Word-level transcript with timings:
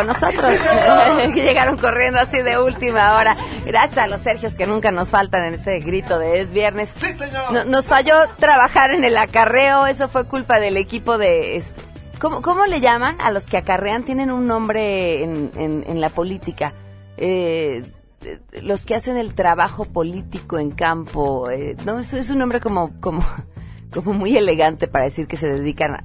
con 0.00 0.06
nosotros. 0.06 0.54
que 1.34 1.42
llegaron 1.42 1.76
corriendo 1.76 2.18
así 2.18 2.40
de 2.40 2.58
última 2.58 3.16
hora. 3.16 3.36
Gracias 3.66 3.98
a 3.98 4.06
los 4.06 4.20
Sergios 4.20 4.54
que 4.54 4.66
nunca 4.66 4.90
nos 4.90 5.10
faltan 5.10 5.44
en 5.44 5.54
este 5.54 5.80
grito 5.80 6.18
de 6.18 6.40
es 6.40 6.52
viernes. 6.52 6.94
Sí, 6.98 7.12
señor. 7.12 7.66
nos 7.66 7.86
falló 7.86 8.14
trabajar 8.38 8.92
en 8.92 9.04
el 9.04 9.16
acarreo, 9.16 9.86
eso 9.86 10.08
fue 10.08 10.24
culpa 10.24 10.58
del 10.58 10.76
equipo 10.76 11.18
de... 11.18 11.56
Este, 11.56 11.82
¿cómo, 12.18 12.40
¿Cómo 12.42 12.66
le 12.66 12.80
llaman 12.80 13.20
a 13.20 13.30
los 13.30 13.44
que 13.44 13.58
acarrean? 13.58 14.04
Tienen 14.04 14.30
un 14.30 14.46
nombre 14.46 15.22
en, 15.22 15.50
en, 15.56 15.84
en 15.86 16.00
la 16.00 16.08
política. 16.08 16.72
Eh, 17.16 17.82
los 18.62 18.86
que 18.86 18.94
hacen 18.94 19.16
el 19.16 19.34
trabajo 19.34 19.84
político 19.84 20.58
en 20.58 20.70
campo. 20.70 21.50
Eh, 21.50 21.76
no, 21.84 21.98
es, 21.98 22.14
es 22.14 22.30
un 22.30 22.38
nombre 22.38 22.60
como, 22.60 22.98
como, 23.00 23.22
como 23.92 24.14
muy 24.14 24.36
elegante 24.36 24.88
para 24.88 25.04
decir 25.04 25.26
que 25.26 25.36
se 25.36 25.48
dedican 25.48 25.94
a 25.94 26.04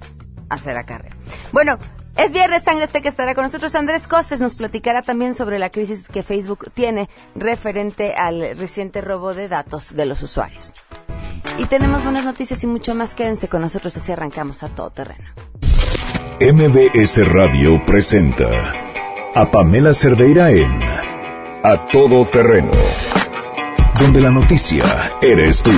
hacer 0.50 0.78
acarreo. 0.78 1.14
Bueno, 1.54 1.78
es 2.18 2.32
viernes, 2.32 2.64
Sangre 2.64 2.88
que 2.88 3.10
estará 3.10 3.36
con 3.36 3.44
nosotros. 3.44 3.76
Andrés 3.76 4.08
Costes 4.08 4.40
nos 4.40 4.56
platicará 4.56 5.02
también 5.02 5.34
sobre 5.34 5.60
la 5.60 5.70
crisis 5.70 6.08
que 6.08 6.24
Facebook 6.24 6.72
tiene 6.74 7.10
referente 7.36 8.14
al 8.14 8.58
reciente 8.58 9.02
robo 9.02 9.34
de 9.34 9.48
datos 9.48 9.96
de 9.96 10.06
los 10.06 10.24
usuarios. 10.24 10.74
Y 11.58 11.66
tenemos 11.66 12.04
buenas 12.04 12.26
noticias 12.26 12.64
y 12.64 12.68
mucho 12.68 12.96
más. 12.96 13.14
Quédense 13.14 13.48
con 13.48 13.62
nosotros 13.62 13.96
así 13.98 14.12
arrancamos 14.12 14.64
a 14.64 14.70
todo 14.70 14.90
terreno. 14.90 15.26
MBS 16.40 17.26
Radio 17.28 17.86
presenta 17.86 18.50
a 19.36 19.52
Pamela 19.52 19.94
Cerdeira 19.94 20.52
en 20.52 20.82
A 21.64 21.88
Todo 21.92 22.28
Terreno, 22.28 22.72
donde 24.00 24.22
la 24.22 24.32
noticia 24.32 25.14
eres 25.22 25.64
tú. 25.64 25.72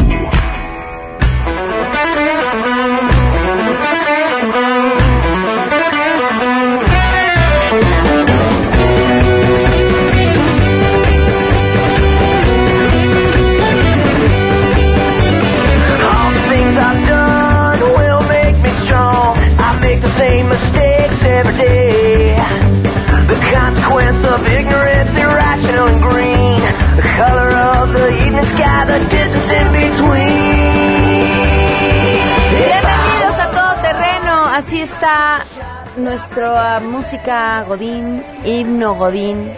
Nuestra 36.17 36.79
música 36.79 37.63
Godín, 37.67 38.23
himno 38.43 38.95
Godín 38.95 39.51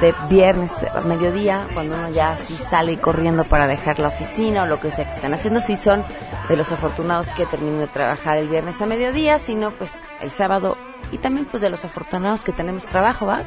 de 0.00 0.14
viernes 0.30 0.72
a 0.84 1.02
mediodía, 1.02 1.66
cuando 1.74 1.96
uno 1.96 2.08
ya 2.08 2.32
así 2.32 2.56
sale 2.56 2.96
corriendo 2.96 3.44
para 3.44 3.66
dejar 3.66 3.98
la 3.98 4.08
oficina 4.08 4.62
o 4.62 4.66
lo 4.66 4.80
que 4.80 4.90
sea 4.90 5.04
que 5.04 5.14
están 5.14 5.34
haciendo, 5.34 5.60
si 5.60 5.76
son 5.76 6.02
de 6.48 6.56
los 6.56 6.72
afortunados 6.72 7.28
que 7.34 7.44
terminan 7.44 7.80
de 7.80 7.88
trabajar 7.88 8.38
el 8.38 8.48
viernes 8.48 8.80
a 8.80 8.86
mediodía, 8.86 9.38
si 9.38 9.54
no, 9.54 9.70
pues 9.72 10.02
el 10.22 10.30
sábado, 10.30 10.78
y 11.12 11.18
también 11.18 11.44
pues 11.44 11.60
de 11.60 11.68
los 11.68 11.84
afortunados 11.84 12.40
que 12.40 12.52
tenemos 12.52 12.86
trabajo, 12.86 13.26
¿va? 13.26 13.42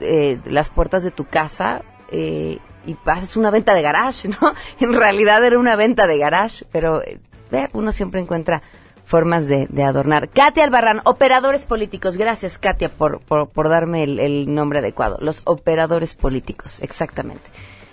eh, 0.00 0.38
las 0.44 0.68
puertas 0.70 1.02
de 1.02 1.10
tu 1.10 1.24
casa 1.26 1.82
eh, 2.10 2.58
y 2.86 2.96
haces 3.06 3.36
una 3.36 3.50
venta 3.50 3.74
de 3.74 3.82
garage, 3.82 4.28
¿no? 4.28 4.54
En 4.80 4.92
realidad 4.92 5.44
era 5.44 5.58
una 5.58 5.76
venta 5.76 6.06
de 6.06 6.18
garage, 6.18 6.64
pero 6.72 7.02
eh, 7.02 7.18
ve, 7.50 7.68
uno 7.72 7.92
siempre 7.92 8.20
encuentra 8.20 8.62
formas 9.04 9.46
de, 9.46 9.66
de 9.70 9.84
adornar. 9.84 10.28
Katia 10.28 10.64
Albarrán, 10.64 11.00
operadores 11.04 11.64
políticos. 11.64 12.16
Gracias, 12.16 12.58
Katia, 12.58 12.88
por, 12.88 13.20
por, 13.20 13.48
por 13.48 13.68
darme 13.68 14.02
el, 14.02 14.18
el 14.18 14.52
nombre 14.52 14.80
adecuado. 14.80 15.16
Los 15.20 15.42
operadores 15.44 16.14
políticos, 16.14 16.82
exactamente. 16.82 17.50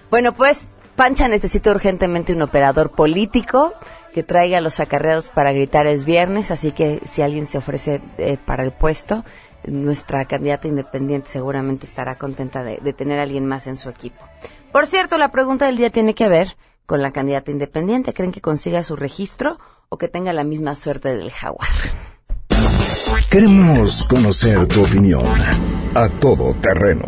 Bueno, 0.09 0.33
pues 0.33 0.67
Pancha 0.95 1.27
necesita 1.27 1.71
urgentemente 1.71 2.33
un 2.33 2.41
operador 2.41 2.91
político 2.91 3.73
que 4.13 4.23
traiga 4.23 4.59
a 4.59 4.61
los 4.61 4.79
acarreados 4.79 5.29
para 5.29 5.51
gritar 5.51 5.87
es 5.87 6.05
viernes, 6.05 6.51
así 6.51 6.71
que 6.71 7.01
si 7.07 7.21
alguien 7.21 7.47
se 7.47 7.57
ofrece 7.57 7.99
eh, 8.17 8.37
para 8.43 8.63
el 8.63 8.71
puesto, 8.71 9.23
nuestra 9.65 10.25
candidata 10.25 10.67
independiente 10.67 11.29
seguramente 11.29 11.85
estará 11.85 12.17
contenta 12.17 12.63
de, 12.63 12.77
tener 12.93 13.19
a 13.19 13.23
alguien 13.23 13.45
más 13.45 13.67
en 13.67 13.75
su 13.75 13.89
equipo. 13.89 14.23
Por 14.71 14.87
cierto, 14.87 15.17
la 15.17 15.31
pregunta 15.31 15.65
del 15.65 15.77
día 15.77 15.89
tiene 15.89 16.13
que 16.13 16.27
ver 16.27 16.57
con 16.85 17.01
la 17.01 17.11
candidata 17.11 17.51
independiente. 17.51 18.13
¿Creen 18.13 18.31
que 18.31 18.41
consiga 18.41 18.83
su 18.83 18.95
registro 18.95 19.59
o 19.89 19.97
que 19.97 20.07
tenga 20.07 20.33
la 20.33 20.43
misma 20.43 20.75
suerte 20.75 21.09
del 21.09 21.31
jaguar? 21.31 21.69
Queremos 23.29 24.03
conocer 24.03 24.67
tu 24.67 24.83
opinión. 24.83 25.25
A 25.95 26.09
Todo 26.09 26.53
Terreno. 26.55 27.07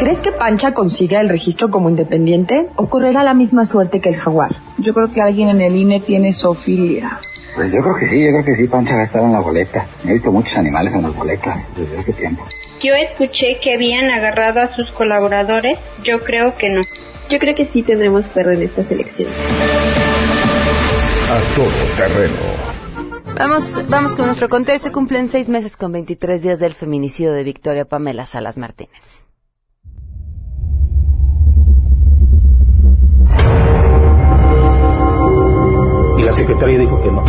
¿Crees 0.00 0.20
que 0.20 0.32
Pancha 0.32 0.72
consiga 0.72 1.20
el 1.20 1.28
registro 1.28 1.68
como 1.68 1.90
independiente 1.90 2.70
o 2.76 2.88
correrá 2.88 3.22
la 3.22 3.34
misma 3.34 3.66
suerte 3.66 4.00
que 4.00 4.08
el 4.08 4.16
jaguar? 4.16 4.56
Yo 4.78 4.94
creo 4.94 5.12
que 5.12 5.20
alguien 5.20 5.50
en 5.50 5.60
el 5.60 5.76
INE 5.76 6.00
tiene 6.00 6.32
zoofilia. 6.32 7.20
Pues 7.54 7.70
yo 7.70 7.82
creo 7.82 7.94
que 7.96 8.06
sí, 8.06 8.24
yo 8.24 8.30
creo 8.30 8.42
que 8.42 8.54
sí, 8.54 8.66
Pancha 8.66 8.94
va 8.94 9.02
a 9.02 9.04
estar 9.04 9.22
en 9.22 9.30
la 9.30 9.40
boleta. 9.40 9.84
He 10.06 10.14
visto 10.14 10.32
muchos 10.32 10.56
animales 10.56 10.94
en 10.94 11.02
las 11.02 11.14
boletas 11.14 11.70
desde 11.76 11.98
hace 11.98 12.14
tiempo. 12.14 12.46
Yo 12.82 12.94
escuché 12.94 13.58
que 13.62 13.74
habían 13.74 14.08
agarrado 14.08 14.60
a 14.60 14.74
sus 14.74 14.90
colaboradores. 14.90 15.78
Yo 16.02 16.24
creo 16.24 16.56
que 16.56 16.70
no. 16.70 16.80
Yo 17.28 17.38
creo 17.38 17.54
que 17.54 17.66
sí 17.66 17.82
tendremos 17.82 18.30
perro 18.30 18.52
en 18.52 18.62
estas 18.62 18.90
elecciones. 18.90 19.36
A 21.28 21.54
Todo 21.54 21.68
Terreno. 21.98 23.36
Vamos, 23.38 23.86
vamos 23.86 24.16
con 24.16 24.24
nuestro 24.24 24.48
conteo. 24.48 24.78
Se 24.78 24.90
cumplen 24.92 25.28
seis 25.28 25.50
meses 25.50 25.76
con 25.76 25.92
23 25.92 26.40
días 26.40 26.58
del 26.58 26.72
feminicidio 26.72 27.34
de 27.34 27.44
Victoria 27.44 27.84
Pamela 27.84 28.24
Salas 28.24 28.56
Martínez. 28.56 29.29
Y 36.20 36.22
la 36.22 36.32
secretaria 36.32 36.78
dijo 36.78 37.00
que 37.00 37.10
no, 37.10 37.22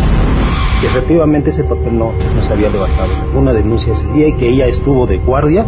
que 0.81 0.87
efectivamente 0.87 1.51
ese 1.51 1.63
papel 1.63 1.97
no, 1.97 2.11
no 2.11 2.41
se 2.41 2.53
había 2.53 2.69
levantado. 2.69 3.09
Una 3.33 3.53
denuncia 3.53 3.93
ese 3.93 4.05
día 4.09 4.27
y 4.27 4.33
que 4.33 4.49
ella 4.49 4.67
estuvo 4.67 5.07
de 5.07 5.17
guardia 5.17 5.65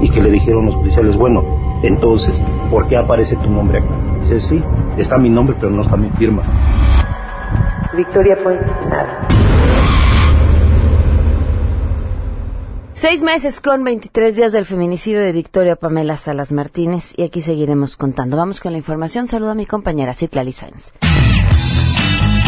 y 0.00 0.08
que 0.08 0.22
le 0.22 0.30
dijeron 0.30 0.64
los 0.64 0.76
policiales, 0.76 1.16
bueno, 1.16 1.42
entonces, 1.82 2.42
¿por 2.70 2.88
qué 2.88 2.96
aparece 2.96 3.36
tu 3.36 3.50
nombre 3.50 3.80
acá? 3.80 3.94
Dice, 4.22 4.40
sí, 4.40 4.64
está 4.96 5.18
mi 5.18 5.28
nombre, 5.28 5.54
pero 5.60 5.70
no 5.70 5.82
está 5.82 5.96
mi 5.96 6.08
firma. 6.10 6.42
Victoria 7.94 8.38
fue 8.42 8.56
asesinada. 8.56 9.28
Seis 12.94 13.22
meses 13.22 13.60
con 13.60 13.84
23 13.84 14.34
días 14.34 14.52
del 14.52 14.64
feminicidio 14.64 15.20
de 15.20 15.32
Victoria 15.32 15.76
Pamela 15.76 16.16
Salas 16.16 16.52
Martínez 16.52 17.12
y 17.18 17.24
aquí 17.24 17.42
seguiremos 17.42 17.98
contando. 17.98 18.38
Vamos 18.38 18.60
con 18.60 18.72
la 18.72 18.78
información. 18.78 19.26
Saludo 19.26 19.50
a 19.50 19.54
mi 19.54 19.66
compañera 19.66 20.14
Citlali 20.14 20.52
Sáenz. 20.52 20.92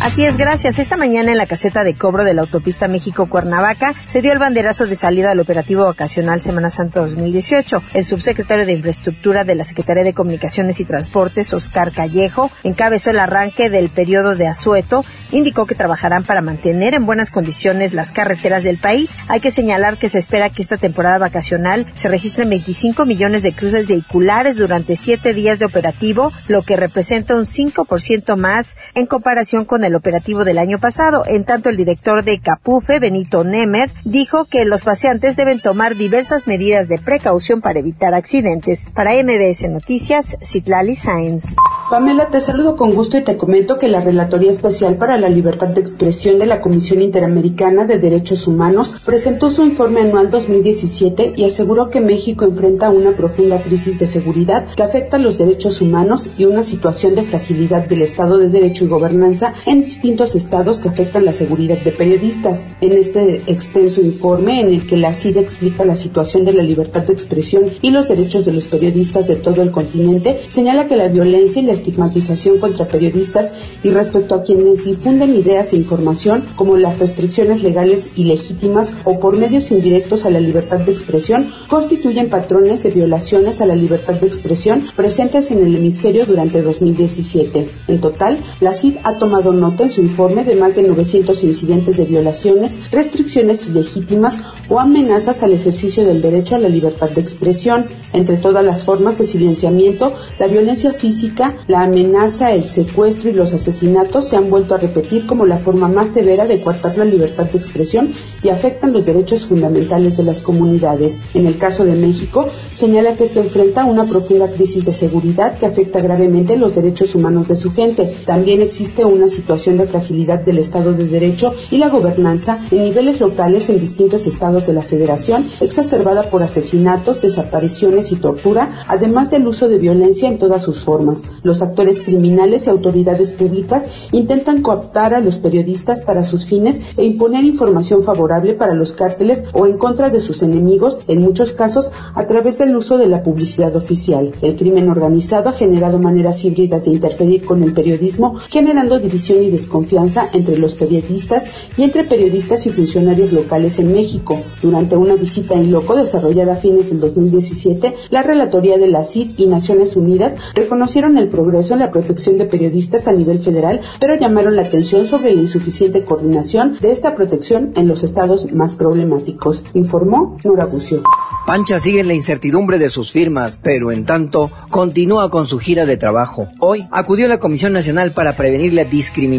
Así 0.00 0.24
es, 0.24 0.36
gracias. 0.36 0.78
Esta 0.78 0.96
mañana 0.96 1.32
en 1.32 1.38
la 1.38 1.46
caseta 1.46 1.82
de 1.82 1.94
cobro 1.94 2.22
de 2.22 2.32
la 2.32 2.42
autopista 2.42 2.86
México-Cuernavaca 2.86 3.94
se 4.06 4.22
dio 4.22 4.32
el 4.32 4.38
banderazo 4.38 4.86
de 4.86 4.94
salida 4.94 5.32
al 5.32 5.40
operativo 5.40 5.84
vacacional 5.84 6.40
Semana 6.40 6.70
Santa 6.70 7.00
2018. 7.00 7.82
El 7.94 8.04
subsecretario 8.04 8.64
de 8.64 8.74
Infraestructura 8.74 9.42
de 9.42 9.56
la 9.56 9.64
Secretaría 9.64 10.04
de 10.04 10.14
Comunicaciones 10.14 10.78
y 10.78 10.84
Transportes, 10.84 11.52
Oscar 11.52 11.90
Callejo, 11.90 12.48
encabezó 12.62 13.10
el 13.10 13.18
arranque 13.18 13.70
del 13.70 13.88
periodo 13.88 14.36
de 14.36 14.46
asueto. 14.46 15.04
Indicó 15.32 15.66
que 15.66 15.74
trabajarán 15.74 16.22
para 16.22 16.42
mantener 16.42 16.94
en 16.94 17.04
buenas 17.04 17.32
condiciones 17.32 17.92
las 17.92 18.12
carreteras 18.12 18.62
del 18.62 18.78
país. 18.78 19.16
Hay 19.26 19.40
que 19.40 19.50
señalar 19.50 19.98
que 19.98 20.08
se 20.08 20.20
espera 20.20 20.48
que 20.48 20.62
esta 20.62 20.76
temporada 20.76 21.18
vacacional 21.18 21.86
se 21.94 22.08
registren 22.08 22.48
25 22.50 23.04
millones 23.04 23.42
de 23.42 23.52
cruces 23.52 23.88
vehiculares 23.88 24.54
durante 24.54 24.94
siete 24.94 25.34
días 25.34 25.58
de 25.58 25.66
operativo, 25.66 26.32
lo 26.46 26.62
que 26.62 26.76
representa 26.76 27.34
un 27.34 27.46
5% 27.46 28.36
más 28.36 28.76
en 28.94 29.06
comparación 29.06 29.64
con 29.64 29.84
el 29.84 29.87
operativo 29.94 30.44
del 30.44 30.58
año 30.58 30.78
pasado. 30.78 31.24
En 31.26 31.44
tanto, 31.44 31.68
el 31.68 31.76
director 31.76 32.24
de 32.24 32.40
Capufe, 32.40 33.00
Benito 33.00 33.44
Nemer, 33.44 33.90
dijo 34.04 34.44
que 34.44 34.64
los 34.64 34.82
paseantes 34.82 35.36
deben 35.36 35.60
tomar 35.60 35.96
diversas 35.96 36.46
medidas 36.46 36.88
de 36.88 36.98
precaución 36.98 37.60
para 37.60 37.78
evitar 37.78 38.14
accidentes. 38.14 38.86
Para 38.94 39.12
MBS 39.22 39.68
Noticias, 39.70 40.36
Citlali 40.42 40.94
Sáenz. 40.94 41.56
Pamela, 41.90 42.28
te 42.28 42.40
saludo 42.40 42.76
con 42.76 42.94
gusto 42.94 43.16
y 43.16 43.24
te 43.24 43.38
comento 43.38 43.78
que 43.78 43.88
la 43.88 44.00
Relatoría 44.00 44.50
Especial 44.50 44.96
para 44.96 45.16
la 45.16 45.28
Libertad 45.28 45.68
de 45.68 45.80
Expresión 45.80 46.38
de 46.38 46.44
la 46.44 46.60
Comisión 46.60 47.00
Interamericana 47.00 47.86
de 47.86 47.98
Derechos 47.98 48.46
Humanos 48.46 48.94
presentó 49.06 49.50
su 49.50 49.64
informe 49.64 50.02
anual 50.02 50.30
2017 50.30 51.32
y 51.36 51.44
aseguró 51.44 51.88
que 51.88 52.00
México 52.00 52.44
enfrenta 52.44 52.90
una 52.90 53.16
profunda 53.16 53.62
crisis 53.62 53.98
de 53.98 54.06
seguridad 54.06 54.66
que 54.76 54.82
afecta 54.82 55.16
a 55.16 55.20
los 55.20 55.38
derechos 55.38 55.80
humanos 55.80 56.28
y 56.36 56.44
una 56.44 56.62
situación 56.62 57.14
de 57.14 57.22
fragilidad 57.22 57.86
del 57.86 58.02
Estado 58.02 58.38
de 58.38 58.48
Derecho 58.48 58.84
y 58.84 58.88
gobernanza 58.88 59.54
en 59.66 59.77
distintos 59.82 60.34
estados 60.34 60.80
que 60.80 60.88
afectan 60.88 61.24
la 61.24 61.32
seguridad 61.32 61.82
de 61.82 61.92
periodistas. 61.92 62.66
En 62.80 62.92
este 62.92 63.42
extenso 63.46 64.00
informe 64.00 64.60
en 64.60 64.68
el 64.68 64.86
que 64.86 64.96
la 64.96 65.14
CID 65.14 65.38
explica 65.38 65.84
la 65.84 65.96
situación 65.96 66.44
de 66.44 66.52
la 66.52 66.62
libertad 66.62 67.02
de 67.02 67.12
expresión 67.12 67.64
y 67.82 67.90
los 67.90 68.08
derechos 68.08 68.44
de 68.44 68.52
los 68.52 68.64
periodistas 68.64 69.26
de 69.26 69.36
todo 69.36 69.62
el 69.62 69.70
continente, 69.70 70.40
señala 70.48 70.88
que 70.88 70.96
la 70.96 71.08
violencia 71.08 71.62
y 71.62 71.66
la 71.66 71.72
estigmatización 71.72 72.58
contra 72.58 72.88
periodistas 72.88 73.52
y 73.82 73.90
respecto 73.90 74.34
a 74.34 74.42
quienes 74.42 74.84
difunden 74.84 75.34
ideas 75.34 75.72
e 75.72 75.76
información, 75.76 76.46
como 76.56 76.76
las 76.76 76.98
restricciones 76.98 77.62
legales 77.62 78.10
ilegítimas 78.16 78.92
o 79.04 79.20
por 79.20 79.36
medios 79.36 79.70
indirectos 79.70 80.24
a 80.24 80.30
la 80.30 80.40
libertad 80.40 80.80
de 80.80 80.92
expresión, 80.92 81.48
constituyen 81.68 82.28
patrones 82.28 82.82
de 82.82 82.90
violaciones 82.90 83.60
a 83.60 83.66
la 83.66 83.76
libertad 83.76 84.14
de 84.14 84.26
expresión 84.26 84.82
presentes 84.96 85.50
en 85.50 85.64
el 85.64 85.76
hemisferio 85.76 86.26
durante 86.26 86.62
2017. 86.62 87.68
En 87.88 88.00
total, 88.00 88.38
la 88.60 88.74
CID 88.74 88.96
ha 89.04 89.18
tomado 89.18 89.52
nota 89.52 89.67
en 89.78 89.92
su 89.92 90.00
informe 90.00 90.44
de 90.44 90.56
más 90.56 90.76
de 90.76 90.82
900 90.82 91.44
incidentes 91.44 91.96
de 91.96 92.04
violaciones, 92.04 92.78
restricciones 92.90 93.66
ilegítimas 93.66 94.38
o 94.68 94.80
amenazas 94.80 95.42
al 95.42 95.52
ejercicio 95.52 96.04
del 96.04 96.22
derecho 96.22 96.54
a 96.54 96.58
la 96.58 96.68
libertad 96.68 97.10
de 97.10 97.20
expresión. 97.20 97.86
Entre 98.12 98.36
todas 98.36 98.64
las 98.64 98.82
formas 98.82 99.18
de 99.18 99.26
silenciamiento, 99.26 100.14
la 100.38 100.46
violencia 100.46 100.92
física, 100.94 101.56
la 101.66 101.82
amenaza, 101.82 102.52
el 102.52 102.68
secuestro 102.68 103.28
y 103.28 103.34
los 103.34 103.52
asesinatos 103.52 104.28
se 104.28 104.36
han 104.36 104.50
vuelto 104.50 104.74
a 104.74 104.78
repetir 104.78 105.26
como 105.26 105.44
la 105.44 105.58
forma 105.58 105.88
más 105.88 106.12
severa 106.12 106.46
de 106.46 106.60
coartar 106.60 106.96
la 106.96 107.04
libertad 107.04 107.44
de 107.44 107.58
expresión 107.58 108.12
y 108.42 108.48
afectan 108.48 108.92
los 108.92 109.04
derechos 109.04 109.46
fundamentales 109.46 110.16
de 110.16 110.22
las 110.22 110.40
comunidades. 110.40 111.20
En 111.34 111.46
el 111.46 111.58
caso 111.58 111.84
de 111.84 111.94
México, 111.94 112.48
señala 112.72 113.16
que 113.16 113.24
este 113.24 113.40
enfrenta 113.40 113.84
una 113.84 114.04
profunda 114.04 114.48
crisis 114.48 114.84
de 114.84 114.94
seguridad 114.94 115.58
que 115.58 115.66
afecta 115.66 116.00
gravemente 116.00 116.56
los 116.56 116.74
derechos 116.74 117.14
humanos 117.14 117.48
de 117.48 117.56
su 117.56 117.72
gente. 117.72 118.14
También 118.24 118.62
existe 118.62 119.04
una 119.04 119.28
situación 119.28 119.57
de 119.58 119.88
fragilidad 119.88 120.44
del 120.44 120.58
Estado 120.58 120.92
de 120.92 121.04
Derecho 121.06 121.52
y 121.72 121.78
la 121.78 121.88
gobernanza 121.88 122.60
en 122.70 122.84
niveles 122.84 123.18
locales 123.18 123.68
en 123.68 123.80
distintos 123.80 124.24
estados 124.28 124.68
de 124.68 124.72
la 124.72 124.82
Federación, 124.82 125.44
exacerbada 125.60 126.30
por 126.30 126.44
asesinatos, 126.44 127.22
desapariciones 127.22 128.12
y 128.12 128.16
tortura, 128.16 128.84
además 128.86 129.32
del 129.32 129.48
uso 129.48 129.68
de 129.68 129.78
violencia 129.78 130.28
en 130.28 130.38
todas 130.38 130.62
sus 130.62 130.84
formas. 130.84 131.24
Los 131.42 131.60
actores 131.60 132.02
criminales 132.02 132.66
y 132.66 132.70
autoridades 132.70 133.32
públicas 133.32 133.88
intentan 134.12 134.62
cooptar 134.62 135.12
a 135.12 135.20
los 135.20 135.38
periodistas 135.38 136.02
para 136.02 136.22
sus 136.22 136.46
fines 136.46 136.80
e 136.96 137.04
imponer 137.04 137.42
información 137.44 138.04
favorable 138.04 138.54
para 138.54 138.74
los 138.74 138.92
cárteles 138.92 139.44
o 139.52 139.66
en 139.66 139.76
contra 139.76 140.08
de 140.08 140.20
sus 140.20 140.44
enemigos, 140.44 141.00
en 141.08 141.20
muchos 141.20 141.52
casos 141.52 141.90
a 142.14 142.26
través 142.28 142.58
del 142.58 142.76
uso 142.76 142.96
de 142.96 143.08
la 143.08 143.24
publicidad 143.24 143.74
oficial. 143.74 144.30
El 144.40 144.54
crimen 144.54 144.88
organizado 144.88 145.48
ha 145.48 145.52
generado 145.52 145.98
maneras 145.98 146.44
híbridas 146.44 146.84
de 146.84 146.92
interferir 146.92 147.44
con 147.44 147.64
el 147.64 147.72
periodismo, 147.72 148.36
generando 148.48 149.00
división 149.00 149.47
y 149.48 149.50
desconfianza 149.50 150.28
entre 150.32 150.58
los 150.58 150.74
periodistas 150.74 151.46
y 151.76 151.82
entre 151.82 152.04
periodistas 152.04 152.66
y 152.66 152.70
funcionarios 152.70 153.32
locales 153.32 153.78
en 153.78 153.92
México. 153.92 154.40
Durante 154.62 154.96
una 154.96 155.14
visita 155.14 155.54
en 155.54 155.72
loco 155.72 155.96
desarrollada 155.96 156.54
a 156.54 156.56
fines 156.56 156.90
del 156.90 157.00
2017, 157.00 157.94
la 158.10 158.22
Relatoría 158.22 158.78
de 158.78 158.88
la 158.88 159.04
CID 159.04 159.30
y 159.38 159.46
Naciones 159.46 159.96
Unidas 159.96 160.34
reconocieron 160.54 161.18
el 161.18 161.28
progreso 161.28 161.74
en 161.74 161.80
la 161.80 161.90
protección 161.90 162.38
de 162.38 162.44
periodistas 162.44 163.08
a 163.08 163.12
nivel 163.12 163.38
federal, 163.38 163.80
pero 164.00 164.16
llamaron 164.16 164.56
la 164.56 164.62
atención 164.62 165.06
sobre 165.06 165.34
la 165.34 165.40
insuficiente 165.40 166.04
coordinación 166.04 166.76
de 166.80 166.90
esta 166.90 167.14
protección 167.14 167.72
en 167.76 167.88
los 167.88 168.02
estados 168.02 168.52
más 168.52 168.74
problemáticos, 168.74 169.64
informó 169.74 170.36
Nora 170.44 170.66
Bucio. 170.66 171.02
Pancha 171.46 171.80
sigue 171.80 172.00
en 172.00 172.08
la 172.08 172.14
incertidumbre 172.14 172.78
de 172.78 172.90
sus 172.90 173.10
firmas, 173.10 173.58
pero 173.62 173.90
en 173.90 174.04
tanto 174.04 174.50
continúa 174.68 175.30
con 175.30 175.46
su 175.46 175.58
gira 175.58 175.86
de 175.86 175.96
trabajo. 175.96 176.48
Hoy 176.60 176.86
acudió 176.90 177.24
a 177.24 177.30
la 177.30 177.38
Comisión 177.38 177.72
Nacional 177.72 178.10
para 178.10 178.36
prevenir 178.36 178.74
la 178.74 178.84
discriminación 178.84 179.37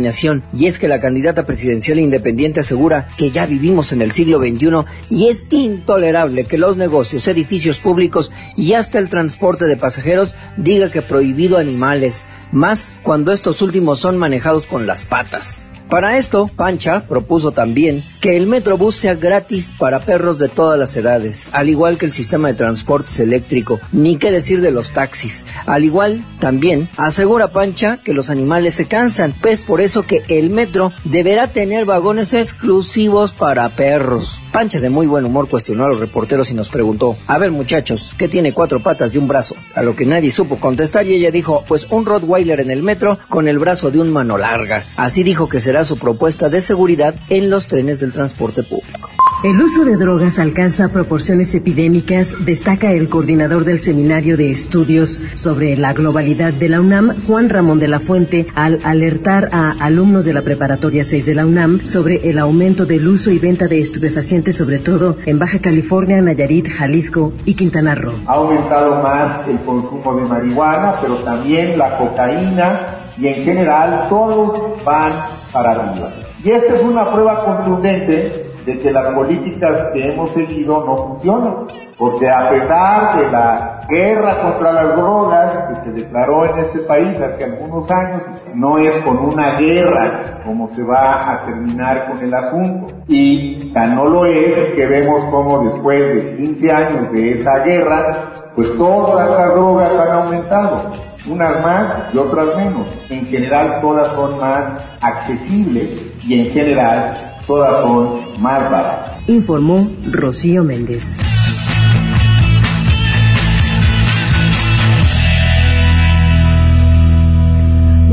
y 0.53 0.67
es 0.67 0.79
que 0.79 0.87
la 0.87 0.99
candidata 0.99 1.45
presidencial 1.45 1.99
independiente 1.99 2.61
asegura 2.61 3.09
que 3.17 3.31
ya 3.31 3.45
vivimos 3.45 3.91
en 3.91 4.01
el 4.01 4.11
siglo 4.11 4.39
XXI 4.39 4.85
y 5.09 5.27
es 5.27 5.47
intolerable 5.49 6.45
que 6.45 6.57
los 6.57 6.77
negocios, 6.77 7.27
edificios 7.27 7.79
públicos 7.79 8.31
y 8.55 8.73
hasta 8.73 8.99
el 8.99 9.09
transporte 9.09 9.65
de 9.65 9.77
pasajeros 9.77 10.35
diga 10.57 10.89
que 10.89 11.01
prohibido 11.01 11.57
animales, 11.57 12.25
más 12.51 12.93
cuando 13.03 13.31
estos 13.31 13.61
últimos 13.61 13.99
son 13.99 14.17
manejados 14.17 14.67
con 14.67 14.87
las 14.87 15.03
patas. 15.03 15.68
Para 15.89 16.17
esto, 16.17 16.47
Pancha 16.55 17.01
propuso 17.07 17.51
también 17.51 18.03
que 18.21 18.37
el 18.37 18.45
Metrobús 18.45 18.95
sea 18.95 19.15
gratis 19.15 19.73
para 19.79 20.05
perros 20.05 20.37
de 20.37 20.47
todas 20.47 20.77
las 20.77 20.95
edades, 20.95 21.49
al 21.51 21.67
igual 21.67 21.97
que 21.97 22.05
el 22.05 22.11
sistema 22.11 22.47
de 22.47 22.53
transportes 22.53 23.19
eléctrico, 23.19 23.79
ni 23.91 24.17
qué 24.17 24.31
decir 24.31 24.61
de 24.61 24.69
los 24.69 24.93
taxis. 24.93 25.47
Al 25.65 25.83
igual, 25.83 26.23
también, 26.39 26.89
asegura 26.95 27.47
Pancha 27.47 27.97
que 27.97 28.13
los 28.13 28.29
animales 28.29 28.75
se 28.75 28.85
cansan, 28.85 29.33
pues 29.41 29.63
por 29.63 29.81
eso 29.81 30.03
que 30.03 30.21
el 30.27 30.51
metro 30.51 30.93
deberá 31.05 31.53
tener 31.53 31.85
vagones 31.85 32.35
exclusivos 32.35 33.31
para 33.31 33.67
perros. 33.69 34.39
Pancha 34.51 34.79
de 34.79 34.89
muy 34.89 35.05
buen 35.05 35.25
humor 35.25 35.47
cuestionó 35.47 35.85
a 35.85 35.89
los 35.89 35.99
reporteros 35.99 36.49
y 36.49 36.55
nos 36.55 36.69
preguntó, 36.69 37.15
a 37.27 37.37
ver 37.37 37.51
muchachos, 37.51 38.15
¿qué 38.17 38.27
tiene 38.27 38.53
cuatro 38.53 38.81
patas 38.81 39.13
y 39.13 39.17
un 39.17 39.27
brazo? 39.27 39.55
A 39.75 39.83
lo 39.83 39.95
que 39.95 40.05
nadie 40.05 40.31
supo 40.31 40.59
contestar 40.59 41.05
y 41.05 41.13
ella 41.13 41.31
dijo, 41.31 41.63
pues 41.67 41.87
un 41.91 42.05
Rottweiler 42.05 42.59
en 42.59 42.71
el 42.71 42.81
metro 42.81 43.19
con 43.29 43.47
el 43.47 43.59
brazo 43.59 43.91
de 43.91 43.99
un 43.99 44.11
mano 44.11 44.37
larga. 44.37 44.83
Así 44.97 45.23
dijo 45.23 45.47
que 45.47 45.59
será 45.59 45.85
su 45.85 45.97
propuesta 45.97 46.49
de 46.49 46.61
seguridad 46.61 47.15
en 47.29 47.49
los 47.49 47.67
trenes 47.67 47.99
del 47.99 48.11
transporte 48.11 48.63
público. 48.63 49.08
El 49.41 49.61
uso 49.61 49.85
de 49.85 49.95
drogas 49.95 50.37
alcanza 50.37 50.89
proporciones 50.89 51.55
epidémicas, 51.55 52.35
destaca 52.43 52.91
el 52.91 53.07
coordinador 53.07 53.63
del 53.63 53.79
Seminario 53.79 54.35
de 54.35 54.49
Estudios 54.49 55.21
sobre 55.35 55.77
la 55.77 55.93
Globalidad 55.93 56.51
de 56.51 56.67
la 56.67 56.81
UNAM, 56.81 57.25
Juan 57.25 57.47
Ramón 57.47 57.79
de 57.79 57.87
la 57.87 58.01
Fuente, 58.01 58.47
al 58.53 58.81
alertar 58.83 59.47
a 59.53 59.71
alumnos 59.79 60.25
de 60.25 60.33
la 60.33 60.41
Preparatoria 60.41 61.05
6 61.05 61.25
de 61.25 61.35
la 61.35 61.45
UNAM 61.45 61.85
sobre 61.85 62.29
el 62.29 62.37
aumento 62.37 62.85
del 62.85 63.07
uso 63.07 63.31
y 63.31 63.39
venta 63.39 63.67
de 63.67 63.79
estupefacientes, 63.79 64.57
sobre 64.57 64.79
todo 64.79 65.15
en 65.25 65.39
Baja 65.39 65.59
California, 65.59 66.21
Nayarit, 66.21 66.67
Jalisco 66.67 67.31
y 67.45 67.53
Quintana 67.53 67.95
Roo. 67.95 68.19
Ha 68.27 68.33
aumentado 68.33 69.01
más 69.01 69.47
el 69.47 69.57
consumo 69.61 70.17
de 70.17 70.23
marihuana, 70.23 70.95
pero 70.99 71.15
también 71.19 71.77
la 71.77 71.97
cocaína 71.97 73.07
y 73.17 73.27
en 73.27 73.45
general 73.45 74.05
todos 74.09 74.83
van 74.83 75.13
para 75.53 75.71
arriba. 75.71 76.11
Y 76.43 76.51
esta 76.51 76.75
es 76.75 76.83
una 76.83 77.09
prueba 77.09 77.39
contundente 77.39 78.48
de 78.69 78.77
que 78.77 78.91
las 78.91 79.11
políticas 79.13 79.87
que 79.93 80.11
hemos 80.11 80.29
seguido 80.31 80.85
no 80.85 80.95
funcionan. 80.95 81.55
Porque 81.97 82.29
a 82.29 82.49
pesar 82.49 83.17
de 83.17 83.29
la 83.29 83.81
guerra 83.89 84.41
contra 84.41 84.71
las 84.71 84.95
drogas 84.95 85.57
que 85.57 85.75
se 85.75 85.91
declaró 85.91 86.45
en 86.45 86.59
este 86.59 86.79
país 86.79 87.19
hace 87.19 87.43
algunos 87.43 87.89
años, 87.91 88.23
no 88.53 88.77
es 88.77 88.93
con 88.99 89.17
una 89.17 89.59
guerra 89.59 90.39
como 90.45 90.69
se 90.69 90.83
va 90.83 91.19
a 91.19 91.45
terminar 91.45 92.09
con 92.09 92.23
el 92.23 92.33
asunto. 92.33 92.87
Y 93.07 93.73
tan 93.73 93.95
no 93.95 94.05
lo 94.05 94.25
es 94.25 94.55
que 94.75 94.85
vemos 94.85 95.25
como 95.25 95.65
después 95.65 95.99
de 95.99 96.37
15 96.37 96.71
años 96.71 97.11
de 97.11 97.31
esa 97.31 97.57
guerra, 97.59 98.31
pues 98.55 98.77
todas 98.77 99.29
las 99.29 99.53
drogas 99.53 99.91
han 99.99 100.23
aumentado 100.23 101.09
unas 101.27 101.61
más 101.61 102.13
y 102.13 102.17
otras 102.17 102.55
menos. 102.55 102.87
En 103.09 103.25
general 103.25 103.81
todas 103.81 104.09
son 104.11 104.39
más 104.39 104.71
accesibles 105.01 106.07
y 106.25 106.39
en 106.39 106.45
general 106.53 107.28
todas 107.49 107.81
son 107.81 108.41
más 108.41 108.71
baratas. 108.71 109.27
Informó 109.27 109.89
Rocío 110.11 110.63
Méndez. 110.63 111.17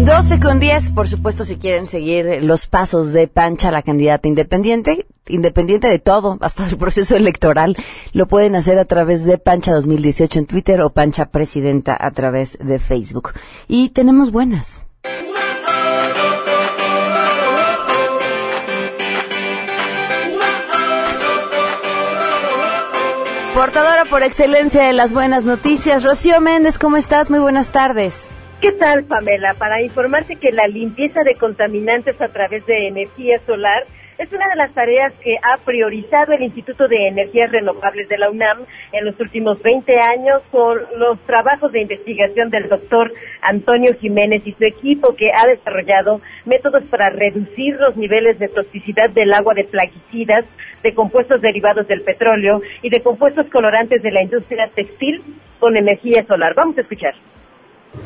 12 0.07 0.41
con 0.41 0.59
10, 0.59 0.91
por 0.93 1.09
supuesto, 1.09 1.45
si 1.45 1.57
quieren 1.57 1.87
seguir 1.87 2.43
los 2.43 2.67
pasos 2.67 3.13
de 3.13 3.29
Pancha, 3.29 3.71
la 3.71 3.83
candidata 3.83 4.27
independiente, 4.27 5.05
independiente 5.27 5.89
de 5.89 5.99
todo, 5.99 6.39
hasta 6.41 6.67
el 6.69 6.79
proceso 6.79 7.17
electoral, 7.17 7.77
lo 8.13 8.27
pueden 8.29 8.55
hacer 8.55 8.79
a 8.79 8.85
través 8.87 9.25
de 9.25 9.37
Pancha 9.37 9.75
2018 9.75 10.39
en 10.39 10.47
Twitter 10.47 10.81
o 10.81 10.91
Pancha 10.91 11.27
Presidenta 11.27 11.97
a 11.99 12.11
través 12.13 12.57
de 12.59 12.79
Facebook. 12.79 13.33
Y 13.69 13.91
tenemos 13.91 14.33
buenas. 14.33 14.87
Portadora 23.57 24.05
por 24.05 24.23
excelencia 24.23 24.83
de 24.83 24.93
las 24.93 25.15
buenas 25.15 25.45
noticias, 25.45 26.05
Rocío 26.05 26.43
Méndez, 26.43 26.79
¿cómo 26.79 26.99
estás? 26.99 27.31
Muy 27.31 27.39
buenas 27.39 27.73
tardes. 27.73 28.31
¿Qué 28.61 28.71
tal, 28.73 29.05
Pamela? 29.05 29.55
Para 29.55 29.81
informarte 29.81 30.37
que 30.37 30.51
la 30.53 30.67
limpieza 30.67 31.23
de 31.23 31.37
contaminantes 31.37 32.21
a 32.21 32.29
través 32.29 32.67
de 32.67 32.89
energía 32.89 33.41
solar 33.47 33.85
es 34.19 34.33
una 34.33 34.49
de 34.49 34.57
las 34.57 34.73
tareas 34.73 35.13
que 35.23 35.37
ha 35.43 35.59
priorizado 35.59 36.33
el 36.33 36.43
Instituto 36.43 36.89
de 36.89 37.09
Energías 37.09 37.53
Renovables 37.53 38.09
de 38.09 38.17
la 38.17 38.31
UNAM 38.31 38.65
en 38.93 39.05
los 39.05 39.19
últimos 39.21 39.61
20 39.63 39.93
años 39.99 40.43
con 40.51 40.79
los 40.99 41.19
trabajos 41.27 41.71
de 41.73 41.83
investigación 41.83 42.49
del 42.49 42.69
doctor 42.69 43.13
Antonio 43.43 43.93
Jiménez 44.01 44.43
y 44.47 44.53
su 44.53 44.65
equipo 44.65 45.15
que 45.15 45.31
ha 45.33 45.47
desarrollado 45.47 46.21
métodos 46.47 46.85
para 46.85 47.11
reducir 47.11 47.77
los 47.77 47.97
niveles 47.97 48.39
de 48.39 48.49
toxicidad 48.49 49.11
del 49.11 49.33
agua 49.35 49.53
de 49.55 49.65
plaguicidas, 49.65 50.47
de 50.83 50.95
compuestos 50.95 51.43
derivados 51.43 51.87
del 51.87 52.03
petróleo 52.03 52.63
y 52.83 52.89
de 52.89 53.03
compuestos 53.03 53.47
colorantes 53.51 54.03
de 54.03 54.13
la 54.13 54.23
industria 54.23 54.71
textil 54.75 55.23
con 55.59 55.77
energía 55.77 56.25
solar. 56.25 56.55
Vamos 56.55 56.79
a 56.79 56.83
escuchar. 56.83 57.15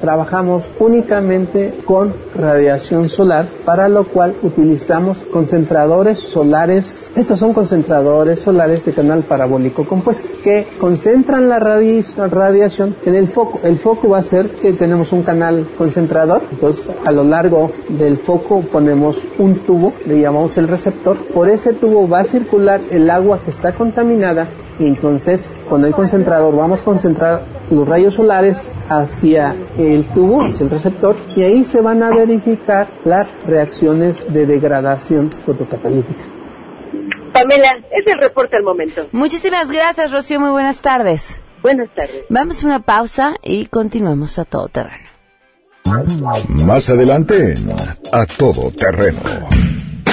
Trabajamos 0.00 0.64
únicamente 0.78 1.75
con 1.85 2.14
radiación 2.35 3.09
solar, 3.09 3.47
para 3.64 3.88
lo 3.88 4.04
cual 4.04 4.35
utilizamos 4.42 5.18
concentradores 5.30 6.18
solares. 6.18 7.12
Estos 7.14 7.38
son 7.38 7.52
concentradores 7.52 8.40
solares 8.40 8.85
de 8.85 8.92
canal 8.92 9.23
parabólico 9.23 9.85
compuesto 9.85 10.28
que 10.42 10.66
concentran 10.78 11.49
la 11.49 11.59
radiación 11.59 12.94
en 13.04 13.14
el 13.14 13.28
foco. 13.28 13.61
El 13.62 13.78
foco 13.78 14.09
va 14.09 14.18
a 14.18 14.23
ser 14.23 14.49
que 14.49 14.73
tenemos 14.73 15.12
un 15.12 15.23
canal 15.23 15.66
concentrador, 15.76 16.42
entonces 16.50 16.94
a 17.06 17.12
lo 17.12 17.25
largo 17.25 17.70
del 17.88 18.16
foco 18.16 18.61
ponemos 18.62 19.26
un 19.38 19.56
tubo, 19.61 19.92
le 20.06 20.20
llamamos 20.20 20.56
el 20.59 20.68
receptor. 20.68 21.16
Por 21.16 21.49
ese 21.50 21.73
tubo 21.75 22.09
va 22.09 22.20
a 22.20 22.25
circular 22.25 22.80
el 22.90 23.11
agua 23.11 23.40
que 23.44 23.50
está 23.50 23.73
contaminada 23.73 24.49
y 24.78 24.87
entonces 24.87 25.56
con 25.68 25.85
el 25.85 25.92
concentrador 25.92 26.56
vamos 26.56 26.82
a 26.82 26.85
concentrar 26.85 27.42
los 27.70 27.88
rayos 27.88 28.14
solares 28.14 28.70
hacia 28.88 29.54
el 29.80 30.04
tubo, 30.08 30.44
hacia 30.44 30.64
el 30.64 30.70
receptor 30.70 31.16
y 31.37 31.42
ahí 31.42 31.64
se 31.64 31.80
van 31.80 32.02
a 32.02 32.10
verificar 32.10 32.88
las 33.04 33.28
reacciones 33.46 34.32
de 34.32 34.46
degradación 34.46 35.30
fotocatalítica. 35.30 36.22
Pamela, 37.32 37.76
es 37.90 38.12
el 38.12 38.18
reporte 38.20 38.56
al 38.56 38.62
momento. 38.62 39.06
Muchísimas 39.12 39.70
gracias, 39.70 40.12
Rocío. 40.12 40.40
Muy 40.40 40.50
buenas 40.50 40.80
tardes. 40.80 41.40
Buenas 41.62 41.88
tardes. 41.94 42.25
Vamos 42.28 42.62
a 42.62 42.66
una 42.66 42.80
pausa 42.80 43.34
y 43.42 43.66
continuamos 43.66 44.38
a 44.38 44.44
todo 44.44 44.68
terreno. 44.68 45.08
Más 46.64 46.90
adelante, 46.90 47.54
a 48.12 48.26
todo 48.26 48.70
terreno. 48.70 49.20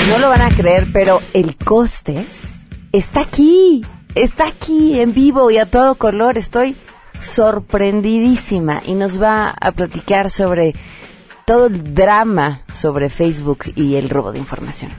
No 0.10 0.20
lo 0.20 0.30
van 0.30 0.42
a 0.42 0.50
creer, 0.50 0.88
pero 0.94 1.20
el 1.34 1.58
Costes 1.58 2.68
está 2.92 3.22
aquí 3.22 3.84
está 4.24 4.48
aquí 4.48 5.00
en 5.00 5.14
vivo 5.14 5.52
y 5.52 5.58
a 5.58 5.70
todo 5.70 5.96
color. 5.96 6.38
Estoy 6.38 6.76
sorprendidísima 7.22 8.82
y 8.86 8.96
nos 8.96 9.22
va 9.22 9.50
a 9.50 9.72
platicar 9.72 10.30
sobre 10.30 10.76
todo 11.46 11.68
el 11.68 11.94
drama 11.94 12.62
sobre 12.74 13.10
Facebook 13.10 13.66
y 13.76 13.96
el 13.96 14.10
robo 14.10 14.32
de 14.32 14.40
información. 14.40 14.92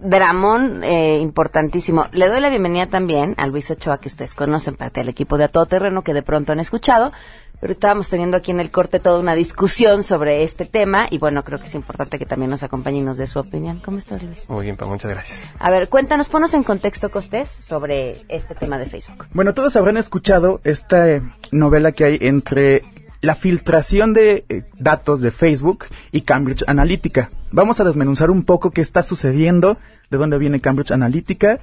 Dramón, 0.00 0.82
eh, 0.84 1.18
importantísimo. 1.20 2.06
Le 2.12 2.28
doy 2.28 2.40
la 2.40 2.50
bienvenida 2.50 2.86
también 2.86 3.34
a 3.38 3.46
Luis 3.46 3.70
Ochoa, 3.70 3.98
que 3.98 4.08
ustedes 4.08 4.34
conocen, 4.34 4.74
parte 4.74 5.00
del 5.00 5.08
equipo 5.08 5.38
de 5.38 5.44
A 5.44 5.48
Todo 5.48 5.66
Terreno, 5.66 6.02
que 6.02 6.14
de 6.14 6.22
pronto 6.22 6.52
han 6.52 6.60
escuchado. 6.60 7.12
Pero 7.58 7.72
estábamos 7.72 8.10
teniendo 8.10 8.36
aquí 8.36 8.50
en 8.50 8.60
el 8.60 8.70
corte 8.70 9.00
toda 9.00 9.18
una 9.18 9.34
discusión 9.34 10.02
sobre 10.02 10.42
este 10.42 10.66
tema 10.66 11.06
y 11.10 11.16
bueno, 11.16 11.42
creo 11.42 11.58
que 11.58 11.64
es 11.64 11.74
importante 11.74 12.18
que 12.18 12.26
también 12.26 12.50
nos 12.50 12.62
acompañe 12.62 12.98
y 12.98 13.02
nos 13.02 13.16
dé 13.16 13.26
su 13.26 13.38
opinión. 13.38 13.80
¿Cómo 13.82 13.96
estás, 13.96 14.22
Luis? 14.22 14.50
Muy 14.50 14.64
bien, 14.64 14.76
muchas 14.78 15.10
gracias. 15.10 15.50
A 15.58 15.70
ver, 15.70 15.88
cuéntanos, 15.88 16.28
ponos 16.28 16.52
en 16.52 16.64
contexto, 16.64 17.10
Costés, 17.10 17.48
sobre 17.48 18.26
este 18.28 18.54
tema 18.54 18.76
de 18.76 18.86
Facebook. 18.86 19.26
Bueno, 19.32 19.54
todos 19.54 19.74
habrán 19.76 19.96
escuchado 19.96 20.60
esta 20.64 21.10
eh, 21.10 21.22
novela 21.50 21.92
que 21.92 22.04
hay 22.04 22.18
entre 22.20 22.84
la 23.26 23.34
filtración 23.34 24.14
de 24.14 24.44
eh, 24.48 24.62
datos 24.78 25.20
de 25.20 25.32
Facebook 25.32 25.86
y 26.12 26.20
Cambridge 26.20 26.62
Analytica. 26.68 27.30
Vamos 27.50 27.80
a 27.80 27.84
desmenuzar 27.84 28.30
un 28.30 28.44
poco 28.44 28.70
qué 28.70 28.80
está 28.80 29.02
sucediendo, 29.02 29.78
de 30.10 30.16
dónde 30.16 30.38
viene 30.38 30.60
Cambridge 30.60 30.92
Analytica 30.92 31.58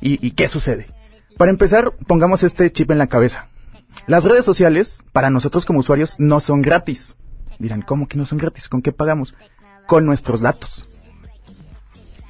y, 0.00 0.30
qué 0.30 0.46
sucede. 0.46 0.86
Para 1.36 1.50
empezar, 1.50 1.92
pongamos 2.06 2.44
este 2.44 2.70
chip 2.70 2.92
en 2.92 2.98
la 2.98 3.08
cabeza. 3.08 3.48
Las 4.06 4.24
redes 4.24 4.44
sociales, 4.44 5.02
para 5.10 5.28
nosotros 5.28 5.64
como 5.64 5.80
usuarios, 5.80 6.20
no 6.20 6.38
son 6.38 6.62
gratis. 6.62 7.16
Dirán, 7.58 7.82
¿cómo 7.82 8.06
que 8.06 8.16
no 8.16 8.24
son 8.24 8.38
gratis? 8.38 8.68
¿Con 8.68 8.80
qué 8.80 8.92
pagamos? 8.92 9.34
Con 9.88 10.06
nuestros 10.06 10.40
datos. 10.40 10.88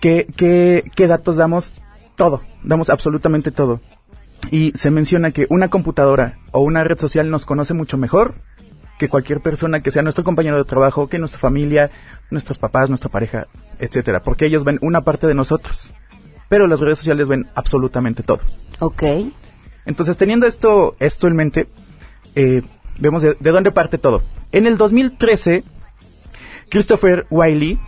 ¿Qué, 0.00 0.26
qué, 0.34 0.90
qué 0.96 1.06
datos 1.06 1.36
damos? 1.36 1.74
Todo. 2.16 2.40
Damos 2.62 2.88
absolutamente 2.88 3.50
todo. 3.50 3.82
Y 4.50 4.72
se 4.74 4.90
menciona 4.90 5.30
que 5.30 5.46
una 5.50 5.68
computadora 5.68 6.38
o 6.52 6.60
una 6.60 6.84
red 6.84 6.98
social 6.98 7.30
nos 7.30 7.44
conoce 7.44 7.74
mucho 7.74 7.98
mejor 7.98 8.34
que 8.98 9.08
cualquier 9.08 9.40
persona 9.40 9.80
que 9.80 9.90
sea 9.90 10.02
nuestro 10.02 10.24
compañero 10.24 10.58
de 10.58 10.64
trabajo, 10.64 11.08
que 11.08 11.18
nuestra 11.18 11.40
familia, 11.40 11.90
nuestros 12.30 12.58
papás, 12.58 12.88
nuestra 12.88 13.08
pareja, 13.08 13.46
etcétera, 13.78 14.22
porque 14.22 14.46
ellos 14.46 14.64
ven 14.64 14.78
una 14.82 15.02
parte 15.02 15.26
de 15.26 15.34
nosotros. 15.34 15.94
Pero 16.48 16.66
las 16.66 16.80
redes 16.80 16.98
sociales 16.98 17.28
ven 17.28 17.46
absolutamente 17.54 18.22
todo. 18.22 18.40
Ok. 18.80 19.02
Entonces, 19.84 20.16
teniendo 20.16 20.46
esto, 20.46 20.96
esto 20.98 21.28
en 21.28 21.36
mente, 21.36 21.68
eh, 22.34 22.62
vemos 22.98 23.22
de, 23.22 23.34
dónde 23.40 23.70
parte 23.70 23.98
todo. 23.98 24.22
En 24.52 24.66
el 24.66 24.76
2013, 24.76 25.64
Christopher 26.68 27.26
Wiley 27.30 27.78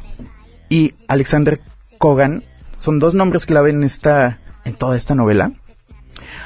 y 0.69 0.95
Alexander 1.09 1.61
Kogan 1.99 2.45
son 2.79 2.99
dos 2.99 3.14
nombres 3.14 3.47
clave 3.47 3.71
en 3.71 3.83
esta, 3.83 4.38
en 4.64 4.75
toda 4.75 4.97
esta 4.97 5.14
novela. 5.14 5.52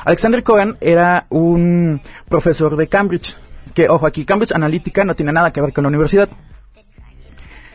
Alexander 0.04 0.42
Kogan 0.42 0.76
era 0.80 1.26
un 1.30 2.00
profesor 2.28 2.76
de 2.76 2.88
Cambridge, 2.88 3.37
que, 3.75 3.88
ojo, 3.88 4.07
aquí 4.07 4.25
Cambridge 4.25 4.52
Analytica 4.52 5.04
no 5.04 5.14
tiene 5.14 5.33
nada 5.33 5.52
que 5.52 5.61
ver 5.61 5.73
con 5.73 5.83
la 5.85 5.88
universidad. 5.88 6.28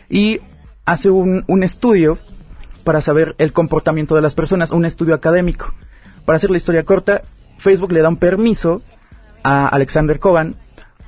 Y 0.09 0.39
hace 0.85 1.09
un, 1.09 1.43
un 1.47 1.63
estudio 1.63 2.17
para 2.83 3.01
saber 3.01 3.35
el 3.37 3.53
comportamiento 3.53 4.15
de 4.15 4.21
las 4.21 4.33
personas, 4.33 4.71
un 4.71 4.85
estudio 4.85 5.13
académico. 5.13 5.73
Para 6.25 6.37
hacer 6.37 6.49
la 6.49 6.57
historia 6.57 6.83
corta, 6.83 7.21
Facebook 7.57 7.91
le 7.91 8.01
da 8.01 8.09
un 8.09 8.17
permiso 8.17 8.81
a 9.43 9.67
Alexander 9.67 10.19
Kogan 10.19 10.55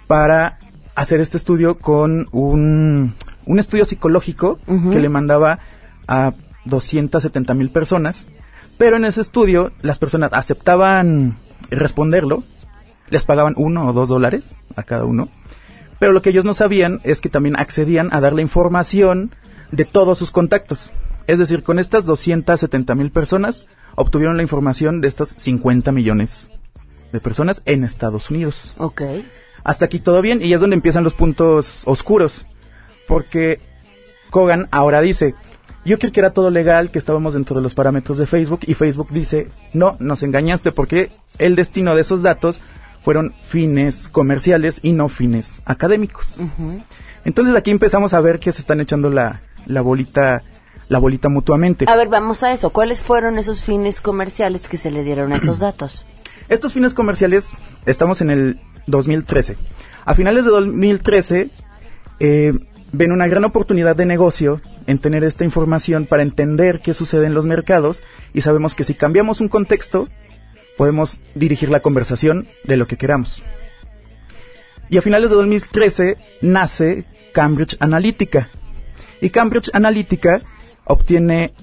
para 0.07 0.59
hacer 0.95 1.21
este 1.21 1.37
estudio 1.37 1.77
con 1.79 2.27
un, 2.31 3.15
un 3.45 3.59
estudio 3.59 3.85
psicológico 3.85 4.59
que 4.91 4.99
le 4.99 5.09
mandaba 5.09 5.59
a 6.07 6.33
270 6.65 7.53
mil 7.53 7.69
personas. 7.69 8.27
Pero 8.77 8.97
en 8.97 9.05
ese 9.05 9.21
estudio 9.21 9.71
las 9.81 9.99
personas 9.99 10.31
aceptaban 10.33 11.37
responderlo, 11.69 12.43
les 13.11 13.25
pagaban 13.25 13.53
uno 13.57 13.87
o 13.87 13.93
dos 13.93 14.09
dólares 14.09 14.55
a 14.75 14.81
cada 14.81 15.05
uno. 15.05 15.29
Pero 15.99 16.13
lo 16.13 16.23
que 16.23 16.31
ellos 16.31 16.45
no 16.45 16.55
sabían 16.55 16.99
es 17.03 17.21
que 17.21 17.29
también 17.29 17.59
accedían 17.59 18.09
a 18.11 18.19
darle 18.19 18.41
información 18.41 19.35
de 19.71 19.85
todos 19.85 20.17
sus 20.17 20.31
contactos. 20.31 20.91
Es 21.27 21.37
decir, 21.37 21.61
con 21.61 21.77
estas 21.77 22.07
270 22.07 22.95
mil 22.95 23.11
personas 23.11 23.67
obtuvieron 23.95 24.37
la 24.37 24.43
información 24.43 25.01
de 25.01 25.07
estas 25.07 25.35
50 25.37 25.91
millones 25.91 26.49
de 27.11 27.19
personas 27.19 27.61
en 27.65 27.83
Estados 27.83 28.31
Unidos. 28.31 28.73
Ok. 28.77 29.01
Hasta 29.63 29.85
aquí 29.85 29.99
todo 29.99 30.21
bien 30.21 30.41
y 30.41 30.53
es 30.53 30.61
donde 30.61 30.75
empiezan 30.75 31.03
los 31.03 31.13
puntos 31.13 31.83
oscuros. 31.85 32.47
Porque 33.07 33.59
Kogan 34.31 34.69
ahora 34.71 35.01
dice, 35.01 35.35
Yo 35.83 35.99
creí 35.99 36.11
que 36.11 36.19
era 36.19 36.33
todo 36.33 36.49
legal, 36.49 36.89
que 36.89 36.99
estábamos 36.99 37.33
dentro 37.33 37.55
de 37.57 37.61
los 37.61 37.73
parámetros 37.73 38.17
de 38.17 38.25
Facebook 38.25 38.61
y 38.65 38.73
Facebook 38.75 39.09
dice, 39.11 39.49
no, 39.73 39.97
nos 39.99 40.23
engañaste 40.23 40.71
porque 40.71 41.09
el 41.37 41.55
destino 41.55 41.95
de 41.95 42.01
esos 42.01 42.21
datos 42.21 42.59
fueron 43.03 43.33
fines 43.41 44.09
comerciales 44.09 44.79
y 44.83 44.93
no 44.93 45.09
fines 45.09 45.61
académicos. 45.65 46.37
Entonces 47.25 47.55
aquí 47.55 47.71
empezamos 47.71 48.13
a 48.13 48.21
ver 48.21 48.39
que 48.39 48.51
se 48.51 48.61
están 48.61 48.79
echando 48.79 49.09
la, 49.09 49.41
la 49.65 49.81
bolita 49.81 50.43
la 50.89 50.99
bolita 50.99 51.29
mutuamente. 51.29 51.85
A 51.87 51.95
ver, 51.95 52.09
vamos 52.09 52.43
a 52.43 52.51
eso. 52.51 52.71
¿Cuáles 52.71 52.99
fueron 52.99 53.37
esos 53.37 53.63
fines 53.63 54.01
comerciales 54.01 54.67
que 54.67 54.75
se 54.75 54.91
le 54.91 55.05
dieron 55.05 55.31
a 55.31 55.37
esos 55.37 55.59
datos? 55.59 56.05
Estos 56.49 56.73
fines 56.73 56.93
comerciales, 56.93 57.51
estamos 57.85 58.19
en 58.19 58.29
el 58.29 58.59
2013. 58.87 59.55
A 60.03 60.15
finales 60.15 60.43
de 60.43 60.51
2013, 60.51 61.49
eh, 62.19 62.53
ven 62.91 63.13
una 63.13 63.27
gran 63.27 63.45
oportunidad 63.45 63.95
de 63.95 64.05
negocio 64.05 64.59
en 64.85 64.99
tener 64.99 65.23
esta 65.23 65.45
información 65.45 66.07
para 66.07 66.23
entender 66.23 66.81
qué 66.81 66.93
sucede 66.93 67.25
en 67.25 67.33
los 67.33 67.45
mercados 67.45 68.03
y 68.33 68.41
sabemos 68.41 68.75
que 68.75 68.83
si 68.83 68.95
cambiamos 68.95 69.39
un 69.39 69.47
contexto, 69.47 70.09
podemos 70.77 71.19
dirigir 71.35 71.69
la 71.69 71.79
conversación 71.79 72.47
de 72.63 72.77
lo 72.77 72.87
que 72.87 72.97
queramos. 72.97 73.43
Y 74.89 74.97
a 74.97 75.01
finales 75.01 75.29
de 75.29 75.37
2013 75.37 76.17
nace 76.41 77.05
Cambridge 77.33 77.77
Analytica. 77.79 78.49
Y 79.21 79.29
Cambridge 79.29 79.69
Analytica 79.73 80.41
obtiene 80.83 81.53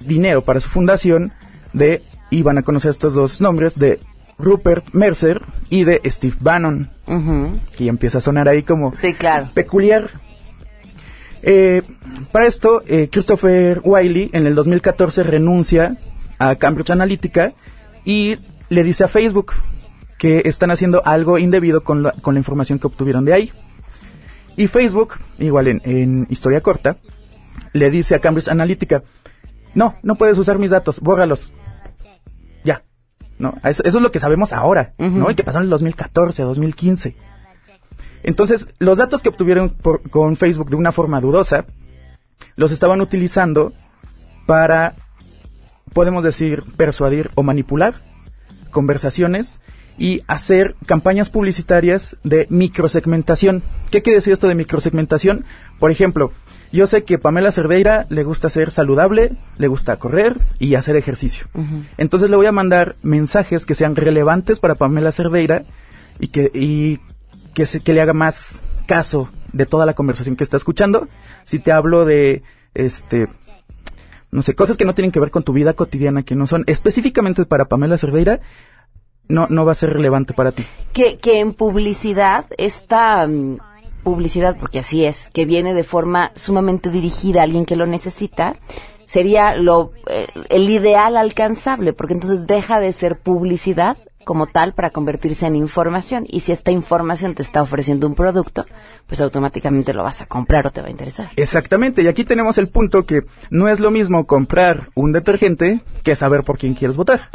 dinero 0.00 0.42
para 0.42 0.60
su 0.60 0.68
fundación 0.68 1.32
de, 1.72 2.02
y 2.30 2.42
van 2.42 2.58
a 2.58 2.62
conocer 2.62 2.90
estos 2.90 3.14
dos 3.14 3.40
nombres, 3.40 3.78
de 3.78 4.00
Rupert 4.38 4.92
Mercer 4.92 5.42
y 5.70 5.84
de 5.84 6.00
Steve 6.04 6.36
Bannon, 6.40 6.90
que 7.76 7.84
ya 7.84 7.90
empieza 7.90 8.18
a 8.18 8.20
sonar 8.20 8.48
ahí 8.48 8.62
como 8.62 8.92
peculiar. 9.54 10.10
Eh, 11.42 11.82
para 12.32 12.46
esto, 12.46 12.82
eh, 12.86 13.08
Christopher 13.10 13.80
Wiley 13.84 14.30
en 14.32 14.46
el 14.46 14.54
2014 14.54 15.22
renuncia 15.22 15.96
a 16.38 16.56
Cambridge 16.56 16.90
Analytica 16.90 17.52
y 18.04 18.36
le 18.68 18.82
dice 18.82 19.04
a 19.04 19.08
Facebook 19.08 19.52
que 20.18 20.42
están 20.46 20.70
haciendo 20.70 21.02
algo 21.04 21.38
indebido 21.38 21.82
con 21.82 22.02
la, 22.02 22.12
con 22.12 22.34
la 22.34 22.40
información 22.40 22.78
que 22.78 22.86
obtuvieron 22.86 23.24
de 23.24 23.34
ahí. 23.34 23.52
Y 24.56 24.66
Facebook, 24.68 25.14
igual 25.38 25.68
en, 25.68 25.82
en 25.84 26.26
historia 26.30 26.62
corta, 26.62 26.96
le 27.72 27.90
dice 27.90 28.14
a 28.14 28.20
Cambridge 28.20 28.48
Analytica, 28.48 29.02
no, 29.74 29.94
no 30.02 30.14
puedes 30.14 30.38
usar 30.38 30.58
mis 30.58 30.70
datos, 30.70 31.00
bórralos. 31.00 31.52
Ya. 32.64 32.82
No, 33.38 33.54
eso, 33.62 33.82
es 33.84 33.94
lo 33.94 34.10
que 34.10 34.18
sabemos 34.18 34.54
ahora, 34.54 34.94
¿no? 34.96 35.30
Y 35.30 35.34
que 35.34 35.44
pasó 35.44 35.58
en 35.58 35.64
el 35.64 35.70
2014, 35.70 36.42
2015. 36.42 37.16
Entonces, 38.22 38.68
los 38.78 38.96
datos 38.96 39.22
que 39.22 39.28
obtuvieron 39.28 39.76
con 40.10 40.36
Facebook 40.36 40.70
de 40.70 40.76
una 40.76 40.92
forma 40.92 41.20
dudosa, 41.20 41.66
los 42.56 42.72
estaban 42.72 43.02
utilizando 43.02 43.74
para, 44.46 44.94
podemos 45.92 46.24
decir, 46.24 46.64
persuadir 46.78 47.30
o 47.34 47.42
manipular 47.42 47.96
conversaciones 48.70 49.60
y 49.98 50.22
hacer 50.26 50.74
campañas 50.86 51.30
publicitarias 51.30 52.16
de 52.22 52.46
microsegmentación. 52.50 53.62
¿Qué 53.90 54.02
quiere 54.02 54.18
decir 54.18 54.32
esto 54.32 54.48
de 54.48 54.54
microsegmentación? 54.54 55.44
Por 55.78 55.90
ejemplo, 55.90 56.32
yo 56.72 56.86
sé 56.86 57.04
que 57.04 57.18
Pamela 57.18 57.52
Cerdeira 57.52 58.06
le 58.10 58.24
gusta 58.24 58.50
ser 58.50 58.72
saludable, 58.72 59.32
le 59.56 59.68
gusta 59.68 59.96
correr 59.96 60.36
y 60.58 60.74
hacer 60.74 60.96
ejercicio. 60.96 61.46
Entonces 61.96 62.28
le 62.28 62.36
voy 62.36 62.46
a 62.46 62.52
mandar 62.52 62.96
mensajes 63.02 63.64
que 63.64 63.74
sean 63.74 63.96
relevantes 63.96 64.58
para 64.58 64.74
Pamela 64.74 65.12
Cerdeira 65.12 65.64
y 66.18 66.28
que, 66.28 66.50
y 66.52 67.00
que, 67.54 67.66
se, 67.66 67.80
que 67.80 67.94
le 67.94 68.02
haga 68.02 68.12
más 68.12 68.60
caso 68.86 69.30
de 69.52 69.66
toda 69.66 69.86
la 69.86 69.94
conversación 69.94 70.36
que 70.36 70.44
está 70.44 70.56
escuchando. 70.56 71.08
Si 71.44 71.58
te 71.58 71.72
hablo 71.72 72.04
de, 72.04 72.42
este, 72.74 73.28
no 74.30 74.42
sé, 74.42 74.54
cosas 74.54 74.76
que 74.76 74.84
no 74.84 74.94
tienen 74.94 75.12
que 75.12 75.20
ver 75.20 75.30
con 75.30 75.42
tu 75.42 75.52
vida 75.52 75.72
cotidiana, 75.72 76.22
que 76.22 76.34
no 76.34 76.46
son 76.46 76.64
específicamente 76.66 77.44
para 77.46 77.66
Pamela 77.66 77.98
Cerdeira, 77.98 78.40
no, 79.28 79.46
no 79.48 79.64
va 79.64 79.72
a 79.72 79.76
ser 79.76 79.92
relevante 79.92 80.34
para 80.34 80.52
ti. 80.52 80.64
Que, 80.92 81.18
que 81.18 81.40
en 81.40 81.52
publicidad 81.52 82.46
esta 82.58 83.26
mm, 83.26 83.58
publicidad, 84.02 84.56
porque 84.58 84.78
así 84.78 85.04
es, 85.04 85.30
que 85.30 85.44
viene 85.44 85.74
de 85.74 85.84
forma 85.84 86.32
sumamente 86.34 86.90
dirigida 86.90 87.40
a 87.40 87.44
alguien 87.44 87.66
que 87.66 87.76
lo 87.76 87.86
necesita, 87.86 88.56
sería 89.04 89.56
lo, 89.56 89.92
eh, 90.08 90.26
el 90.48 90.68
ideal 90.68 91.16
alcanzable, 91.16 91.92
porque 91.92 92.14
entonces 92.14 92.46
deja 92.46 92.80
de 92.80 92.92
ser 92.92 93.18
publicidad 93.18 93.96
como 94.26 94.48
tal 94.48 94.74
para 94.74 94.90
convertirse 94.90 95.46
en 95.46 95.54
información. 95.54 96.24
Y 96.26 96.40
si 96.40 96.50
esta 96.50 96.72
información 96.72 97.36
te 97.36 97.42
está 97.42 97.62
ofreciendo 97.62 98.08
un 98.08 98.16
producto, 98.16 98.66
pues 99.06 99.20
automáticamente 99.20 99.94
lo 99.94 100.02
vas 100.02 100.20
a 100.20 100.26
comprar 100.26 100.66
o 100.66 100.72
te 100.72 100.82
va 100.82 100.88
a 100.88 100.90
interesar. 100.90 101.30
Exactamente, 101.36 102.02
y 102.02 102.08
aquí 102.08 102.24
tenemos 102.24 102.58
el 102.58 102.66
punto 102.66 103.06
que 103.06 103.22
no 103.50 103.68
es 103.68 103.78
lo 103.78 103.92
mismo 103.92 104.26
comprar 104.26 104.88
un 104.96 105.12
detergente 105.12 105.80
que 106.02 106.16
saber 106.16 106.42
por 106.42 106.58
quién 106.58 106.74
quieres 106.74 106.96
votar. 106.96 107.30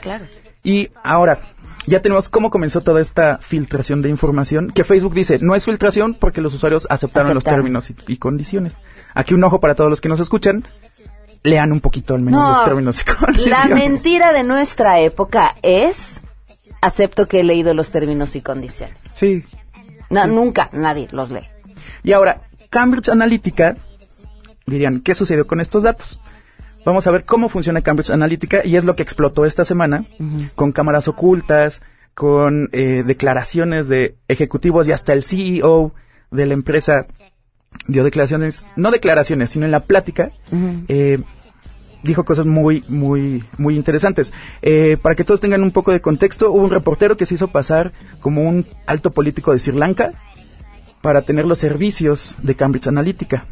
claro. 0.00 0.24
Y 0.64 0.90
ahora, 1.04 1.40
ya 1.86 2.02
tenemos 2.02 2.28
cómo 2.28 2.50
comenzó 2.50 2.80
toda 2.80 3.00
esta 3.00 3.38
filtración 3.38 4.02
de 4.02 4.08
información, 4.08 4.72
que 4.72 4.82
Facebook 4.82 5.14
dice, 5.14 5.38
no 5.40 5.54
es 5.54 5.64
filtración 5.64 6.14
porque 6.14 6.40
los 6.40 6.54
usuarios 6.54 6.88
aceptaron, 6.90 7.34
los 7.34 7.44
términos 7.44 7.92
y, 8.08 8.16
condiciones. 8.16 8.76
Aquí 9.14 9.32
un 9.32 9.44
ojo 9.44 9.60
para 9.60 9.76
todos 9.76 9.90
los 9.90 10.00
que 10.00 10.08
nos 10.08 10.18
escuchan, 10.18 10.66
lean 11.44 11.70
un 11.70 11.80
poquito 11.80 12.14
al 12.14 12.22
menos 12.22 12.56
los 12.56 12.64
términos 12.64 13.00
y 13.00 13.04
condiciones. 13.14 13.68
La 13.68 13.72
mentira 13.72 14.32
de 14.32 14.42
nuestra 14.42 14.98
época 14.98 15.54
es, 15.62 16.20
acepto 16.82 17.26
que 17.26 17.40
he 17.40 17.44
leído 17.44 17.72
los 17.72 17.90
términos 17.90 18.36
y 18.36 18.42
condiciones. 18.42 18.98
Sí. 19.14 19.44
No, 20.10 20.26
Nunca 20.26 20.68
nadie 20.72 21.08
los 21.10 21.30
lee. 21.30 21.48
Y 22.02 22.12
ahora, 22.12 22.42
Cambridge 22.68 23.08
Analytica, 23.08 23.76
dirían, 24.66 25.00
¿qué 25.00 25.14
sucedió 25.14 25.46
con 25.46 25.60
estos 25.60 25.84
datos? 25.84 26.20
Vamos 26.84 27.06
a 27.06 27.12
ver 27.12 27.24
cómo 27.24 27.48
funciona 27.48 27.80
Cambridge 27.80 28.10
Analytica 28.10 28.62
y 28.64 28.76
es 28.76 28.84
lo 28.84 28.96
que 28.96 29.02
explotó 29.02 29.46
esta 29.46 29.64
semana 29.64 30.04
con 30.56 30.72
cámaras 30.72 31.06
ocultas, 31.06 31.80
con 32.14 32.68
eh, 32.72 33.04
declaraciones 33.06 33.88
de 33.88 34.16
ejecutivos 34.28 34.88
y 34.88 34.92
hasta 34.92 35.12
el 35.12 35.22
CEO 35.22 35.94
de 36.30 36.46
la 36.46 36.54
empresa 36.54 37.06
dio 37.86 38.04
declaraciones, 38.04 38.72
no 38.76 38.90
declaraciones, 38.90 39.50
sino 39.50 39.64
en 39.64 39.70
la 39.70 39.80
plática, 39.80 40.32
eh, 40.88 41.22
dijo 42.02 42.24
cosas 42.24 42.46
muy, 42.46 42.84
muy, 42.88 43.44
muy 43.58 43.76
interesantes. 43.76 44.32
Eh, 44.60 44.96
para 45.00 45.14
que 45.14 45.24
todos 45.24 45.40
tengan 45.40 45.62
un 45.62 45.70
poco 45.70 45.92
de 45.92 46.00
contexto, 46.00 46.50
hubo 46.50 46.64
un 46.64 46.70
reportero 46.70 47.16
que 47.16 47.26
se 47.26 47.34
hizo 47.34 47.48
pasar 47.48 47.92
como 48.20 48.48
un 48.48 48.66
alto 48.86 49.10
político 49.10 49.52
de 49.52 49.60
Sri 49.60 49.76
Lanka 49.76 50.12
para 51.00 51.22
tener 51.22 51.44
los 51.44 51.58
servicios 51.58 52.36
de 52.42 52.54
Cambridge 52.54 52.86
Analytica 52.86 53.46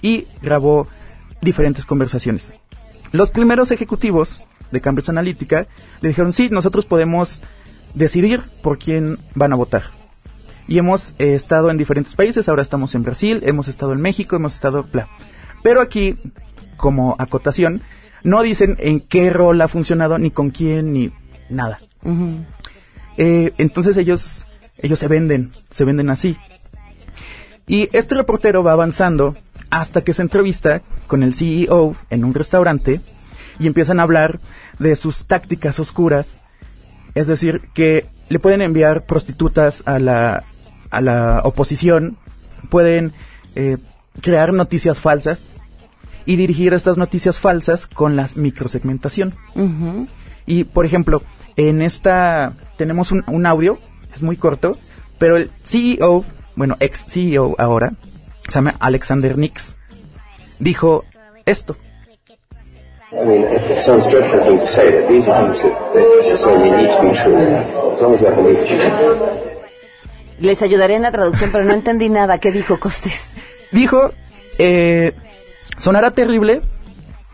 y 0.00 0.26
grabó 0.40 0.86
diferentes 1.40 1.84
conversaciones. 1.84 2.54
Los 3.12 3.30
primeros 3.30 3.70
ejecutivos 3.70 4.42
de 4.70 4.80
Cambridge 4.80 5.10
Analytica 5.10 5.66
le 6.00 6.08
dijeron, 6.08 6.32
sí, 6.32 6.48
nosotros 6.50 6.86
podemos 6.86 7.42
decidir 7.94 8.42
por 8.62 8.78
quién 8.78 9.18
van 9.34 9.52
a 9.52 9.56
votar. 9.56 9.82
Y 10.68 10.78
hemos 10.78 11.14
eh, 11.18 11.34
estado 11.34 11.70
en 11.70 11.76
diferentes 11.76 12.14
países, 12.14 12.48
ahora 12.48 12.62
estamos 12.62 12.94
en 12.94 13.02
Brasil, 13.02 13.42
hemos 13.44 13.68
estado 13.68 13.92
en 13.92 14.00
México, 14.00 14.36
hemos 14.36 14.54
estado... 14.54 14.84
Bla. 14.84 15.08
Pero 15.62 15.80
aquí, 15.80 16.14
como 16.82 17.14
acotación, 17.20 17.80
no 18.24 18.42
dicen 18.42 18.76
en 18.80 18.98
qué 18.98 19.30
rol 19.30 19.60
ha 19.60 19.68
funcionado, 19.68 20.18
ni 20.18 20.32
con 20.32 20.50
quién, 20.50 20.92
ni 20.92 21.12
nada. 21.48 21.78
Eh, 23.16 23.52
entonces 23.56 23.96
ellos, 23.96 24.46
ellos 24.78 24.98
se 24.98 25.06
venden, 25.06 25.52
se 25.70 25.84
venden 25.84 26.10
así. 26.10 26.36
Y 27.68 27.88
este 27.92 28.16
reportero 28.16 28.64
va 28.64 28.72
avanzando 28.72 29.36
hasta 29.70 30.00
que 30.02 30.12
se 30.12 30.22
entrevista 30.22 30.82
con 31.06 31.22
el 31.22 31.34
CEO 31.34 31.94
en 32.10 32.24
un 32.24 32.34
restaurante 32.34 33.00
y 33.60 33.68
empiezan 33.68 34.00
a 34.00 34.02
hablar 34.02 34.40
de 34.80 34.96
sus 34.96 35.26
tácticas 35.26 35.78
oscuras. 35.78 36.36
Es 37.14 37.28
decir, 37.28 37.60
que 37.74 38.08
le 38.28 38.40
pueden 38.40 38.60
enviar 38.60 39.06
prostitutas 39.06 39.84
a 39.86 40.00
la, 40.00 40.42
a 40.90 41.00
la 41.00 41.42
oposición, 41.44 42.16
pueden 42.70 43.12
eh, 43.54 43.76
crear 44.20 44.52
noticias 44.52 44.98
falsas 44.98 45.52
y 46.24 46.36
dirigir 46.36 46.74
estas 46.74 46.98
noticias 46.98 47.38
falsas 47.38 47.86
con 47.86 48.16
la 48.16 48.28
microsegmentación. 48.36 49.34
Y, 50.46 50.64
por 50.64 50.86
ejemplo, 50.86 51.22
en 51.56 51.82
esta 51.82 52.54
tenemos 52.76 53.12
un, 53.12 53.24
un 53.26 53.46
audio, 53.46 53.78
es 54.14 54.22
muy 54.22 54.36
corto, 54.36 54.76
pero 55.18 55.36
el 55.36 55.50
CEO, 55.64 56.24
bueno, 56.56 56.76
ex 56.80 57.04
CEO 57.06 57.54
ahora, 57.58 57.92
se 58.48 58.54
llama 58.54 58.74
Alexander 58.80 59.38
Nix, 59.38 59.76
dijo 60.58 61.04
esto. 61.46 61.76
I 63.12 63.26
mean, 63.26 63.42
it 63.42 63.78
sounds 63.78 64.08
dreadful 64.08 64.40
thing 64.40 64.58
to 64.58 64.66
say, 64.66 64.90
but 64.90 65.06
these 65.06 65.28
are 65.28 65.44
things 65.44 65.62
that, 65.62 65.92
that 65.92 66.22
necessarily 66.22 66.70
need 66.70 66.88
to 66.88 67.02
be 67.02 67.12
true, 67.12 67.36
as 67.36 68.00
long 68.00 68.14
as 68.14 68.22
they're 68.22 68.34
believed. 68.34 68.66
Les 70.40 70.62
ayudaré 70.62 70.96
en 70.96 71.02
la 71.02 71.12
traducción, 71.12 71.52
pero 71.52 71.64
no 71.64 71.74
entendí 71.74 72.08
nada. 72.08 72.38
¿Qué 72.38 72.50
dijo 72.50 72.80
Costes? 72.80 73.34
Dijo, 73.70 74.12
eh, 74.58 75.12
sonará 75.78 76.12
terrible, 76.12 76.62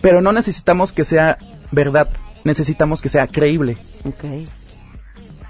pero 0.01 0.21
no 0.21 0.33
necesitamos 0.33 0.93
que 0.93 1.05
sea 1.05 1.39
verdad, 1.71 2.09
necesitamos 2.45 3.03
que 3.03 3.09
sea 3.09 3.27
creíble. 3.27 3.77
Okay. 4.05 4.49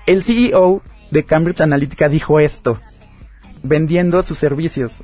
El 0.06 0.22
CEO 0.22 0.82
de 1.10 1.24
Cambridge 1.24 1.60
Analytica 1.60 2.08
dijo 2.08 2.40
esto, 2.40 2.78
vendiendo 3.62 4.22
sus 4.22 4.38
servicios. 4.38 4.98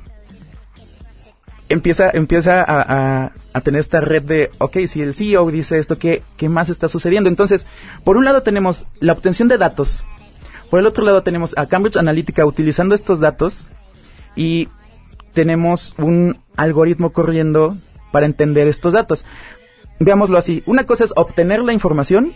Empieza, 1.67 2.11
empieza 2.11 2.61
a, 2.61 2.81
a, 2.81 3.31
a 3.53 3.61
tener 3.61 3.79
esta 3.79 3.99
red 3.99 4.21
de, 4.21 4.51
ok, 4.59 4.77
si 4.87 5.01
el 5.01 5.15
CEO 5.15 5.49
dice 5.49 5.79
esto, 5.79 5.97
¿qué, 5.97 6.21
¿qué 6.37 6.47
más 6.47 6.69
está 6.69 6.87
sucediendo? 6.87 7.27
Entonces, 7.27 7.65
por 8.03 8.17
un 8.17 8.25
lado 8.25 8.43
tenemos 8.43 8.85
la 8.99 9.13
obtención 9.13 9.47
de 9.47 9.57
datos, 9.57 10.05
por 10.69 10.79
el 10.79 10.87
otro 10.87 11.03
lado 11.03 11.23
tenemos 11.23 11.57
a 11.57 11.67
Cambridge 11.67 11.97
Analytica 11.97 12.45
utilizando 12.45 12.95
estos 12.95 13.19
datos 13.19 13.71
y 14.35 14.67
tenemos 15.35 15.93
un 15.99 16.39
algoritmo 16.55 17.11
corriendo 17.11 17.77
para 18.11 18.25
entender 18.25 18.67
estos 18.67 18.93
datos. 18.93 19.25
Veámoslo 19.99 20.37
así, 20.37 20.63
una 20.65 20.85
cosa 20.85 21.03
es 21.03 21.13
obtener 21.15 21.61
la 21.61 21.73
información 21.73 22.33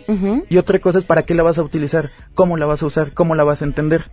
y 0.49 0.57
otra 0.57 0.79
cosa 0.79 0.99
es 0.99 1.05
para 1.05 1.23
qué 1.23 1.33
la 1.33 1.43
vas 1.43 1.57
a 1.57 1.63
utilizar, 1.63 2.11
cómo 2.35 2.57
la 2.57 2.67
vas 2.67 2.83
a 2.83 2.85
usar, 2.85 3.13
cómo 3.13 3.33
la 3.33 3.43
vas 3.43 3.61
a 3.61 3.65
entender. 3.65 4.03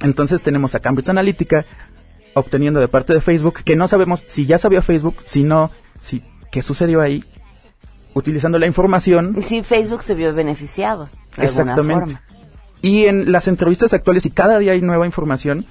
Entonces 0.00 0.42
tenemos 0.42 0.74
a 0.74 0.80
Cambridge 0.80 1.10
Analytica 1.10 1.66
obteniendo 2.34 2.80
de 2.80 2.88
parte 2.88 3.12
de 3.12 3.20
Facebook, 3.20 3.62
que 3.62 3.76
no 3.76 3.86
sabemos 3.86 4.24
si 4.26 4.46
ya 4.46 4.56
sabía 4.56 4.80
Facebook, 4.80 5.16
si 5.26 5.44
no, 5.44 5.70
si 6.00 6.22
qué 6.50 6.62
sucedió 6.62 7.00
ahí, 7.00 7.22
utilizando 8.14 8.58
la 8.58 8.66
información. 8.66 9.36
Sí, 9.42 9.62
Facebook 9.62 10.02
se 10.02 10.14
vio 10.14 10.32
beneficiado. 10.34 11.10
De 11.36 11.44
Exactamente. 11.44 12.04
Forma. 12.06 12.22
Y 12.80 13.04
en 13.04 13.30
las 13.30 13.46
entrevistas 13.48 13.92
actuales, 13.92 14.26
y 14.26 14.30
cada 14.30 14.58
día 14.58 14.72
hay 14.72 14.80
nueva 14.80 15.06
información, 15.06 15.66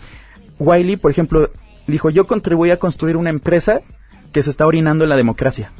Wiley, 0.60 0.96
por 0.96 1.12
ejemplo, 1.12 1.50
dijo, 1.92 2.10
yo 2.10 2.26
contribuí 2.26 2.72
a 2.72 2.78
construir 2.78 3.18
una 3.18 3.30
empresa 3.30 3.82
que 4.32 4.44
se 4.44 4.50
está 4.50 4.66
orinando 4.66 5.04
en 5.04 5.10
la 5.10 5.16
democracia. 5.16 5.72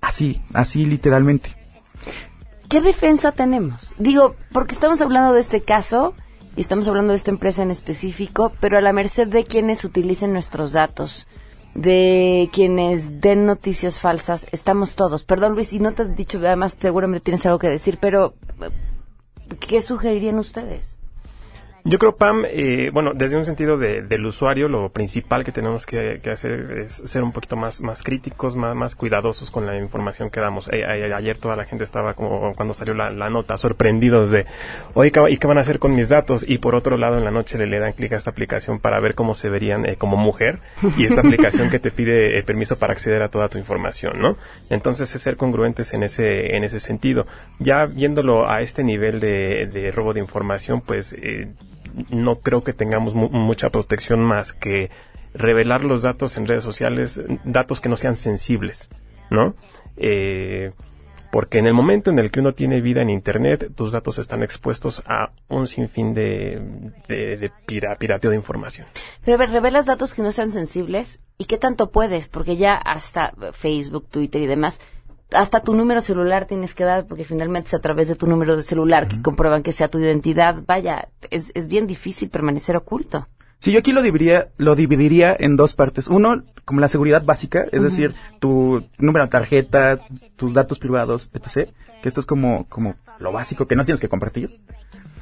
Así, 0.00 0.40
así 0.54 0.86
literalmente. 0.86 1.56
¿Qué 2.68 2.80
defensa 2.80 3.32
tenemos? 3.32 3.94
Digo, 3.98 4.36
porque 4.52 4.74
estamos 4.74 5.00
hablando 5.00 5.32
de 5.32 5.40
este 5.40 5.62
caso 5.62 6.14
y 6.54 6.60
estamos 6.60 6.86
hablando 6.86 7.12
de 7.12 7.16
esta 7.16 7.30
empresa 7.30 7.62
en 7.62 7.70
específico, 7.70 8.52
pero 8.60 8.76
a 8.76 8.82
la 8.82 8.92
merced 8.92 9.28
de 9.28 9.44
quienes 9.44 9.84
utilicen 9.84 10.32
nuestros 10.32 10.72
datos, 10.72 11.26
de 11.74 12.50
quienes 12.52 13.20
den 13.20 13.46
noticias 13.46 14.00
falsas, 14.00 14.46
estamos 14.52 14.96
todos. 14.96 15.24
Perdón 15.24 15.54
Luis, 15.54 15.72
y 15.72 15.78
no 15.78 15.92
te 15.92 16.02
he 16.02 16.08
dicho, 16.08 16.38
además 16.38 16.74
seguramente 16.76 17.24
tienes 17.24 17.46
algo 17.46 17.58
que 17.58 17.68
decir, 17.68 17.98
pero 18.00 18.34
¿qué 19.60 19.80
sugerirían 19.80 20.38
ustedes? 20.38 20.97
Yo 21.88 21.98
creo, 21.98 22.16
Pam, 22.16 22.44
eh, 22.44 22.90
bueno, 22.92 23.12
desde 23.14 23.38
un 23.38 23.46
sentido 23.46 23.78
de, 23.78 24.02
del 24.02 24.26
usuario, 24.26 24.68
lo 24.68 24.90
principal 24.90 25.42
que 25.42 25.52
tenemos 25.52 25.86
que, 25.86 26.20
hacer 26.30 26.82
es 26.84 26.92
ser 27.06 27.22
un 27.22 27.32
poquito 27.32 27.56
más, 27.56 27.80
más 27.80 28.02
críticos, 28.02 28.54
más, 28.56 28.76
más 28.76 28.94
cuidadosos 28.94 29.50
con 29.50 29.64
la 29.64 29.74
información 29.78 30.28
que 30.28 30.38
damos. 30.38 30.68
Eh, 30.70 30.84
ayer 30.84 31.38
toda 31.38 31.56
la 31.56 31.64
gente 31.64 31.84
estaba 31.84 32.12
como 32.12 32.52
cuando 32.54 32.74
salió 32.74 32.92
la, 32.92 33.30
nota, 33.30 33.56
sorprendidos 33.56 34.30
de, 34.30 34.44
oye, 34.92 35.10
¿y 35.30 35.38
qué 35.38 35.46
van 35.46 35.56
a 35.56 35.62
hacer 35.62 35.78
con 35.78 35.94
mis 35.94 36.10
datos? 36.10 36.44
Y 36.46 36.58
por 36.58 36.74
otro 36.74 36.98
lado, 36.98 37.16
en 37.16 37.24
la 37.24 37.30
noche 37.30 37.56
le, 37.56 37.66
le 37.66 37.78
dan 37.78 37.94
clic 37.94 38.12
a 38.12 38.16
esta 38.16 38.32
aplicación 38.32 38.80
para 38.80 39.00
ver 39.00 39.14
cómo 39.14 39.34
se 39.34 39.48
verían 39.48 39.86
eh, 39.86 39.96
como 39.96 40.18
mujer 40.18 40.58
y 40.98 41.06
esta 41.06 41.22
aplicación 41.22 41.70
que 41.70 41.78
te 41.78 41.90
pide 41.90 42.42
permiso 42.42 42.76
para 42.76 42.92
acceder 42.92 43.22
a 43.22 43.30
toda 43.30 43.48
tu 43.48 43.56
información, 43.56 44.20
¿no? 44.20 44.36
Entonces, 44.68 45.14
es 45.14 45.22
ser 45.22 45.38
congruentes 45.38 45.94
en 45.94 46.02
ese, 46.02 46.54
en 46.54 46.64
ese 46.64 46.80
sentido. 46.80 47.24
Ya 47.58 47.86
viéndolo 47.86 48.46
a 48.46 48.60
este 48.60 48.84
nivel 48.84 49.20
de, 49.20 49.70
de 49.72 49.90
robo 49.90 50.12
de 50.12 50.20
información, 50.20 50.82
pues, 50.82 51.14
no 52.10 52.40
creo 52.40 52.64
que 52.64 52.72
tengamos 52.72 53.14
mucha 53.14 53.70
protección 53.70 54.20
más 54.22 54.52
que 54.52 54.90
revelar 55.34 55.84
los 55.84 56.02
datos 56.02 56.36
en 56.36 56.46
redes 56.46 56.64
sociales, 56.64 57.20
datos 57.44 57.80
que 57.80 57.88
no 57.88 57.96
sean 57.96 58.16
sensibles, 58.16 58.88
¿no? 59.30 59.54
Eh, 59.96 60.72
porque 61.30 61.58
en 61.58 61.66
el 61.66 61.74
momento 61.74 62.10
en 62.10 62.18
el 62.18 62.30
que 62.30 62.40
uno 62.40 62.54
tiene 62.54 62.80
vida 62.80 63.02
en 63.02 63.10
Internet, 63.10 63.72
tus 63.74 63.92
datos 63.92 64.18
están 64.18 64.42
expuestos 64.42 65.02
a 65.06 65.30
un 65.48 65.66
sinfín 65.66 66.14
de, 66.14 66.92
de, 67.06 67.52
pirateo 67.66 68.30
de 68.30 68.36
información. 68.36 68.86
Pero 69.24 69.34
a 69.34 69.38
ver, 69.38 69.50
revelas 69.50 69.84
datos 69.84 70.14
que 70.14 70.22
no 70.22 70.32
sean 70.32 70.50
sensibles 70.50 71.20
y 71.36 71.44
qué 71.44 71.58
tanto 71.58 71.90
puedes, 71.90 72.28
porque 72.28 72.56
ya 72.56 72.74
hasta 72.74 73.32
Facebook, 73.52 74.08
Twitter 74.08 74.40
y 74.40 74.46
demás 74.46 74.80
hasta 75.32 75.60
tu 75.60 75.74
número 75.74 76.00
celular 76.00 76.46
tienes 76.46 76.74
que 76.74 76.84
dar, 76.84 77.06
porque 77.06 77.24
finalmente 77.24 77.68
es 77.68 77.74
a 77.74 77.80
través 77.80 78.08
de 78.08 78.14
tu 78.14 78.26
número 78.26 78.56
de 78.56 78.62
celular 78.62 79.08
que 79.08 79.20
comprueban 79.20 79.62
que 79.62 79.72
sea 79.72 79.88
tu 79.88 79.98
identidad. 79.98 80.62
Vaya, 80.66 81.08
es, 81.30 81.52
es 81.54 81.68
bien 81.68 81.86
difícil 81.86 82.30
permanecer 82.30 82.76
oculto. 82.76 83.28
Sí, 83.58 83.72
yo 83.72 83.80
aquí 83.80 83.92
lo 83.92 84.02
dividiría, 84.02 84.48
lo 84.56 84.76
dividiría 84.76 85.36
en 85.38 85.56
dos 85.56 85.74
partes. 85.74 86.08
Uno, 86.08 86.44
como 86.64 86.80
la 86.80 86.88
seguridad 86.88 87.24
básica, 87.24 87.66
es 87.72 87.82
decir, 87.82 88.14
tu 88.38 88.84
número 88.98 89.24
de 89.24 89.30
tarjeta, 89.30 89.98
tus 90.36 90.54
datos 90.54 90.78
privados, 90.78 91.30
etc. 91.34 91.70
Que 92.00 92.08
esto 92.08 92.20
es 92.20 92.26
como, 92.26 92.66
como 92.68 92.94
lo 93.18 93.32
básico 93.32 93.66
que 93.66 93.74
no 93.74 93.84
tienes 93.84 94.00
que 94.00 94.08
compartir. 94.08 94.60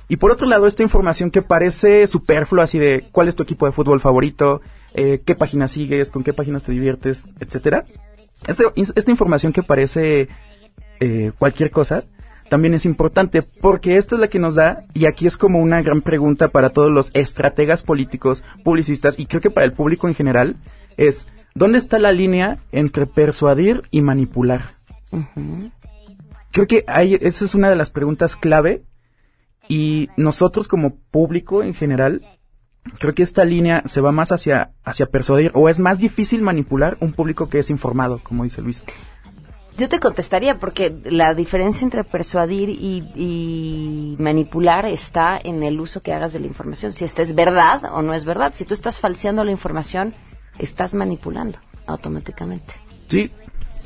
Y 0.08 0.16
por 0.16 0.30
otro 0.30 0.46
lado, 0.46 0.66
esta 0.66 0.82
información 0.82 1.30
que 1.30 1.42
parece 1.42 2.06
superflua, 2.06 2.64
así 2.64 2.78
de 2.78 3.06
cuál 3.10 3.26
es 3.26 3.34
tu 3.34 3.42
equipo 3.42 3.66
de 3.66 3.72
fútbol 3.72 4.00
favorito, 4.00 4.60
eh, 4.94 5.22
qué 5.24 5.34
páginas 5.34 5.72
sigues, 5.72 6.10
con 6.10 6.22
qué 6.22 6.32
páginas 6.32 6.62
te 6.62 6.72
diviertes, 6.72 7.24
etcétera 7.40 7.84
esta 8.46 9.10
información 9.10 9.52
que 9.52 9.62
parece 9.62 10.28
eh, 11.00 11.32
cualquier 11.38 11.70
cosa, 11.70 12.04
también 12.48 12.74
es 12.74 12.84
importante 12.84 13.42
porque 13.42 13.96
esta 13.96 14.14
es 14.14 14.20
la 14.20 14.28
que 14.28 14.38
nos 14.38 14.54
da, 14.54 14.84
y 14.94 15.06
aquí 15.06 15.26
es 15.26 15.36
como 15.36 15.58
una 15.58 15.82
gran 15.82 16.02
pregunta 16.02 16.48
para 16.48 16.70
todos 16.70 16.90
los 16.90 17.10
estrategas 17.14 17.82
políticos, 17.82 18.44
publicistas, 18.62 19.18
y 19.18 19.26
creo 19.26 19.40
que 19.40 19.50
para 19.50 19.66
el 19.66 19.72
público 19.72 20.08
en 20.08 20.14
general, 20.14 20.56
es, 20.96 21.26
¿dónde 21.54 21.78
está 21.78 21.98
la 21.98 22.12
línea 22.12 22.58
entre 22.72 23.06
persuadir 23.06 23.82
y 23.90 24.00
manipular? 24.00 24.70
Creo 26.52 26.66
que 26.66 26.84
hay, 26.86 27.14
esa 27.14 27.44
es 27.44 27.54
una 27.54 27.68
de 27.68 27.76
las 27.76 27.90
preguntas 27.90 28.36
clave, 28.36 28.84
y 29.68 30.08
nosotros 30.16 30.68
como 30.68 30.96
público 31.10 31.62
en 31.62 31.74
general 31.74 32.35
creo 32.98 33.14
que 33.14 33.22
esta 33.22 33.44
línea 33.44 33.82
se 33.86 34.00
va 34.00 34.12
más 34.12 34.32
hacia, 34.32 34.72
hacia 34.84 35.06
persuadir 35.06 35.50
o 35.54 35.68
es 35.68 35.78
más 35.78 35.98
difícil 35.98 36.42
manipular 36.42 36.96
un 37.00 37.12
público 37.12 37.48
que 37.48 37.58
es 37.58 37.70
informado, 37.70 38.20
como 38.22 38.44
dice 38.44 38.62
Luis. 38.62 38.84
Yo 39.76 39.90
te 39.90 40.00
contestaría 40.00 40.56
porque 40.56 40.96
la 41.04 41.34
diferencia 41.34 41.84
entre 41.84 42.02
persuadir 42.02 42.70
y, 42.70 44.16
manipular 44.18 44.86
está 44.86 45.38
en 45.42 45.62
el 45.62 45.78
uso 45.80 46.00
que 46.00 46.14
hagas 46.14 46.32
de 46.32 46.40
la 46.40 46.46
información. 46.46 46.94
Si 46.94 47.04
esta 47.04 47.20
es 47.20 47.34
verdad 47.34 47.82
o 47.92 48.00
no 48.00 48.14
es 48.14 48.24
verdad. 48.24 48.52
Si 48.54 48.64
tú 48.64 48.72
estás 48.72 48.98
falseando 48.98 49.44
la 49.44 49.50
información, 49.50 50.14
estás 50.58 50.94
manipulando 50.94 51.58
automáticamente. 51.86 52.74
Sí. 53.08 53.30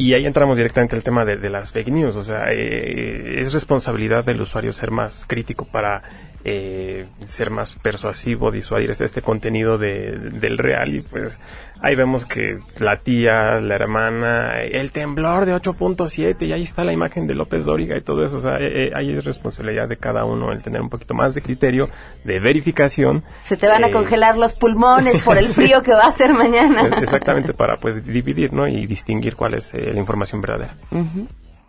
Y 0.00 0.14
ahí 0.14 0.24
entramos 0.24 0.56
directamente 0.56 0.96
al 0.96 1.02
tema 1.02 1.26
de, 1.26 1.50
las 1.50 1.72
fake 1.72 1.88
news. 1.88 2.16
O 2.16 2.22
sea, 2.22 2.50
eh, 2.52 3.42
es 3.42 3.52
responsabilidad 3.52 4.24
del 4.24 4.40
usuario 4.40 4.72
ser 4.72 4.90
más 4.90 5.26
crítico 5.26 5.66
para 5.70 6.00
eh, 6.42 7.04
ser 7.26 7.50
más 7.50 7.72
persuasivo, 7.72 8.50
disuadir 8.50 8.92
este, 8.92 9.04
este 9.04 9.20
contenido 9.20 9.76
de, 9.76 10.16
del 10.16 10.56
real 10.56 10.94
y 10.94 11.02
pues 11.02 11.38
ahí 11.82 11.94
vemos 11.96 12.24
que 12.24 12.58
la 12.78 12.98
tía, 12.98 13.60
la 13.60 13.74
hermana, 13.74 14.60
el 14.60 14.92
temblor 14.92 15.46
de 15.46 15.54
8.7 15.54 16.46
y 16.46 16.52
ahí 16.52 16.62
está 16.62 16.84
la 16.84 16.92
imagen 16.92 17.26
de 17.26 17.34
López 17.34 17.64
Dóriga 17.64 17.96
y 17.96 18.02
todo 18.02 18.24
eso, 18.24 18.38
o 18.38 18.40
sea, 18.40 18.56
eh, 18.58 18.86
eh, 18.86 18.90
ahí 18.94 19.12
es 19.14 19.24
responsabilidad 19.24 19.88
de 19.88 19.96
cada 19.96 20.24
uno 20.24 20.52
el 20.52 20.62
tener 20.62 20.80
un 20.80 20.88
poquito 20.88 21.14
más 21.14 21.34
de 21.34 21.42
criterio, 21.42 21.88
de 22.24 22.40
verificación. 22.40 23.24
Se 23.42 23.56
te 23.56 23.66
van 23.68 23.84
a 23.84 23.90
congelar 23.90 24.36
los 24.36 24.54
pulmones 24.54 25.22
por 25.22 25.38
el 25.38 25.44
frío 25.54 25.82
que 25.82 25.92
va 25.92 26.06
a 26.06 26.12
ser 26.12 26.32
mañana. 26.32 26.86
Exactamente, 27.00 27.54
para 27.54 27.76
pues 27.76 28.04
dividir, 28.04 28.52
¿no? 28.52 28.68
Y 28.68 28.86
distinguir 28.86 29.36
cuál 29.36 29.54
es 29.54 29.72
la 29.74 29.98
información 29.98 30.40
verdadera. 30.40 30.76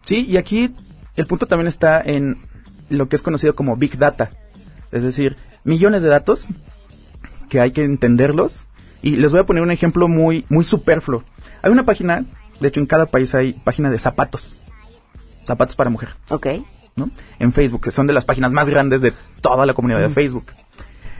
Sí, 0.03 0.25
y 0.27 0.37
aquí 0.37 0.73
el 1.15 1.27
punto 1.27 1.45
también 1.45 1.67
está 1.67 2.01
en 2.01 2.37
lo 2.89 3.07
que 3.07 3.15
es 3.15 3.21
conocido 3.21 3.55
como 3.55 3.75
Big 3.77 3.97
Data. 3.97 4.31
Es 4.91 5.03
decir, 5.03 5.37
millones 5.63 6.01
de 6.01 6.09
datos 6.09 6.47
que 7.49 7.59
hay 7.59 7.71
que 7.71 7.83
entenderlos. 7.83 8.67
Y 9.01 9.15
les 9.15 9.31
voy 9.31 9.41
a 9.41 9.45
poner 9.45 9.63
un 9.63 9.71
ejemplo 9.71 10.07
muy, 10.07 10.45
muy 10.49 10.63
superfluo. 10.63 11.23
Hay 11.63 11.71
una 11.71 11.83
página, 11.83 12.25
de 12.59 12.67
hecho 12.67 12.79
en 12.79 12.85
cada 12.85 13.07
país 13.07 13.33
hay 13.33 13.53
página 13.53 13.89
de 13.89 13.99
zapatos. 13.99 14.55
Zapatos 15.45 15.75
para 15.75 15.89
mujer. 15.89 16.09
Ok. 16.29 16.47
¿no? 16.95 17.09
En 17.39 17.51
Facebook, 17.51 17.81
que 17.81 17.91
son 17.91 18.07
de 18.07 18.13
las 18.13 18.25
páginas 18.25 18.51
más 18.51 18.69
grandes 18.69 19.01
de 19.01 19.13
toda 19.41 19.65
la 19.65 19.73
comunidad 19.73 20.01
de 20.01 20.09
Facebook. 20.09 20.45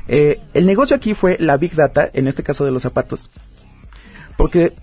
Eh, 0.08 0.42
el 0.54 0.66
negocio 0.66 0.96
aquí 0.96 1.14
fue 1.14 1.38
la 1.40 1.58
Big 1.58 1.76
Data, 1.76 2.10
en 2.14 2.28
este 2.28 2.44
caso 2.44 2.66
de 2.66 2.72
los 2.72 2.84
zapatos. 2.84 3.30
Porque 4.38 4.74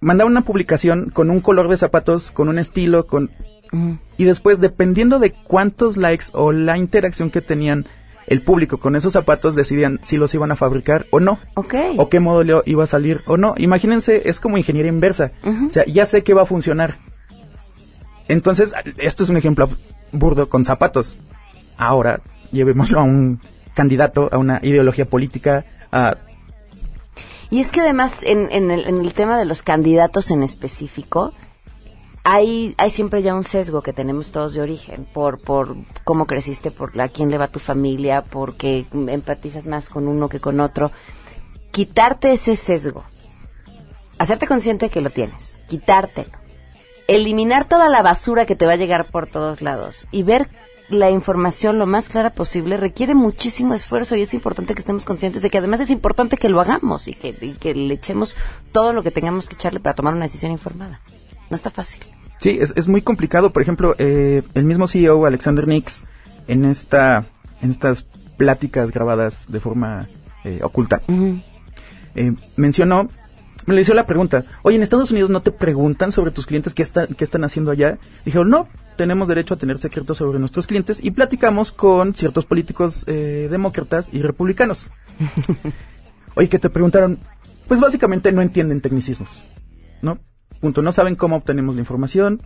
mandaba 0.00 0.28
una 0.28 0.42
publicación 0.42 1.10
con 1.10 1.30
un 1.30 1.40
color 1.40 1.68
de 1.68 1.76
zapatos, 1.76 2.30
con 2.30 2.48
un 2.48 2.58
estilo, 2.58 3.06
con... 3.06 3.30
Y 4.18 4.24
después, 4.24 4.60
dependiendo 4.60 5.18
de 5.18 5.32
cuántos 5.32 5.96
likes 5.96 6.26
o 6.32 6.52
la 6.52 6.76
interacción 6.76 7.30
que 7.30 7.40
tenían 7.40 7.86
el 8.26 8.42
público 8.42 8.78
con 8.78 8.96
esos 8.96 9.12
zapatos 9.12 9.54
decidían 9.54 9.98
si 10.02 10.16
los 10.16 10.34
iban 10.34 10.52
a 10.52 10.56
fabricar 10.56 11.06
o 11.10 11.20
no. 11.20 11.38
O 11.98 12.08
qué 12.08 12.20
modelo 12.20 12.62
iba 12.66 12.84
a 12.84 12.86
salir 12.86 13.20
o 13.26 13.36
no. 13.36 13.54
Imagínense, 13.56 14.28
es 14.28 14.40
como 14.40 14.58
ingeniería 14.58 14.92
inversa. 14.92 15.32
O 15.66 15.70
sea, 15.70 15.84
ya 15.86 16.06
sé 16.06 16.22
que 16.22 16.34
va 16.34 16.42
a 16.42 16.46
funcionar. 16.46 16.96
Entonces, 18.28 18.72
esto 18.98 19.24
es 19.24 19.28
un 19.28 19.36
ejemplo 19.36 19.68
burdo 20.12 20.48
con 20.48 20.64
zapatos. 20.64 21.18
Ahora, 21.76 22.20
llevémoslo 22.52 23.00
a 23.00 23.02
un 23.02 23.40
candidato, 23.74 24.28
a 24.32 24.38
una 24.38 24.60
ideología 24.62 25.04
política, 25.04 25.64
a... 25.90 26.16
Y 27.50 27.60
es 27.60 27.70
que 27.70 27.82
además, 27.82 28.12
en, 28.22 28.50
en, 28.50 28.70
el, 28.70 28.86
en 28.86 28.98
el 28.98 29.12
tema 29.12 29.38
de 29.38 29.44
los 29.44 29.62
candidatos 29.62 30.30
en 30.30 30.42
específico, 30.42 31.34
hay, 32.24 32.74
hay 32.78 32.90
siempre 32.90 33.22
ya 33.22 33.34
un 33.34 33.44
sesgo 33.44 33.82
que 33.82 33.92
tenemos 33.92 34.30
todos 34.30 34.54
de 34.54 34.60
origen 34.60 35.06
por, 35.12 35.40
por 35.40 35.76
cómo 36.04 36.26
creciste, 36.26 36.70
por 36.70 36.98
a 37.00 37.08
quién 37.08 37.30
le 37.30 37.38
va 37.38 37.48
tu 37.48 37.58
familia, 37.58 38.22
porque 38.22 38.86
empatizas 38.92 39.66
más 39.66 39.88
con 39.88 40.08
uno 40.08 40.28
que 40.28 40.40
con 40.40 40.60
otro. 40.60 40.92
Quitarte 41.72 42.32
ese 42.32 42.54
sesgo 42.56 43.04
hacerte 44.22 44.46
consciente 44.46 44.86
de 44.86 44.90
que 44.90 45.00
lo 45.00 45.10
tienes, 45.10 45.58
quitártelo, 45.68 46.30
eliminar 47.08 47.64
toda 47.64 47.88
la 47.88 48.02
basura 48.02 48.46
que 48.46 48.54
te 48.54 48.66
va 48.66 48.72
a 48.72 48.76
llegar 48.76 49.06
por 49.06 49.26
todos 49.26 49.62
lados 49.62 50.06
y 50.12 50.22
ver 50.22 50.48
la 50.88 51.10
información 51.10 51.78
lo 51.78 51.86
más 51.86 52.08
clara 52.08 52.30
posible 52.30 52.76
requiere 52.76 53.14
muchísimo 53.14 53.74
esfuerzo 53.74 54.14
y 54.14 54.22
es 54.22 54.34
importante 54.34 54.74
que 54.74 54.80
estemos 54.80 55.04
conscientes 55.04 55.42
de 55.42 55.50
que 55.50 55.58
además 55.58 55.80
es 55.80 55.90
importante 55.90 56.36
que 56.36 56.48
lo 56.48 56.60
hagamos 56.60 57.08
y 57.08 57.14
que, 57.14 57.34
y 57.40 57.54
que 57.54 57.74
le 57.74 57.94
echemos 57.94 58.36
todo 58.72 58.92
lo 58.92 59.02
que 59.02 59.10
tengamos 59.10 59.48
que 59.48 59.54
echarle 59.54 59.80
para 59.80 59.94
tomar 59.94 60.14
una 60.14 60.26
decisión 60.26 60.52
informada. 60.52 61.00
No 61.52 61.56
está 61.56 61.68
fácil. 61.70 62.00
Sí, 62.38 62.56
es, 62.58 62.72
es 62.76 62.88
muy 62.88 63.02
complicado. 63.02 63.52
Por 63.52 63.60
ejemplo, 63.60 63.94
eh, 63.98 64.42
el 64.54 64.64
mismo 64.64 64.86
CEO, 64.86 65.26
Alexander 65.26 65.68
Nix, 65.68 66.04
en, 66.48 66.64
esta, 66.64 67.26
en 67.60 67.70
estas 67.70 68.06
pláticas 68.38 68.90
grabadas 68.90 69.52
de 69.52 69.60
forma 69.60 70.08
eh, 70.44 70.60
oculta, 70.62 71.02
eh, 72.14 72.32
mencionó, 72.56 73.10
me 73.66 73.74
le 73.74 73.82
hizo 73.82 73.92
la 73.92 74.06
pregunta, 74.06 74.44
oye, 74.62 74.76
en 74.76 74.82
Estados 74.82 75.10
Unidos 75.10 75.28
no 75.28 75.42
te 75.42 75.52
preguntan 75.52 76.10
sobre 76.10 76.30
tus 76.30 76.46
clientes 76.46 76.72
qué, 76.72 76.82
está- 76.82 77.06
qué 77.06 77.22
están 77.22 77.44
haciendo 77.44 77.70
allá. 77.70 77.98
Dijeron, 78.24 78.48
no, 78.48 78.66
tenemos 78.96 79.28
derecho 79.28 79.52
a 79.52 79.58
tener 79.58 79.76
secretos 79.76 80.16
sobre 80.16 80.38
nuestros 80.38 80.66
clientes 80.66 81.04
y 81.04 81.10
platicamos 81.10 81.70
con 81.70 82.14
ciertos 82.14 82.46
políticos 82.46 83.04
eh, 83.08 83.48
demócratas 83.50 84.08
y 84.10 84.22
republicanos. 84.22 84.90
oye, 86.34 86.48
que 86.48 86.58
te 86.58 86.70
preguntaron, 86.70 87.18
pues 87.68 87.78
básicamente 87.78 88.32
no 88.32 88.40
entienden 88.40 88.80
tecnicismos, 88.80 89.28
¿no? 90.00 90.18
Punto, 90.62 90.80
no 90.80 90.92
saben 90.92 91.16
cómo 91.16 91.34
obtenemos 91.34 91.74
la 91.74 91.80
información, 91.80 92.40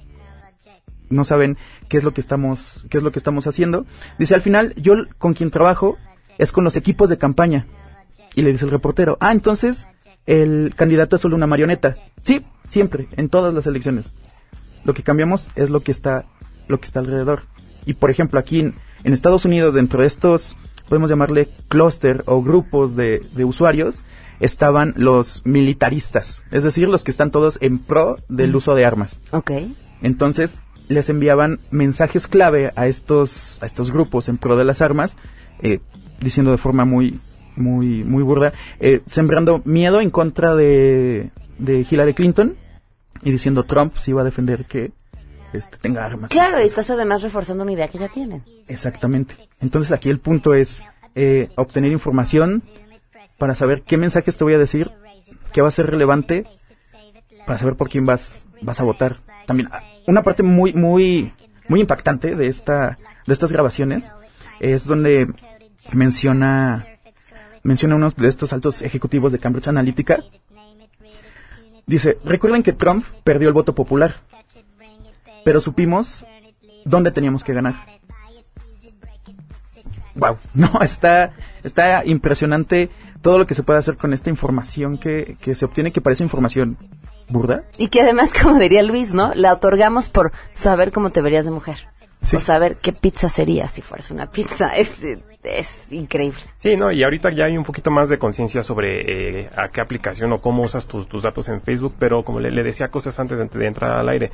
no 1.11 1.23
saben 1.23 1.59
qué 1.91 1.99
es 1.99 2.03
lo 2.03 2.15
que 2.15 2.23
estamos, 2.23 2.87
qué 2.89 2.97
es 2.97 3.05
lo 3.05 3.13
que 3.13 3.19
estamos 3.19 3.47
haciendo. 3.47 3.85
Dice, 4.19 4.35
al 4.35 4.41
final, 4.41 4.73
yo 4.77 4.95
con 5.19 5.35
quien 5.35 5.51
trabajo 5.51 5.99
es 6.39 6.51
con 6.51 6.65
los 6.65 6.79
equipos 6.79 7.11
de 7.11 7.19
campaña. 7.19 7.67
Y 8.35 8.41
le 8.41 8.53
dice 8.53 8.65
el 8.65 8.71
reportero, 8.71 9.19
ah, 9.21 9.33
entonces 9.33 9.87
el 10.25 10.73
candidato 10.75 11.17
es 11.17 11.23
solo 11.23 11.37
una 11.37 11.47
marioneta. 11.47 11.97
Sí, 12.23 12.41
siempre, 12.67 13.07
en 13.19 13.29
todas 13.29 13.53
las 13.53 13.67
elecciones. 13.67 14.15
Lo 14.87 14.95
que 14.95 15.03
cambiamos 15.03 15.53
es 15.55 15.69
lo 15.69 15.81
que 15.81 15.93
está, 15.93 16.25
lo 16.69 16.81
que 16.81 16.87
está 16.87 17.01
alrededor. 17.01 17.43
Y 17.85 17.93
por 17.93 18.11
ejemplo, 18.11 18.41
aquí 18.41 18.61
en, 18.61 18.75
Estados 19.05 19.45
Unidos, 19.45 19.75
dentro 19.75 20.01
de 20.01 20.07
estos, 20.07 20.57
podemos 20.89 21.11
llamarle 21.11 21.49
clúster 21.69 22.23
o 22.25 22.43
grupos 22.43 22.97
de 22.97 23.45
usuarios, 23.45 24.05
estaban 24.41 24.95
los 24.97 25.43
militaristas, 25.45 26.45
es 26.51 26.65
decir, 26.65 26.89
los 26.89 27.05
que 27.05 27.11
están 27.11 27.31
todos 27.31 27.59
en 27.61 27.79
pro 27.79 28.17
del 28.29 28.55
uso 28.55 28.75
de 28.75 28.85
armas. 28.85 29.21
Ok. 29.31 29.53
Entonces 30.03 30.59
les 30.89 31.09
enviaban 31.09 31.59
mensajes 31.71 32.27
clave 32.27 32.73
a 32.77 32.87
estos 32.87 33.59
a 33.63 33.67
estos 33.67 33.91
grupos 33.91 34.29
en 34.29 34.39
pro 34.39 34.57
de 34.57 34.65
las 34.65 34.83
armas, 34.83 35.17
eh, 35.63 35.81
diciendo 36.21 36.53
de 36.53 36.59
forma 36.59 36.85
muy 36.85 37.21
muy 37.57 38.05
muy 38.05 38.23
burda, 38.23 38.53
eh, 38.81 39.01
sembrando 39.07 39.63
miedo 39.65 40.01
en 40.01 40.11
contra 40.11 40.55
de, 40.55 41.31
de 41.59 41.87
Hillary 41.89 42.15
Clinton 42.15 42.57
y 43.23 43.31
diciendo 43.31 43.65
Trump 43.65 43.97
se 43.97 44.11
iba 44.11 44.21
a 44.21 44.25
defender 44.25 44.67
que 44.67 44.93
este, 45.53 45.79
tenga 45.79 46.05
armas. 46.05 46.31
Claro, 46.31 46.61
y 46.61 46.65
estás 46.65 46.91
además 46.91 47.23
reforzando 47.23 47.63
una 47.63 47.73
idea 47.73 47.89
que 47.89 47.99
ya 47.99 48.09
tienen. 48.09 48.43
Exactamente. 48.69 49.35
Entonces 49.61 49.93
aquí 49.93 50.11
el 50.11 50.19
punto 50.19 50.55
es 50.55 50.83
eh, 51.15 51.49
obtener 51.57 51.93
información 51.93 52.63
para 53.39 53.55
saber 53.55 53.83
qué 53.83 53.97
mensajes 53.97 54.37
te 54.37 54.45
voy 54.45 54.55
a 54.55 54.59
decir, 54.59 54.91
qué 55.53 55.63
va 55.63 55.69
a 55.69 55.73
ser 55.73 55.87
relevante, 55.87 56.47
para 57.47 57.59
saber 57.59 57.77
por 57.77 57.89
quién 57.89 58.07
vas, 58.07 58.47
vas 58.63 58.81
a 58.81 58.85
votar. 58.85 59.17
También 59.47 59.69
una 60.07 60.23
parte 60.23 60.43
muy, 60.43 60.73
muy, 60.73 61.33
muy 61.69 61.81
impactante 61.81 62.35
de 62.35 62.49
esta, 62.49 62.99
de 63.27 63.33
estas 63.33 63.53
grabaciones 63.53 64.13
es 64.61 64.87
donde 64.87 65.33
menciona, 65.93 66.87
menciona 67.63 67.97
unos 67.97 68.17
de 68.17 68.29
estos 68.29 68.53
altos 68.53 68.83
ejecutivos 68.83 69.33
de 69.33 69.39
Cambridge 69.39 69.69
Analytica. 69.69 70.23
Dice, 71.87 72.19
recuerden 72.25 72.63
que 72.63 72.73
Trump 72.73 73.05
perdió 73.23 73.49
el 73.49 73.55
voto 73.55 73.75
popular, 73.75 74.17
pero 75.45 75.61
supimos 75.61 76.27
dónde 76.85 77.13
teníamos 77.13 77.45
que 77.45 77.53
ganar. 77.53 77.75
Wow, 80.17 80.39
no, 80.55 80.81
está, 80.81 81.33
está 81.63 82.05
impresionante 82.05 82.91
todo 83.23 83.39
lo 83.39 83.47
que 83.47 83.55
se 83.55 83.63
puede 83.63 83.79
hacer 83.79 83.97
con 83.97 84.13
esta 84.13 84.31
información 84.31 84.99
que, 84.99 85.37
que 85.41 85.55
se 85.55 85.65
obtiene, 85.65 85.93
que 85.93 86.01
parece 86.01 86.23
información 86.23 86.77
burda. 87.29 87.65
Y 87.79 87.89
que 87.89 88.01
además, 88.03 88.31
como 88.43 88.59
diría 88.59 88.83
Luis, 88.83 89.13
¿no? 89.13 89.35
La 89.35 89.53
otorgamos 89.53 90.09
por 90.09 90.33
saber 90.53 90.93
cómo 90.93 91.11
te 91.11 91.21
verías 91.21 91.45
de 91.45 91.51
mujer. 91.51 91.79
O 92.35 92.41
saber 92.41 92.77
qué 92.77 92.93
pizza 92.93 93.29
sería 93.29 93.69
si 93.69 93.83
fueras 93.83 94.11
una 94.11 94.27
pizza. 94.31 94.75
Es, 94.77 95.01
es 95.45 95.93
increíble. 95.93 96.41
Sí, 96.57 96.77
no, 96.77 96.91
y 96.91 97.05
ahorita 97.05 97.31
ya 97.31 97.45
hay 97.45 97.57
un 97.57 97.65
poquito 97.65 97.91
más 97.91 98.09
de 98.09 98.19
conciencia 98.19 98.63
sobre 98.65 99.43
eh, 99.43 99.51
a 99.57 99.69
qué 99.69 99.81
aplicación 99.81 100.33
o 100.33 100.41
cómo 100.41 100.65
usas 100.65 100.89
tus, 100.89 101.09
tus 101.09 101.23
datos 101.23 101.49
en 101.49 101.61
Facebook, 101.61 101.95
pero 101.99 102.25
como 102.25 102.41
le, 102.41 102.51
le 102.51 102.65
decía 102.65 102.89
cosas 102.89 103.19
antes 103.21 103.39
de, 103.39 103.47
de 103.47 103.67
entrar 103.67 103.93
al 103.93 104.09
aire, 104.09 104.33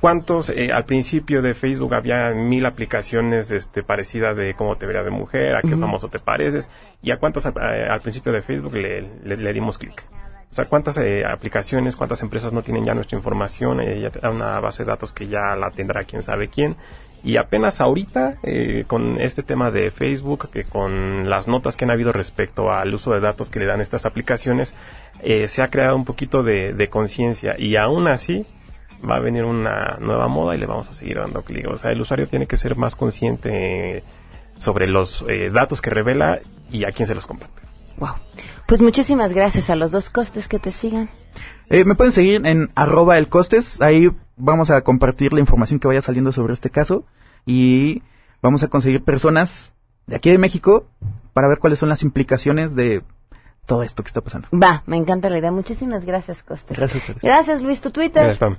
¿cuántos 0.00 0.50
eh, 0.50 0.70
al 0.72 0.84
principio 0.84 1.42
de 1.42 1.54
Facebook 1.54 1.94
había 1.94 2.32
mil 2.34 2.64
aplicaciones 2.66 3.50
este, 3.50 3.82
parecidas 3.82 4.36
de 4.36 4.54
cómo 4.54 4.76
te 4.76 4.86
verías 4.86 5.04
de 5.04 5.10
mujer, 5.10 5.56
a 5.56 5.62
qué 5.62 5.76
famoso 5.76 6.08
te 6.08 6.18
pareces, 6.18 6.70
y 7.02 7.10
a 7.10 7.18
cuántas 7.18 7.46
eh, 7.46 7.50
al 7.90 8.00
principio 8.00 8.32
de 8.32 8.40
Facebook 8.42 8.74
le, 8.74 9.02
le- 9.24 9.36
le 9.36 9.52
dimos 9.52 9.78
clic? 9.78 10.02
O 10.50 10.52
sea, 10.52 10.64
¿cuántas 10.64 10.96
eh, 10.96 11.22
aplicaciones, 11.24 11.94
cuántas 11.94 12.22
empresas 12.22 12.52
no 12.52 12.62
tienen 12.62 12.82
ya 12.84 12.92
nuestra 12.92 13.16
información? 13.16 13.80
Eh, 13.80 14.00
ya 14.00 14.08
da 14.08 14.30
una 14.30 14.58
base 14.58 14.82
de 14.82 14.88
datos 14.90 15.12
que 15.12 15.28
ya 15.28 15.54
la 15.56 15.70
tendrá 15.70 16.02
quién 16.02 16.24
sabe 16.24 16.48
quién. 16.48 16.74
Y 17.22 17.36
apenas 17.36 17.80
ahorita, 17.80 18.38
eh, 18.42 18.82
con 18.88 19.20
este 19.20 19.44
tema 19.44 19.70
de 19.70 19.92
Facebook, 19.92 20.50
que 20.50 20.64
con 20.64 21.28
las 21.30 21.46
notas 21.46 21.76
que 21.76 21.84
han 21.84 21.92
habido 21.92 22.10
respecto 22.12 22.72
al 22.72 22.92
uso 22.94 23.12
de 23.12 23.20
datos 23.20 23.48
que 23.50 23.60
le 23.60 23.66
dan 23.66 23.80
estas 23.80 24.06
aplicaciones, 24.06 24.74
eh, 25.22 25.46
se 25.46 25.62
ha 25.62 25.68
creado 25.68 25.94
un 25.94 26.04
poquito 26.04 26.42
de, 26.42 26.72
de 26.72 26.88
conciencia. 26.88 27.54
Y 27.56 27.76
aún 27.76 28.08
así, 28.08 28.44
va 29.08 29.16
a 29.16 29.20
venir 29.20 29.44
una 29.44 29.96
nueva 30.00 30.28
moda 30.28 30.54
y 30.54 30.58
le 30.58 30.66
vamos 30.66 30.88
a 30.88 30.92
seguir 30.92 31.16
dando 31.16 31.42
clic. 31.42 31.66
O 31.68 31.76
sea, 31.76 31.92
el 31.92 32.00
usuario 32.00 32.28
tiene 32.28 32.46
que 32.46 32.56
ser 32.56 32.76
más 32.76 32.96
consciente 32.96 34.02
sobre 34.56 34.86
los 34.86 35.24
eh, 35.28 35.50
datos 35.52 35.80
que 35.80 35.90
revela 35.90 36.38
y 36.70 36.84
a 36.84 36.92
quién 36.92 37.06
se 37.06 37.14
los 37.14 37.26
comparte. 37.26 37.62
Wow. 37.98 38.14
Pues 38.66 38.80
muchísimas 38.80 39.32
gracias 39.32 39.70
a 39.70 39.76
los 39.76 39.90
dos 39.90 40.10
costes 40.10 40.48
que 40.48 40.58
te 40.58 40.70
sigan. 40.70 41.10
Eh, 41.70 41.84
me 41.84 41.94
pueden 41.94 42.12
seguir 42.12 42.46
en 42.46 42.68
arroba 42.74 43.18
el 43.18 43.28
costes, 43.28 43.80
ahí 43.80 44.10
vamos 44.36 44.70
a 44.70 44.80
compartir 44.82 45.32
la 45.32 45.40
información 45.40 45.78
que 45.78 45.86
vaya 45.86 46.02
saliendo 46.02 46.32
sobre 46.32 46.52
este 46.52 46.70
caso 46.70 47.04
y 47.46 48.02
vamos 48.42 48.62
a 48.62 48.68
conseguir 48.68 49.04
personas 49.04 49.72
de 50.06 50.16
aquí 50.16 50.30
de 50.30 50.38
México 50.38 50.86
para 51.32 51.48
ver 51.48 51.58
cuáles 51.58 51.78
son 51.78 51.88
las 51.88 52.02
implicaciones 52.02 52.74
de 52.74 53.02
todo 53.66 53.82
esto 53.82 54.02
que 54.02 54.08
está 54.08 54.20
pasando. 54.20 54.48
Va, 54.52 54.82
me 54.86 54.96
encanta 54.96 55.30
la 55.30 55.38
idea. 55.38 55.52
Muchísimas 55.52 56.04
gracias, 56.04 56.42
Costes. 56.42 56.76
Gracias 56.76 57.08
a 57.08 57.12
ustedes. 57.12 57.22
Gracias, 57.22 57.62
Luis. 57.62 57.80
¿Tu 57.80 57.90
Twitter? 57.90 58.24
Gracias, 58.24 58.38
Pam. 58.38 58.56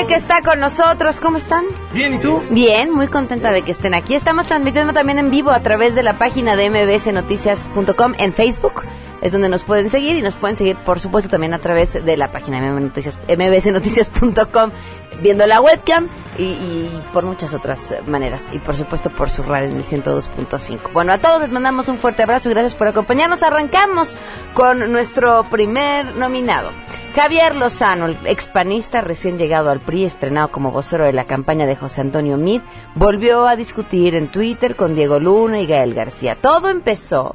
Azteca 0.00 0.16
está 0.16 0.40
con 0.42 0.60
nosotros. 0.60 1.20
¿Cómo 1.20 1.36
están? 1.36 1.66
Bien, 1.92 2.14
¿y 2.14 2.18
tú? 2.20 2.42
Bien, 2.48 2.90
muy 2.90 3.08
contenta 3.08 3.50
de 3.50 3.60
que 3.60 3.72
estén 3.72 3.92
aquí. 3.94 4.14
Estamos 4.14 4.46
transmitiendo 4.46 4.94
también 4.94 5.18
en 5.18 5.30
vivo 5.30 5.50
a 5.50 5.60
través 5.60 5.94
de 5.94 6.02
la 6.02 6.14
página 6.14 6.56
de 6.56 6.70
mbsnoticias.com 6.70 8.14
en 8.16 8.32
Facebook, 8.32 8.82
es 9.22 9.32
donde 9.32 9.48
nos 9.48 9.64
pueden 9.64 9.90
seguir 9.90 10.16
y 10.16 10.22
nos 10.22 10.34
pueden 10.34 10.56
seguir, 10.56 10.76
por 10.76 11.00
supuesto, 11.00 11.30
también 11.30 11.54
a 11.54 11.58
través 11.58 12.04
de 12.04 12.16
la 12.16 12.30
página 12.32 12.60
mbsnoticias.com, 12.60 14.70
viendo 15.22 15.46
la 15.46 15.60
webcam 15.60 16.08
y, 16.38 16.44
y 16.44 17.02
por 17.12 17.24
muchas 17.24 17.54
otras 17.54 17.80
maneras. 18.06 18.42
Y 18.52 18.58
por 18.58 18.76
supuesto 18.76 19.10
por 19.10 19.30
su 19.30 19.42
radio 19.42 19.68
en 19.68 19.76
el 19.76 19.84
102.5. 19.84 20.92
Bueno, 20.92 21.12
a 21.12 21.18
todos 21.18 21.40
les 21.40 21.52
mandamos 21.52 21.88
un 21.88 21.98
fuerte 21.98 22.22
abrazo 22.22 22.48
y 22.48 22.52
gracias 22.52 22.76
por 22.76 22.88
acompañarnos. 22.88 23.42
Arrancamos 23.42 24.16
con 24.54 24.90
nuestro 24.90 25.44
primer 25.44 26.16
nominado. 26.16 26.70
Javier 27.14 27.56
Lozano, 27.56 28.06
el 28.06 28.18
expanista 28.26 29.00
recién 29.00 29.36
llegado 29.36 29.70
al 29.70 29.80
PRI, 29.80 30.04
estrenado 30.04 30.52
como 30.52 30.70
vocero 30.70 31.04
de 31.04 31.12
la 31.12 31.24
campaña 31.24 31.66
de 31.66 31.74
José 31.74 32.02
Antonio 32.02 32.36
Mid, 32.36 32.60
volvió 32.94 33.48
a 33.48 33.56
discutir 33.56 34.14
en 34.14 34.30
Twitter 34.30 34.76
con 34.76 34.94
Diego 34.94 35.18
Luna 35.18 35.60
y 35.60 35.66
Gael 35.66 35.92
García. 35.92 36.36
Todo 36.40 36.68
empezó 36.68 37.34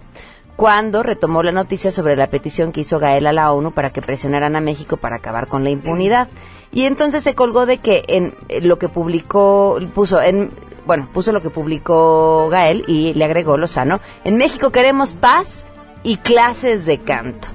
cuando 0.56 1.04
retomó 1.04 1.44
la 1.44 1.52
noticia 1.52 1.92
sobre 1.92 2.16
la 2.16 2.28
petición 2.28 2.72
que 2.72 2.82
hizo 2.82 3.00
Gael 3.00 3.28
a 3.28 3.34
la 3.34 3.52
ONU 3.52 3.74
para 3.74 3.92
que 3.92 4.02
presionaran 4.02 4.56
a 4.56 4.62
México 4.62 4.98
para 4.98 5.18
acabar 5.18 5.48
con 5.48 5.64
la 5.64 5.70
impunidad. 5.70 6.30
Y 6.72 6.84
entonces 6.84 7.24
se 7.24 7.36
colgó 7.36 7.66
de 7.66 7.80
que 7.80 8.04
en 8.08 8.34
lo 8.62 8.78
que 8.78 8.90
publicó, 8.90 9.80
puso 9.94 10.22
en, 10.22 10.52
bueno, 10.86 11.10
puso 11.14 11.32
lo 11.32 11.42
que 11.42 11.50
publicó 11.50 12.48
Gael 12.50 12.84
y 12.88 13.14
le 13.14 13.26
agregó 13.26 13.58
Lozano, 13.58 14.00
en 14.24 14.38
México 14.38 14.72
queremos 14.72 15.14
paz 15.14 15.66
y 16.04 16.18
clases 16.18 16.86
de 16.86 17.00
canto. 17.00 17.50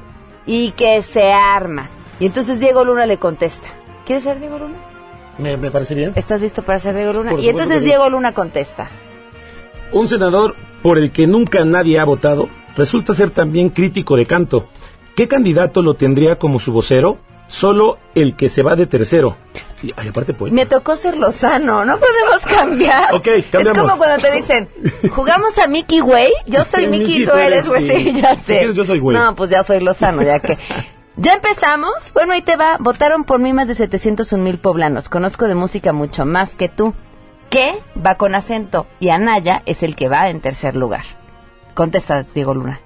Y 0.46 0.72
que 0.72 1.00
se 1.02 1.32
arma. 1.32 1.88
Y 2.18 2.26
entonces 2.26 2.60
Diego 2.60 2.84
Luna 2.84 3.06
le 3.06 3.18
contesta, 3.18 3.68
¿quieres 4.04 4.24
ser 4.24 4.40
Diego 4.40 4.58
Luna? 4.58 4.76
Me, 5.38 5.56
me 5.56 5.70
parece 5.70 5.94
bien. 5.94 6.12
¿Estás 6.16 6.40
listo 6.42 6.62
para 6.62 6.78
ser 6.78 6.94
Diego 6.94 7.12
Luna? 7.14 7.30
Por 7.30 7.40
Y 7.40 7.48
entonces. 7.48 7.82
Diego 7.82 8.10
Luna 8.10 8.34
contesta, 8.34 8.90
Un 9.92 10.06
senador 10.06 10.54
por 10.82 10.98
el 10.98 11.12
que 11.12 11.26
nunca 11.26 11.64
nadie 11.64 11.98
ha 11.98 12.04
votado 12.04 12.48
resulta 12.80 13.14
ser 13.14 13.30
también 13.30 13.68
crítico 13.68 14.16
de 14.16 14.24
canto. 14.26 14.66
¿Qué 15.14 15.28
candidato 15.28 15.82
lo 15.82 15.94
tendría 15.94 16.36
como 16.38 16.58
su 16.58 16.72
vocero? 16.72 17.18
Solo 17.46 17.98
el 18.14 18.36
que 18.36 18.48
se 18.48 18.62
va 18.62 18.74
de 18.76 18.86
tercero. 18.86 19.36
Y 19.82 19.92
ay, 19.96 20.08
aparte 20.08 20.32
pues. 20.34 20.52
me 20.52 20.66
tocó 20.66 20.96
ser 20.96 21.16
Lozano, 21.16 21.84
no 21.84 21.98
podemos 21.98 22.42
cambiar. 22.48 23.14
Ok, 23.14 23.26
Es 23.26 23.72
como 23.76 23.96
cuando 23.98 24.22
te 24.22 24.32
dicen, 24.34 24.68
¿jugamos 25.10 25.58
a 25.58 25.66
Mickey 25.66 26.00
Güey? 26.00 26.30
Yo 26.46 26.64
soy 26.64 26.86
Mickey, 26.94 27.26
tú 27.26 27.32
eres 27.32 27.66
güey, 27.68 27.88
sí. 27.88 28.12
sí, 28.12 28.20
ya 28.22 28.34
Si 28.36 28.42
sé. 28.42 28.58
quieres, 28.58 28.76
yo 28.76 28.84
soy 28.84 28.98
güey. 29.00 29.16
No, 29.16 29.34
pues 29.36 29.50
ya 29.50 29.62
soy 29.62 29.80
Lozano, 29.80 30.22
ya 30.22 30.38
que... 30.40 30.56
Ya 31.16 31.34
empezamos. 31.34 32.12
Bueno, 32.14 32.32
ahí 32.32 32.40
te 32.40 32.56
va. 32.56 32.76
Votaron 32.80 33.24
por 33.24 33.40
mí 33.40 33.52
más 33.52 33.68
de 33.68 33.74
701 33.74 34.42
mil 34.42 34.56
poblanos. 34.56 35.08
Conozco 35.10 35.48
de 35.48 35.54
música 35.54 35.92
mucho 35.92 36.24
más 36.24 36.54
que 36.54 36.68
tú. 36.70 36.94
¿Qué? 37.50 37.74
Va 38.06 38.14
con 38.14 38.34
acento. 38.34 38.86
Y 39.00 39.08
Anaya 39.10 39.60
es 39.66 39.82
el 39.82 39.96
que 39.96 40.08
va 40.08 40.30
en 40.30 40.40
tercer 40.40 40.76
lugar. 40.76 41.02
Contesta, 41.74 42.22
Diego 42.34 42.54
Luna. 42.54 42.80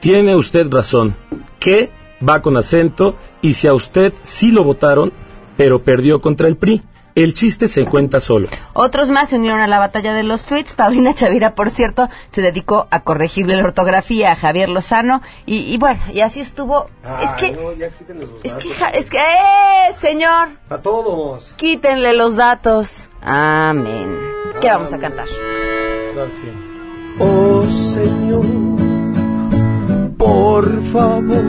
Tiene 0.00 0.36
usted 0.36 0.70
razón. 0.70 1.16
Que 1.58 1.90
va 2.26 2.40
con 2.42 2.56
acento 2.56 3.16
y 3.42 3.54
si 3.54 3.66
a 3.68 3.74
usted 3.74 4.12
sí 4.24 4.50
lo 4.52 4.64
votaron, 4.64 5.12
pero 5.56 5.82
perdió 5.82 6.20
contra 6.20 6.48
el 6.48 6.56
PRI. 6.56 6.82
El 7.14 7.34
chiste 7.34 7.66
se 7.66 7.84
cuenta 7.84 8.20
solo. 8.20 8.46
Otros 8.74 9.10
más 9.10 9.30
se 9.30 9.36
unieron 9.36 9.58
a 9.58 9.66
la 9.66 9.80
batalla 9.80 10.14
de 10.14 10.22
los 10.22 10.46
tweets. 10.46 10.74
Paulina 10.74 11.14
Chavira, 11.14 11.56
por 11.56 11.68
cierto, 11.70 12.08
se 12.30 12.42
dedicó 12.42 12.86
a 12.92 13.00
corregirle 13.02 13.56
la 13.56 13.64
ortografía 13.64 14.30
a 14.30 14.36
Javier 14.36 14.68
Lozano. 14.68 15.20
Y, 15.44 15.56
y 15.58 15.78
bueno, 15.78 16.00
y 16.14 16.20
así 16.20 16.38
estuvo. 16.38 16.86
es 17.20 17.30
que, 17.30 17.56
es 18.44 18.52
que, 18.54 18.68
ja- 18.70 18.90
es 18.90 19.10
que, 19.10 19.18
¡eh, 19.18 19.94
señor! 20.00 20.48
A 20.70 20.78
todos. 20.78 21.54
Quítenle 21.56 22.12
los 22.14 22.36
datos. 22.36 23.08
Amén. 23.20 24.16
¿Qué 24.60 24.68
vamos 24.68 24.92
a 24.92 24.98
cantar? 25.00 25.26
Señor, 27.98 28.46
por 30.16 30.64
favor, 30.92 31.46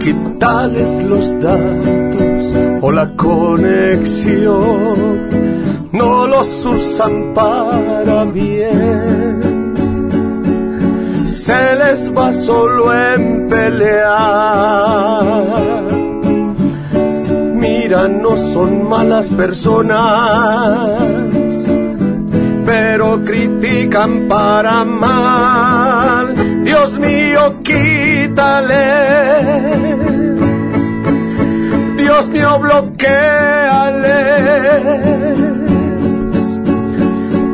quítales 0.00 0.90
los 1.04 1.26
datos 1.40 2.42
o 2.80 2.90
la 2.90 3.06
conexión. 3.14 4.96
No 5.92 6.26
los 6.26 6.66
usan 6.66 7.32
para 7.32 8.24
bien. 8.24 9.72
Se 11.24 11.76
les 11.76 12.10
va 12.12 12.32
solo 12.32 12.92
en 12.92 13.46
pelear. 13.46 15.22
Mira, 17.54 18.08
no 18.08 18.34
son 18.52 18.88
malas 18.88 19.28
personas 19.30 20.00
critican 23.18 24.28
para 24.28 24.84
mal. 24.84 26.34
Dios 26.64 26.98
mío, 26.98 27.60
quítale. 27.62 28.86
Dios 31.96 32.28
mío, 32.28 32.58
bloqueales. 32.60 33.00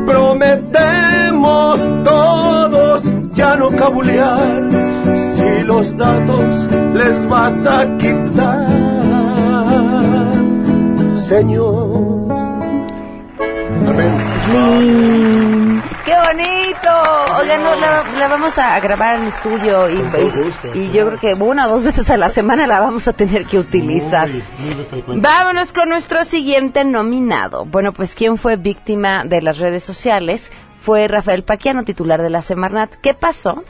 Prometemos 0.05 1.79
todos 2.03 3.03
ya 3.33 3.55
no 3.55 3.69
cabulear 3.69 4.69
si 5.33 5.63
los 5.63 5.95
datos 5.97 6.69
les 6.93 7.27
vas 7.27 7.65
a 7.65 7.97
quitar, 7.97 8.67
Señor. 11.27 12.07
¡Qué 16.05 16.13
bonito! 16.15 16.89
Oigan, 17.39 17.63
no, 17.63 17.75
la, 17.75 18.03
la 18.17 18.27
vamos 18.29 18.57
a 18.57 18.79
grabar 18.79 19.17
en 19.19 19.27
estudio 19.27 19.89
y, 19.89 19.95
y- 20.75 20.79
y 20.85 20.91
yo 20.91 21.07
creo 21.07 21.19
que 21.19 21.33
una 21.33 21.67
o 21.67 21.69
dos 21.71 21.83
veces 21.83 22.09
a 22.09 22.17
la 22.17 22.29
semana 22.31 22.65
la 22.65 22.79
vamos 22.79 23.07
a 23.07 23.13
tener 23.13 23.45
que 23.45 23.59
utilizar. 23.59 24.29
Vámonos 25.07 25.73
con 25.73 25.89
nuestro 25.89 26.23
siguiente 26.23 26.85
nominado. 26.85 27.65
Bueno, 27.65 27.91
pues 27.91 28.15
quien 28.15 28.37
fue 28.37 28.55
víctima 28.55 29.25
de 29.25 29.41
las 29.41 29.57
redes 29.57 29.83
sociales 29.83 30.51
fue 30.79 31.07
Rafael 31.09 31.43
Paquiano, 31.43 31.83
titular 31.83 32.21
de 32.21 32.29
la 32.29 32.41
Semarnat. 32.41 32.93
¿Qué 33.01 33.13
pasó? 33.13 33.63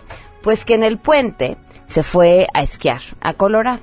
Pues 0.44 0.64
que 0.64 0.76
en 0.76 0.84
el 0.84 1.00
puente 1.00 1.58
se 1.88 2.04
fue 2.04 2.48
a 2.54 2.62
esquiar 2.62 3.02
a 3.22 3.34
Colorado 3.34 3.80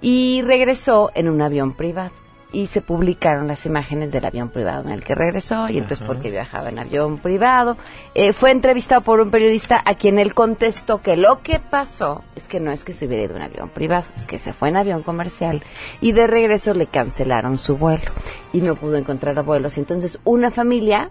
y 0.00 0.42
regresó 0.42 1.10
en 1.14 1.28
un 1.28 1.40
avión 1.42 1.72
privado. 1.74 2.10
Y 2.54 2.68
se 2.68 2.80
publicaron 2.80 3.48
las 3.48 3.66
imágenes 3.66 4.12
del 4.12 4.24
avión 4.24 4.48
privado 4.48 4.84
en 4.84 4.90
el 4.90 5.04
que 5.04 5.14
regresó 5.14 5.68
y 5.68 5.78
entonces 5.78 6.06
porque 6.06 6.30
viajaba 6.30 6.68
en 6.68 6.78
avión 6.78 7.18
privado. 7.18 7.76
Eh, 8.14 8.32
fue 8.32 8.52
entrevistado 8.52 9.02
por 9.02 9.20
un 9.20 9.30
periodista 9.30 9.82
a 9.84 9.94
quien 9.94 10.18
él 10.18 10.34
contestó 10.34 11.02
que 11.02 11.16
lo 11.16 11.42
que 11.42 11.58
pasó 11.58 12.22
es 12.36 12.48
que 12.48 12.60
no 12.60 12.70
es 12.70 12.84
que 12.84 12.92
se 12.92 13.06
hubiera 13.06 13.24
ido 13.24 13.36
en 13.36 13.42
avión 13.42 13.68
privado, 13.70 14.06
es 14.14 14.26
que 14.26 14.38
se 14.38 14.52
fue 14.52 14.68
en 14.68 14.76
avión 14.76 15.02
comercial 15.02 15.62
y 16.00 16.12
de 16.12 16.26
regreso 16.26 16.74
le 16.74 16.86
cancelaron 16.86 17.58
su 17.58 17.76
vuelo 17.76 18.10
y 18.52 18.60
no 18.60 18.76
pudo 18.76 18.96
encontrar 18.96 19.42
vuelos. 19.42 19.76
Entonces 19.76 20.18
una 20.24 20.50
familia 20.50 21.10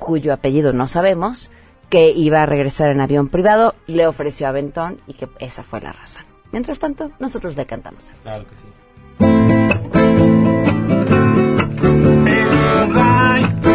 cuyo 0.00 0.32
apellido 0.32 0.72
no 0.72 0.88
sabemos, 0.88 1.52
que 1.88 2.10
iba 2.10 2.42
a 2.42 2.46
regresar 2.46 2.90
en 2.90 3.00
avión 3.00 3.28
privado, 3.28 3.74
le 3.86 4.06
ofreció 4.06 4.48
aventón 4.48 5.00
y 5.06 5.14
que 5.14 5.28
esa 5.38 5.62
fue 5.62 5.80
la 5.80 5.92
razón. 5.92 6.24
Mientras 6.52 6.78
tanto, 6.78 7.10
nosotros 7.18 7.56
le 7.56 7.66
cantamos. 7.66 8.10
Claro 8.22 8.44
que 8.48 8.56
sí. 8.56 10.39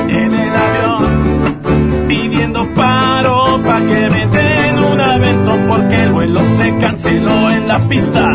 En 0.07 0.33
el 0.33 0.55
avión 0.55 2.07
pidiendo 2.07 2.67
paro 2.73 3.59
pa' 3.63 3.79
que 3.79 4.09
me 4.09 4.27
den 4.27 4.79
un 4.79 4.99
aventón 4.99 5.59
porque 5.67 6.03
el 6.03 6.11
vuelo 6.11 6.41
se 6.57 6.77
canceló 6.77 7.51
en 7.51 7.67
la 7.67 7.79
pista 7.87 8.27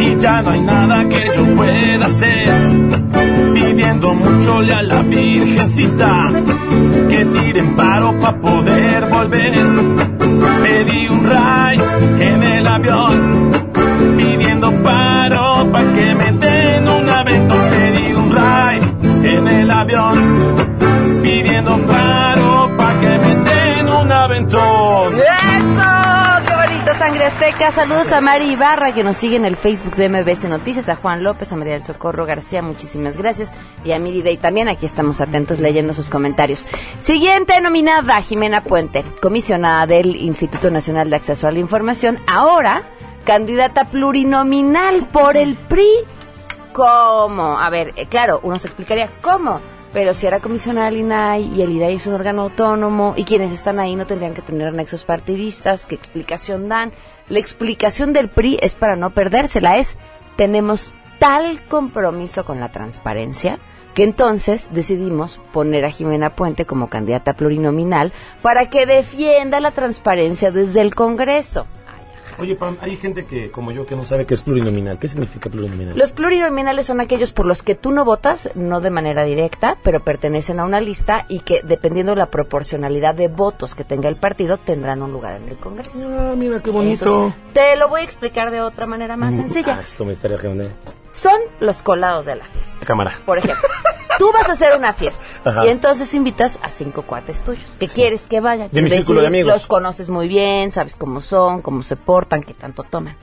y 0.00 0.16
ya 0.18 0.42
no 0.42 0.50
hay 0.50 0.60
nada 0.60 1.08
que 1.08 1.30
yo 1.34 1.54
pueda 1.54 2.06
hacer. 2.06 2.54
Pidiendo 3.54 4.14
mucho 4.14 4.58
a 4.58 4.82
la 4.82 5.02
virgencita 5.02 6.30
que 7.08 7.24
tiren 7.24 7.76
paro 7.76 8.18
pa' 8.18 8.36
poder 8.40 9.06
volver. 9.06 9.52
Pedí 10.62 11.08
un 11.08 11.24
ray 11.28 11.80
en 12.20 12.42
el 12.42 12.66
avión 12.66 13.61
Sangre 27.22 27.46
Azteca! 27.46 27.70
Saludos 27.70 28.10
a 28.10 28.20
Mari 28.20 28.50
Ibarra, 28.50 28.92
que 28.92 29.04
nos 29.04 29.16
sigue 29.16 29.36
en 29.36 29.44
el 29.44 29.56
Facebook 29.56 29.94
de 29.94 30.08
MBC 30.08 30.48
Noticias, 30.48 30.88
a 30.88 30.96
Juan 30.96 31.22
López, 31.22 31.52
a 31.52 31.56
María 31.56 31.74
del 31.74 31.84
Socorro 31.84 32.26
García, 32.26 32.62
muchísimas 32.62 33.16
gracias, 33.16 33.54
y 33.84 33.92
a 33.92 34.00
Miri 34.00 34.22
Day 34.22 34.38
también, 34.38 34.68
aquí 34.68 34.86
estamos 34.86 35.20
atentos 35.20 35.60
leyendo 35.60 35.94
sus 35.94 36.10
comentarios. 36.10 36.66
Siguiente 37.02 37.60
nominada, 37.60 38.20
Jimena 38.22 38.62
Puente, 38.62 39.04
comisionada 39.20 39.86
del 39.86 40.16
Instituto 40.16 40.68
Nacional 40.70 41.10
de 41.10 41.16
Acceso 41.16 41.46
a 41.46 41.52
la 41.52 41.60
Información, 41.60 42.18
ahora 42.26 42.82
candidata 43.24 43.88
plurinominal 43.88 45.06
por 45.06 45.36
el 45.36 45.56
PRI. 45.56 45.90
¿Cómo? 46.72 47.56
A 47.56 47.70
ver, 47.70 47.92
eh, 47.94 48.06
claro, 48.06 48.40
uno 48.42 48.58
se 48.58 48.66
explicaría, 48.66 49.08
¿cómo? 49.20 49.60
Pero 49.92 50.14
si 50.14 50.26
era 50.26 50.40
comisionada 50.40 50.90
del 50.90 51.00
INAI 51.00 51.54
y 51.54 51.62
el 51.62 51.70
INAI 51.70 51.94
es 51.94 52.06
un 52.06 52.14
órgano 52.14 52.42
autónomo 52.42 53.14
y 53.16 53.24
quienes 53.24 53.52
están 53.52 53.78
ahí 53.78 53.94
no 53.96 54.06
tendrían 54.06 54.34
que 54.34 54.42
tener 54.42 54.72
nexos 54.72 55.04
partidistas, 55.04 55.86
¿qué 55.86 55.94
explicación 55.94 56.68
dan? 56.68 56.92
La 57.28 57.38
explicación 57.38 58.12
del 58.12 58.30
PRI 58.30 58.58
es 58.62 58.74
para 58.74 58.96
no 58.96 59.10
perdérsela, 59.10 59.78
es 59.78 59.98
tenemos 60.36 60.92
tal 61.18 61.66
compromiso 61.68 62.44
con 62.44 62.58
la 62.58 62.72
transparencia 62.72 63.58
que 63.94 64.04
entonces 64.04 64.70
decidimos 64.72 65.40
poner 65.52 65.84
a 65.84 65.90
Jimena 65.90 66.34
Puente 66.34 66.64
como 66.64 66.88
candidata 66.88 67.34
plurinominal 67.34 68.12
para 68.40 68.70
que 68.70 68.86
defienda 68.86 69.60
la 69.60 69.72
transparencia 69.72 70.50
desde 70.50 70.80
el 70.80 70.94
Congreso. 70.94 71.66
Oye, 72.38 72.56
Pam, 72.56 72.76
hay 72.80 72.96
gente 72.96 73.24
que, 73.24 73.50
como 73.50 73.72
yo, 73.72 73.86
que 73.86 73.94
no 73.94 74.02
sabe 74.02 74.26
qué 74.26 74.34
es 74.34 74.42
plurinominal. 74.42 74.98
¿Qué 74.98 75.08
significa 75.08 75.50
plurinominal? 75.50 75.96
Los 75.96 76.12
plurinominales 76.12 76.86
son 76.86 77.00
aquellos 77.00 77.32
por 77.32 77.46
los 77.46 77.62
que 77.62 77.74
tú 77.74 77.92
no 77.92 78.04
votas, 78.04 78.50
no 78.54 78.80
de 78.80 78.90
manera 78.90 79.24
directa, 79.24 79.76
pero 79.82 80.00
pertenecen 80.00 80.60
a 80.60 80.64
una 80.64 80.80
lista 80.80 81.26
y 81.28 81.40
que, 81.40 81.60
dependiendo 81.62 82.12
de 82.12 82.18
la 82.18 82.26
proporcionalidad 82.26 83.14
de 83.14 83.28
votos 83.28 83.74
que 83.74 83.84
tenga 83.84 84.08
el 84.08 84.16
partido, 84.16 84.56
tendrán 84.56 85.02
un 85.02 85.12
lugar 85.12 85.40
en 85.40 85.48
el 85.48 85.56
Congreso. 85.56 86.08
Ah, 86.10 86.34
mira 86.36 86.60
qué 86.60 86.70
bonito. 86.70 87.32
Te 87.52 87.76
lo 87.76 87.88
voy 87.88 88.00
a 88.00 88.04
explicar 88.04 88.50
de 88.50 88.60
otra 88.60 88.86
manera 88.86 89.16
más 89.16 89.34
sencilla. 89.34 89.78
Ah, 89.78 89.82
eso 89.82 90.04
me 90.04 90.12
estaría 90.12 90.38
genial. 90.38 90.72
Son 91.12 91.38
los 91.60 91.82
colados 91.82 92.24
de 92.24 92.34
la 92.36 92.44
fiesta. 92.44 92.84
Cámara. 92.84 93.12
Por 93.24 93.38
ejemplo, 93.38 93.68
tú 94.18 94.32
vas 94.32 94.48
a 94.48 94.52
hacer 94.52 94.76
una 94.76 94.92
fiesta 94.92 95.22
Ajá. 95.44 95.66
y 95.66 95.68
entonces 95.68 96.12
invitas 96.14 96.58
a 96.62 96.68
cinco 96.70 97.02
cuates 97.02 97.44
tuyos 97.44 97.62
que 97.78 97.86
quieres 97.86 98.22
que 98.22 98.40
vayan. 98.40 98.68
De 98.72 98.82
mi 98.82 98.90
círculo 98.90 99.20
de 99.20 99.26
amigos. 99.28 99.52
Los 99.52 99.66
conoces 99.66 100.08
muy 100.08 100.26
bien, 100.26 100.72
sabes 100.72 100.96
cómo 100.96 101.20
son, 101.20 101.62
cómo 101.62 101.82
se 101.82 101.96
portan, 101.96 102.42
qué 102.42 102.54
tanto 102.54 102.82
toman. 102.82 103.16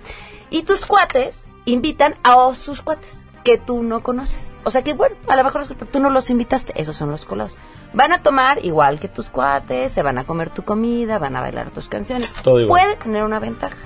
Y 0.50 0.64
tus 0.64 0.86
cuates 0.86 1.46
invitan 1.66 2.16
a 2.24 2.54
sus 2.56 2.82
cuates 2.82 3.18
que 3.44 3.58
tú 3.58 3.84
no 3.84 4.02
conoces. 4.02 4.54
O 4.64 4.72
sea 4.72 4.84
que, 4.84 4.94
bueno, 4.94 5.16
a 5.28 5.36
lo 5.36 5.44
mejor 5.44 5.62
los- 5.68 5.90
tú 5.92 6.00
no 6.00 6.10
los 6.10 6.30
invitaste, 6.30 6.74
esos 6.76 6.96
son 6.96 7.10
los 7.10 7.26
colados. 7.26 7.58
Van 7.94 8.12
a 8.12 8.22
tomar 8.22 8.64
igual 8.64 9.00
que 9.00 9.08
tus 9.08 9.30
cuates, 9.30 9.92
se 9.92 10.04
van 10.04 10.18
a 10.20 10.26
comer 10.26 10.50
tu 10.52 10.64
comida, 10.64 11.18
van 11.18 11.36
a 11.36 11.42
bailar 11.42 11.72
tus 11.72 11.88
canciones. 11.90 12.32
Todo 12.44 12.60
igual. 12.60 12.84
Puede 12.84 12.96
tener 12.98 13.24
una 13.24 13.40
ventaja. 13.40 13.78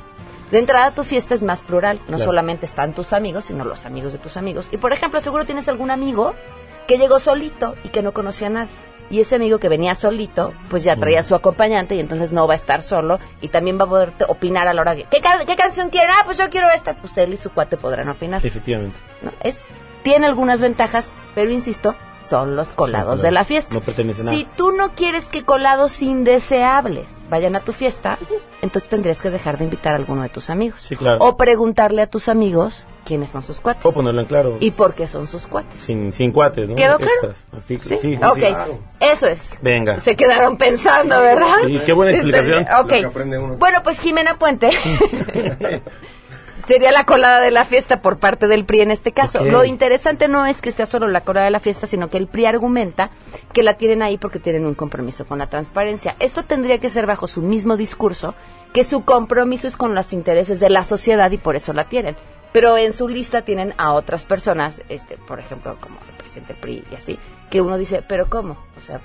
De 0.53 0.59
entrada, 0.59 0.91
tu 0.91 1.03
fiesta 1.03 1.33
es 1.35 1.43
más 1.43 1.63
plural. 1.63 1.97
No 2.01 2.15
Claro. 2.17 2.23
solamente 2.23 2.65
están 2.65 2.93
tus 2.93 3.11
amigos, 3.11 3.45
sino 3.45 3.65
los 3.65 3.85
amigos 3.85 4.13
de 4.13 4.19
tus 4.19 4.37
amigos. 4.37 4.69
Y, 4.71 4.77
por 4.77 4.93
ejemplo, 4.93 5.19
seguro 5.19 5.45
tienes 5.45 5.67
algún 5.67 5.89
amigo 5.91 6.33
que 6.87 6.97
llegó 6.97 7.19
solito 7.19 7.75
y 7.83 7.89
que 7.89 8.01
no 8.03 8.13
conocía 8.13 8.47
a 8.47 8.51
nadie. 8.51 8.71
Y 9.09 9.19
ese 9.19 9.35
amigo 9.35 9.57
que 9.59 9.67
venía 9.67 9.95
solito, 9.95 10.53
pues 10.69 10.83
ya 10.83 10.95
traía 10.95 11.19
a 11.19 11.23
su 11.23 11.35
acompañante 11.35 11.95
y 11.95 11.99
entonces 11.99 12.31
no 12.31 12.47
va 12.47 12.53
a 12.53 12.55
estar 12.55 12.83
solo 12.83 13.19
y 13.41 13.49
también 13.49 13.77
va 13.79 13.83
a 13.83 13.89
poder 13.89 14.13
opinar 14.27 14.67
a 14.67 14.73
la 14.73 14.81
hora 14.81 14.95
de... 14.95 15.03
¿Qué, 15.05 15.19
ca- 15.21 15.43
qué 15.45 15.55
canción 15.55 15.89
quiere? 15.89 16.07
Ah, 16.09 16.21
pues 16.23 16.37
yo 16.37 16.49
quiero 16.49 16.69
esta. 16.69 16.93
Pues 16.95 17.17
él 17.17 17.33
y 17.33 17.37
su 17.37 17.49
cuate 17.51 17.75
podrán 17.77 18.09
opinar. 18.09 18.45
Efectivamente. 18.45 18.97
¿no? 19.21 19.31
Es, 19.41 19.59
tiene 20.03 20.25
algunas 20.27 20.61
ventajas, 20.61 21.11
pero 21.35 21.49
insisto, 21.51 21.95
son 22.23 22.55
los 22.55 22.73
colados 22.73 23.21
de 23.21 23.31
la 23.31 23.43
fiesta. 23.43 23.73
No 23.73 23.81
pertenece 23.81 24.21
a. 24.21 24.31
Si 24.31 24.47
tú 24.55 24.71
no 24.71 24.91
quieres 24.95 25.29
que 25.29 25.43
colados 25.43 26.01
indeseables 26.01 27.07
vayan 27.29 27.55
a 27.55 27.59
tu 27.59 27.73
fiesta, 27.73 28.17
entonces 28.61 28.89
tendrías 28.89 29.21
que 29.21 29.29
dejar 29.29 29.57
de 29.57 29.65
invitar 29.65 29.93
a 29.93 29.97
alguno 29.97 30.21
de 30.23 30.29
tus 30.29 30.49
amigos. 30.49 30.81
Sí, 30.81 30.95
claro. 30.95 31.17
O 31.19 31.35
preguntarle 31.37 32.01
a 32.01 32.07
tus 32.07 32.29
amigos 32.29 32.85
quiénes 33.05 33.29
son 33.31 33.41
sus 33.41 33.59
cuates. 33.59 33.85
O 33.85 33.91
ponerlo 33.93 34.21
en 34.21 34.27
claro. 34.27 34.57
Y 34.59 34.71
por 34.71 34.93
qué 34.93 35.07
son 35.07 35.27
sus 35.27 35.47
cuates. 35.47 35.79
Sin, 35.81 36.13
sin 36.13 36.31
cuates, 36.31 36.69
¿no? 36.69 36.75
¿Quedó 36.75 36.97
claro? 36.97 37.35
¿Sí? 37.67 37.77
sí, 37.79 37.97
sí, 37.97 38.15
ok, 38.15 38.37
sí. 38.37 38.73
eso 39.01 39.27
es. 39.27 39.53
Venga. 39.61 39.99
Se 39.99 40.15
quedaron 40.15 40.57
pensando, 40.57 41.19
¿verdad? 41.19 41.57
Sí, 41.67 41.79
qué 41.85 41.91
buena 41.93 42.13
Este, 42.13 42.29
explicación. 42.29 42.63
ok. 42.79 42.91
Lo 42.91 42.99
que 42.99 43.05
aprende 43.05 43.37
uno. 43.37 43.55
Bueno, 43.57 43.79
pues 43.83 43.99
Jimena 43.99 44.35
Puente 44.35 44.69
sería 46.67 46.91
la 46.91 47.05
colada 47.05 47.41
de 47.41 47.51
la 47.51 47.65
fiesta 47.65 48.01
por 48.01 48.19
parte 48.19 48.47
del 48.47 48.65
PRI 48.65 48.81
en 48.81 48.91
este 48.91 49.11
caso. 49.11 49.43
Lo 49.43 49.65
interesante 49.65 50.27
no 50.27 50.45
es 50.45 50.61
que 50.61 50.71
sea 50.71 50.85
solo 50.85 51.07
la 51.07 51.21
colada 51.21 51.45
de 51.45 51.51
la 51.51 51.59
fiesta, 51.59 51.87
sino 51.87 52.09
que 52.09 52.17
el 52.17 52.27
PRI 52.27 52.45
argumenta 52.45 53.09
que 53.51 53.63
la 53.63 53.75
tienen 53.75 54.01
ahí 54.01 54.17
porque 54.17 54.39
tienen 54.39 54.65
un 54.65 54.75
compromiso 54.75 55.25
con 55.25 55.39
la 55.39 55.47
transparencia. 55.47 56.15
Esto 56.19 56.43
tendría 56.43 56.79
que 56.79 56.89
ser 56.89 57.05
bajo 57.05 57.27
su 57.27 57.41
mismo 57.41 57.77
discurso, 57.77 58.35
que 58.73 58.83
su 58.83 59.03
compromiso 59.03 59.67
es 59.67 59.77
con 59.77 59.95
los 59.95 60.13
intereses 60.13 60.59
de 60.59 60.69
la 60.69 60.83
sociedad 60.83 61.31
y 61.31 61.37
por 61.37 61.55
eso 61.55 61.73
la 61.73 61.89
tienen. 61.89 62.15
Pero 62.51 62.77
en 62.77 62.93
su 62.93 63.07
lista 63.07 63.41
tienen 63.41 63.73
a 63.77 63.93
otras 63.93 64.25
personas, 64.25 64.83
este, 64.87 65.17
por 65.17 65.39
ejemplo, 65.39 65.75
como 65.79 65.99
el 66.09 66.15
presidente 66.17 66.53
del 66.53 66.61
PRI 66.61 66.83
y 66.91 66.95
así, 66.95 67.19
que 67.49 67.61
uno 67.61 67.77
dice, 67.77 68.03
pero 68.07 68.29
¿cómo? 68.29 68.57
O 68.77 68.81
sea, 68.81 69.01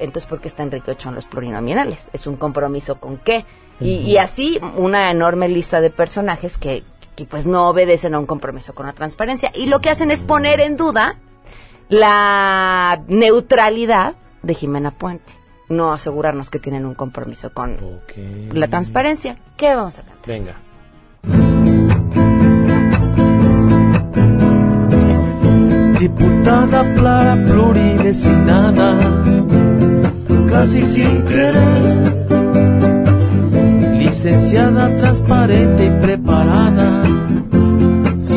entonces 0.00 0.26
¿por 0.26 0.40
qué 0.40 0.48
está 0.48 0.62
Enrique 0.62 0.90
Ochoa 0.90 1.10
en 1.10 1.16
los 1.16 1.26
plurinominales? 1.26 2.10
¿Es 2.12 2.26
un 2.26 2.36
compromiso 2.36 2.98
con 2.98 3.18
qué? 3.18 3.44
Y, 3.80 3.92
y 3.92 4.18
así 4.18 4.60
una 4.76 5.10
enorme 5.10 5.48
lista 5.48 5.80
de 5.80 5.90
personajes 5.90 6.58
que, 6.58 6.82
que, 7.16 7.24
pues 7.24 7.46
no 7.46 7.68
obedecen 7.68 8.14
a 8.14 8.18
un 8.18 8.26
compromiso 8.26 8.74
con 8.74 8.86
la 8.86 8.92
transparencia. 8.92 9.50
Y 9.54 9.66
lo 9.66 9.80
que 9.80 9.88
hacen 9.88 10.10
es 10.10 10.22
poner 10.22 10.60
en 10.60 10.76
duda 10.76 11.16
la 11.88 13.02
neutralidad 13.08 14.16
de 14.42 14.54
Jimena 14.54 14.90
Puente. 14.90 15.32
No 15.68 15.92
asegurarnos 15.92 16.50
que 16.50 16.58
tienen 16.58 16.84
un 16.84 16.94
compromiso 16.94 17.52
con 17.52 17.78
la 18.52 18.68
transparencia. 18.68 19.38
¿Qué 19.56 19.74
vamos 19.74 19.98
a 19.98 20.02
cantar? 20.02 20.26
Venga. 20.26 20.56
Diputada 26.00 26.94
Clara 26.94 27.36
pluridesignada, 27.44 29.39
casi 30.50 30.84
sin 30.84 31.22
querer. 31.22 32.26
Licenciada, 33.98 34.94
transparente 34.96 35.86
y 35.86 35.90
preparada, 36.04 37.02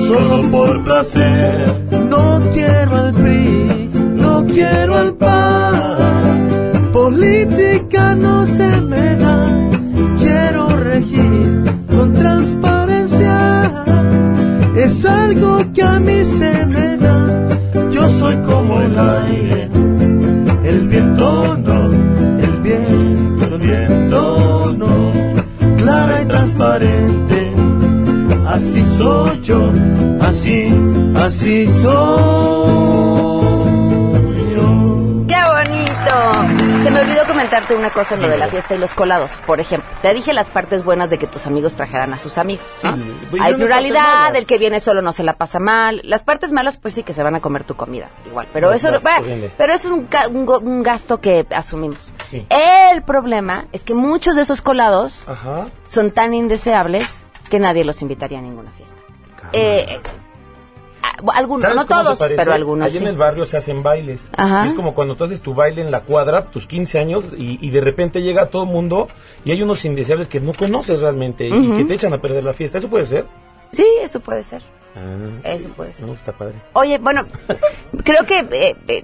solo 0.07 0.51
por 0.51 0.83
placer. 0.83 1.87
No 2.09 2.41
quiero 2.53 2.95
al 2.97 3.13
PRI, 3.13 3.89
no 4.15 4.45
quiero 4.45 4.95
al 4.95 5.13
PAN. 5.15 6.49
Política 6.93 8.15
no 8.15 8.45
se 8.45 8.81
me 8.81 9.15
da, 9.15 9.47
quiero 10.19 10.67
regir 10.77 11.63
con 11.89 12.13
transparencia. 12.13 13.83
Es 14.75 15.05
algo 15.05 15.59
que 15.73 15.81
a 15.81 15.99
mí 15.99 16.23
se 16.23 16.65
me 16.67 16.97
da, 16.97 17.47
yo 17.91 18.09
soy 18.19 18.37
como 18.37 18.81
el 18.81 18.97
aire, 18.99 19.69
el 20.63 20.87
viento 20.87 21.57
no, 21.57 21.91
el 22.41 22.57
viento, 22.61 23.45
el 23.45 23.59
viento 23.59 24.73
no, 24.77 25.11
clara 25.77 26.21
y 26.21 26.25
transparente, 26.25 27.53
así 28.47 28.83
soy 28.83 29.41
yo, 29.41 29.69
así, 30.21 30.73
así 31.15 31.67
soy. 31.67 33.03
Se 36.83 36.91
me 36.91 37.01
olvidó 37.01 37.25
comentarte 37.25 37.75
una 37.75 37.89
cosa 37.89 38.15
en 38.15 38.21
lo 38.21 38.29
de 38.29 38.37
la 38.37 38.47
fiesta 38.47 38.75
y 38.75 38.77
los 38.77 38.93
colados. 38.93 39.31
Por 39.45 39.59
ejemplo, 39.59 39.89
te 40.01 40.13
dije 40.13 40.33
las 40.33 40.49
partes 40.49 40.83
buenas 40.83 41.09
de 41.09 41.17
que 41.17 41.27
tus 41.27 41.47
amigos 41.47 41.75
trajeran 41.75 42.13
a 42.13 42.17
sus 42.17 42.37
amigos. 42.37 42.65
¿no? 42.83 42.95
Sí, 42.95 43.01
y 43.33 43.39
Hay 43.39 43.53
pluralidad, 43.55 44.35
el 44.35 44.45
que 44.45 44.57
viene 44.57 44.79
solo 44.79 45.01
no 45.01 45.11
se 45.13 45.23
la 45.23 45.33
pasa 45.33 45.59
mal. 45.59 46.01
Las 46.03 46.23
partes 46.23 46.51
malas, 46.51 46.77
pues 46.77 46.93
sí 46.93 47.03
que 47.03 47.13
se 47.13 47.23
van 47.23 47.35
a 47.35 47.39
comer 47.39 47.63
tu 47.63 47.75
comida, 47.75 48.09
igual. 48.25 48.47
Pero 48.53 48.71
eso, 48.71 48.91
las 48.91 49.01
bueno, 49.03 49.25
pero 49.57 49.73
es 49.73 49.85
un, 49.85 50.07
un 50.31 50.49
un 50.63 50.83
gasto 50.83 51.19
que 51.19 51.45
asumimos. 51.51 52.13
Sí. 52.29 52.45
El 52.49 53.03
problema 53.03 53.67
es 53.71 53.83
que 53.83 53.93
muchos 53.93 54.35
de 54.35 54.41
esos 54.43 54.61
colados 54.61 55.23
Ajá. 55.27 55.65
son 55.89 56.11
tan 56.11 56.33
indeseables 56.33 57.07
que 57.49 57.59
nadie 57.59 57.83
los 57.85 58.01
invitaría 58.01 58.39
a 58.39 58.41
ninguna 58.41 58.71
fiesta. 58.71 58.97
Eh, 59.51 59.99
algunos, 61.31 61.61
¿Sabes 61.61 61.75
no 61.75 61.85
todos, 61.85 62.19
pero 62.19 62.53
algunos 62.53 62.85
Allí 62.85 62.97
sí. 62.97 63.03
en 63.03 63.09
el 63.09 63.17
barrio 63.17 63.45
se 63.45 63.57
hacen 63.57 63.83
bailes. 63.83 64.29
Ajá. 64.35 64.65
Es 64.65 64.73
como 64.73 64.93
cuando 64.93 65.15
tú 65.15 65.23
haces 65.23 65.41
tu 65.41 65.53
baile 65.53 65.81
en 65.81 65.91
la 65.91 66.01
cuadra, 66.01 66.45
tus 66.51 66.65
15 66.67 66.99
años, 66.99 67.25
y, 67.37 67.65
y 67.65 67.69
de 67.69 67.81
repente 67.81 68.21
llega 68.21 68.47
todo 68.47 68.63
el 68.63 68.69
mundo 68.69 69.07
y 69.45 69.51
hay 69.51 69.61
unos 69.61 69.85
indeseables 69.85 70.27
que 70.27 70.39
no 70.39 70.53
conoces 70.53 70.99
realmente 70.99 71.47
y 71.47 71.71
que 71.73 71.85
te 71.85 71.93
echan 71.93 72.13
a 72.13 72.17
perder 72.19 72.43
la 72.43 72.53
fiesta. 72.53 72.77
¿Eso 72.77 72.89
puede 72.89 73.05
ser? 73.05 73.25
Sí, 73.71 73.85
eso 74.01 74.19
puede 74.19 74.43
ser. 74.43 74.61
Ah, 74.95 75.17
Eso 75.43 75.69
puede 75.69 75.93
ser. 75.93 76.05
no, 76.05 76.13
está 76.13 76.33
padre. 76.33 76.55
Oye, 76.73 76.99
bueno, 76.99 77.25
creo 78.03 78.25
que 78.25 78.39
eh, 78.51 78.75
eh, 78.87 79.03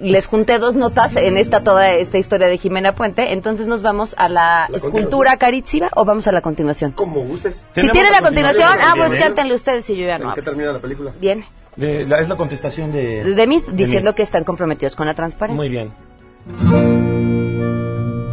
les 0.00 0.26
junté 0.26 0.58
dos 0.58 0.76
notas 0.76 1.16
en 1.16 1.38
esta 1.38 1.62
toda 1.64 1.92
esta 1.94 2.18
historia 2.18 2.48
de 2.48 2.58
Jimena 2.58 2.94
Puente, 2.94 3.32
entonces 3.32 3.66
nos 3.66 3.80
vamos 3.82 4.14
a 4.18 4.28
la, 4.28 4.68
escultura 4.74 5.38
carísima 5.38 5.88
o 5.96 6.04
vamos 6.04 6.26
a 6.26 6.32
la 6.32 6.42
continuación. 6.42 6.92
Como 6.92 7.24
gustes. 7.24 7.64
Si 7.74 7.88
tienen 7.88 8.12
la 8.12 8.20
continuación, 8.20 8.68
ah, 8.80 8.94
pues 8.96 9.18
cántenle 9.18 9.54
ustedes 9.54 9.88
y 9.90 9.96
yo 9.96 10.06
ya 10.06 10.18
no 10.18 10.28
¿En 10.30 10.34
qué 10.34 10.42
termina 10.42 10.72
la 10.72 10.80
película? 10.80 11.12
Bien. 11.18 11.44
De- 11.76 12.04
la- 12.06 12.20
es 12.20 12.28
la 12.28 12.36
contestación 12.36 12.92
de... 12.92 13.24
De 13.24 13.46
mí, 13.46 13.62
diciendo 13.72 14.14
que 14.14 14.22
están 14.22 14.44
comprometidos 14.44 14.94
con 14.94 15.06
la 15.06 15.14
transparencia. 15.14 15.56
Muy 15.56 15.70
bien. 15.70 15.92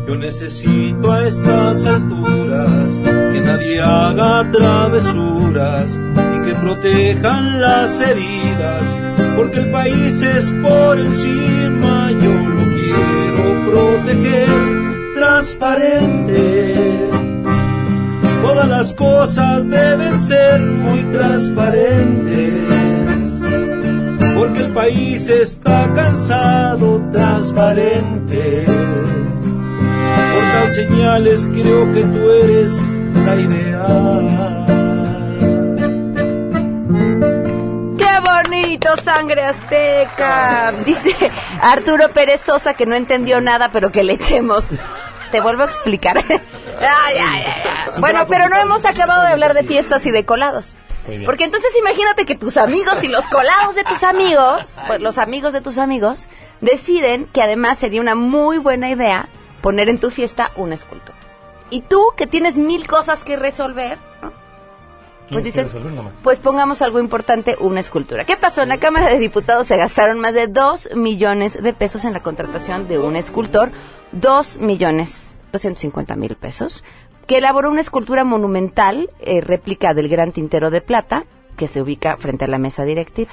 Yo 0.08 0.16
necesito 0.16 1.12
a 1.12 1.28
estas 1.28 1.86
alturas 1.86 2.92
que 3.32 3.40
nadie 3.42 3.80
haga 3.80 4.50
travesuras 4.52 5.98
que 6.50 6.56
protejan 6.56 7.62
las 7.62 8.02
heridas, 8.02 8.98
porque 9.36 9.60
el 9.60 9.70
país 9.70 10.20
es 10.24 10.52
por 10.64 11.00
encima, 11.00 12.12
yo 12.12 12.34
lo 12.34 12.68
quiero 12.70 13.66
proteger 13.70 14.50
transparente. 15.14 17.10
Todas 18.42 18.68
las 18.68 18.94
cosas 18.94 19.70
deben 19.70 20.20
ser 20.20 20.60
muy 20.62 21.04
transparentes, 21.12 22.54
porque 24.36 24.60
el 24.62 24.74
país 24.74 25.30
está 25.30 25.92
cansado, 25.94 27.00
transparente. 27.12 28.66
Por 30.34 30.44
tal 30.54 30.74
señales 30.74 31.48
creo 31.54 31.92
que 31.92 32.02
tú 32.02 32.32
eres 32.44 32.92
la 33.24 33.36
idea. 33.36 34.79
¡Qué 37.98 38.20
bonito, 38.26 38.96
sangre 38.98 39.44
azteca! 39.44 40.74
Dice 40.86 41.14
Arturo 41.62 42.10
Pérez 42.10 42.42
Sosa 42.42 42.74
que 42.74 42.86
no 42.86 42.96
entendió 42.96 43.42
nada, 43.42 43.72
pero 43.72 43.92
que 43.92 44.04
le 44.04 44.14
echemos. 44.14 44.66
Te 45.32 45.42
vuelvo 45.42 45.64
a 45.64 45.66
explicar. 45.66 46.18
Ay, 46.82 47.18
ay, 47.18 47.44
ay. 47.46 48.00
Bueno, 48.00 48.26
pero 48.30 48.48
no 48.48 48.56
hemos 48.56 48.86
acabado 48.86 49.24
de 49.24 49.28
hablar 49.28 49.54
de 49.54 49.64
fiestas 49.64 50.06
y 50.06 50.12
de 50.12 50.26
colados. 50.26 50.78
Porque 51.26 51.44
entonces 51.44 51.72
imagínate 51.78 52.26
que 52.26 52.36
tus 52.36 52.58
amigos 52.58 53.04
y 53.04 53.08
los 53.08 53.28
colados 53.28 53.76
de 53.76 53.84
tus 53.84 54.04
amigos, 54.04 54.78
pues, 54.88 55.02
los 55.02 55.18
amigos 55.18 55.54
de 55.54 55.62
tus 55.62 55.78
amigos, 55.78 56.30
deciden 56.62 57.26
que 57.34 57.42
además 57.42 57.80
sería 57.80 58.02
una 58.02 58.16
muy 58.16 58.60
buena 58.60 58.90
idea 58.90 59.28
poner 59.62 59.90
en 59.90 60.00
tu 60.00 60.10
fiesta 60.10 60.52
una 60.56 60.76
escultura. 60.76 61.18
Y 61.70 61.82
tú, 61.82 62.14
que 62.16 62.28
tienes 62.28 62.58
mil 62.58 62.88
cosas 62.88 63.24
que 63.24 63.36
resolver, 63.36 63.98
¿no? 64.22 64.32
Pues 65.32 65.44
dices, 65.44 65.74
pues 66.24 66.40
pongamos 66.40 66.82
algo 66.82 67.00
importante, 67.00 67.56
una 67.60 67.80
escultura. 67.80 68.26
¿Qué 68.26 68.38
pasó? 68.38 68.64
En 68.64 68.70
la 68.70 68.78
Cámara 68.78 69.10
de 69.10 69.20
Diputados 69.20 69.68
se 69.68 69.78
gastaron 69.78 70.20
más 70.20 70.34
de 70.34 70.48
2 70.48 70.96
millones 70.96 71.62
de 71.62 71.74
pesos 71.74 72.06
en 72.06 72.14
la 72.14 72.22
contratación 72.22 72.88
de 72.88 73.00
un 73.00 73.16
escultor, 73.16 73.72
2 74.12 74.60
millones 74.60 75.40
250 75.52 76.16
mil 76.16 76.36
pesos, 76.36 76.84
que 77.28 77.38
elaboró 77.38 77.70
una 77.70 77.82
escultura 77.82 78.24
monumental, 78.24 79.10
eh, 79.20 79.42
réplica 79.42 79.94
del 79.94 80.10
Gran 80.10 80.32
Tintero 80.32 80.70
de 80.70 80.82
Plata, 80.82 81.26
que 81.58 81.68
se 81.68 81.82
ubica 81.82 82.16
frente 82.16 82.46
a 82.46 82.48
la 82.48 82.58
mesa 82.58 82.86
directiva. 82.86 83.32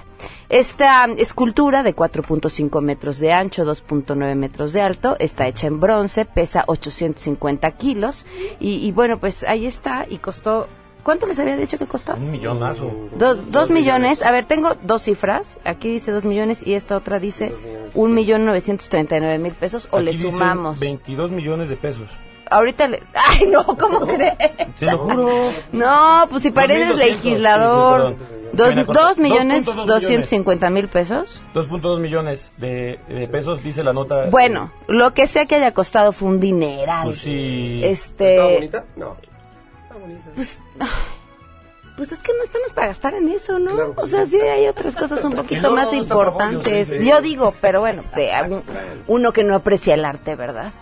Esta 0.49 1.05
escultura 1.17 1.85
de 1.85 1.95
4.5 1.95 2.83
metros 2.83 3.21
de 3.21 3.33
ancho, 3.33 3.65
2.9 3.65 4.35
metros 4.35 4.73
de 4.73 4.83
alto, 4.83 5.17
está 5.21 5.47
hecha 5.47 5.69
en 5.69 5.79
bronce, 5.79 6.25
pesa 6.25 6.65
850 6.67 7.71
kilos 7.73 8.27
y, 8.59 8.85
y 8.85 8.91
bueno, 8.91 9.19
pues 9.19 9.45
ahí 9.45 9.67
está 9.67 10.07
y 10.09 10.19
costó... 10.19 10.67
¿Cuánto 11.07 11.29
les 11.29 11.39
había 11.39 11.57
dicho 11.57 11.79
que 11.79 11.87
costó? 11.87 12.15
Un 12.15 12.33
millonazo. 12.33 12.93
Dos, 13.17 13.49
dos 13.53 13.71
millones. 13.71 14.25
A 14.25 14.33
ver, 14.33 14.45
tengo 14.45 14.75
dos 14.83 15.03
cifras. 15.03 15.61
Aquí 15.65 15.89
dice 15.89 16.11
dos 16.11 16.25
millones 16.25 16.67
y 16.67 16.75
esta 16.75 16.97
otra 16.97 17.21
dice 17.21 17.55
un 17.95 18.13
millón 18.13 18.45
novecientos 18.45 18.89
treinta 18.89 19.17
y 19.17 19.21
nueve 19.21 19.39
mil 19.39 19.53
pesos. 19.53 19.87
O 19.93 19.99
Aquí 19.99 20.07
le 20.07 20.13
sumamos. 20.15 20.81
22 20.81 21.31
millones 21.31 21.69
de 21.69 21.77
pesos. 21.77 22.11
Ahorita 22.51 22.89
le... 22.89 23.05
Ay, 23.15 23.47
no, 23.47 23.65
¿cómo 23.79 24.01
crees? 24.01 24.35
Te 24.81 24.87
lo 24.87 24.99
juro. 24.99 25.43
No, 25.71 26.25
pues 26.29 26.43
si 26.43 26.51
pareces 26.51 26.97
2.200, 26.97 26.97
legislador. 26.97 28.01
sí, 28.01 28.07
sí, 28.09 28.25
perdón. 28.25 28.51
dos, 28.55 28.75
Bueno, 28.75 28.93
dos 28.93 29.19
millones 29.19 29.67
2.2 29.69 29.87
doscientos 29.87 30.29
cincuenta 30.29 30.71
mil 30.71 30.89
pesos. 30.89 31.45
2.2 31.55 32.01
millones 32.01 32.53
de, 32.57 32.99
de 33.07 33.29
pesos, 33.29 33.63
dice 33.63 33.85
la 33.85 33.93
nota. 33.93 34.27
Bueno, 34.29 34.73
lo 34.89 35.15
que 35.15 35.29
sea 35.29 35.47
que 35.47 35.55
haya 35.55 35.71
costado 35.73 36.11
fue 36.11 36.31
un 36.31 36.41
dineral. 36.41 37.05
Pues 37.05 37.21
sí. 37.21 37.81
Este... 37.85 38.69
No. 38.97 39.15
Pues, 40.35 40.61
ay, 40.81 40.89
pues 41.97 42.13
es 42.13 42.19
que 42.23 42.33
no 42.37 42.45
estamos 42.45 42.73
para 42.73 42.89
gastar 42.89 43.15
en 43.15 43.29
eso, 43.31 43.59
¿no? 43.59 43.95
o 43.97 44.07
sea, 44.07 44.27
sí 44.27 44.39
hay 44.39 44.67
otras 44.67 44.95
cosas 44.95 45.25
un 45.25 45.33
poquito 45.35 45.63
no, 45.71 45.75
más 45.77 45.87
no, 45.87 45.95
importantes. 45.95 46.89
sí, 46.89 46.99
sí. 47.01 47.07
Yo 47.09 47.23
digo, 47.23 47.55
pero 47.61 47.81
bueno, 47.81 48.03
de 48.15 48.33
algún- 48.33 48.63
uno 49.07 49.33
que 49.33 49.45
no 49.45 49.55
aprecia 49.55 49.95
el 49.95 50.05
arte, 50.05 50.35
¿verdad? 50.37 50.73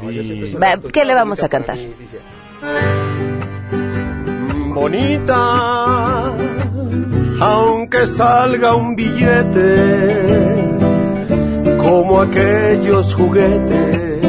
Sí. 0.00 0.54
Va, 0.62 0.78
¿Qué 0.92 1.04
le 1.04 1.14
vamos 1.14 1.42
a 1.42 1.48
cantar? 1.48 1.78
bonita, 5.28 6.32
aunque 7.40 8.06
salga 8.06 8.74
un 8.76 8.94
billete, 8.94 9.74
como 11.78 12.20
aquellos 12.22 13.14
juguetes 13.14 14.20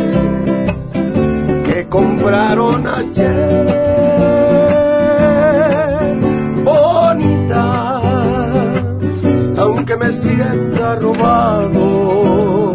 que 1.66 1.88
compraron 1.90 2.88
ayer. 2.88 4.09
Aunque 9.90 10.06
me 10.06 10.12
sienta 10.12 10.96
robado, 10.96 12.74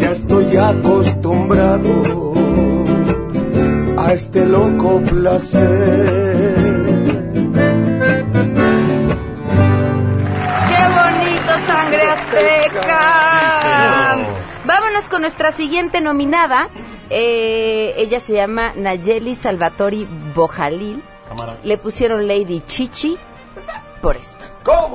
ya 0.00 0.10
estoy 0.12 0.56
acostumbrado 0.56 2.32
a 3.96 4.12
este 4.12 4.46
loco 4.46 5.00
placer. 5.00 6.54
¡Qué 10.68 10.82
bonito, 10.94 11.52
sangre 11.66 12.02
azteca! 12.02 13.00
Vámonos 14.64 15.08
con 15.08 15.22
nuestra 15.22 15.50
siguiente 15.50 16.00
nominada. 16.00 16.68
Eh, 17.10 17.94
ella 17.96 18.20
se 18.20 18.34
llama 18.34 18.72
Nayeli 18.76 19.34
Salvatori 19.34 20.06
Bojalil. 20.34 21.02
Le 21.64 21.76
pusieron 21.78 22.28
Lady 22.28 22.62
Chichi 22.66 23.18
por 24.04 24.16
esto. 24.16 24.44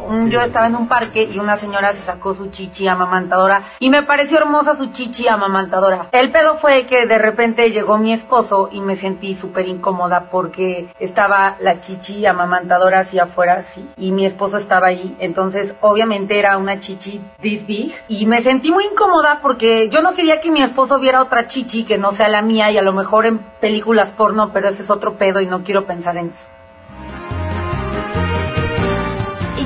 Mm, 0.07 0.29
Yo 0.29 0.39
estaba 0.41 0.67
en 0.67 0.75
un 0.75 0.87
parque 0.87 1.23
y 1.23 1.39
una 1.39 1.57
señora 1.57 1.93
se 1.93 2.03
sacó 2.03 2.35
su 2.35 2.51
chichi 2.51 2.87
amamantadora 2.87 3.63
y 3.79 3.89
me 3.89 4.03
pareció 4.03 4.37
hermosa 4.37 4.75
su 4.75 4.91
chichi 4.91 5.27
amamantadora. 5.27 6.09
El 6.11 6.31
pedo 6.31 6.57
fue 6.57 6.85
que 6.85 7.07
de 7.07 7.17
repente 7.17 7.71
llegó 7.71 7.97
mi 7.97 8.13
esposo 8.13 8.69
y 8.71 8.81
me 8.81 8.95
sentí 8.95 9.35
súper 9.35 9.67
incómoda 9.67 10.29
porque 10.29 10.89
estaba 10.99 11.57
la 11.59 11.79
chichi 11.79 12.23
amamantadora 12.27 12.99
hacia 12.99 13.23
afuera 13.23 13.53
así 13.59 13.83
y 13.97 14.11
mi 14.11 14.27
esposo 14.27 14.57
estaba 14.57 14.87
ahí. 14.87 15.15
Entonces 15.19 15.73
obviamente 15.81 16.37
era 16.37 16.57
una 16.59 16.79
chichi 16.79 17.19
this 17.41 17.65
big 17.65 17.91
y 18.09 18.27
me 18.27 18.43
sentí 18.43 18.71
muy 18.71 18.85
incómoda 18.85 19.39
porque 19.41 19.89
yo 19.89 20.01
no 20.01 20.13
quería 20.13 20.39
que 20.39 20.51
mi 20.51 20.61
esposo 20.61 20.99
viera 20.99 21.23
otra 21.23 21.47
chichi 21.47 21.83
que 21.83 21.97
no 21.97 22.11
sea 22.11 22.27
la 22.27 22.43
mía 22.43 22.69
y 22.69 22.77
a 22.77 22.83
lo 22.83 22.93
mejor 22.93 23.25
en 23.25 23.39
películas 23.59 24.11
porno, 24.11 24.51
pero 24.53 24.69
ese 24.69 24.83
es 24.83 24.91
otro 24.91 25.17
pedo 25.17 25.41
y 25.41 25.47
no 25.47 25.63
quiero 25.63 25.87
pensar 25.87 26.15
en 26.17 26.29
eso. 26.29 26.58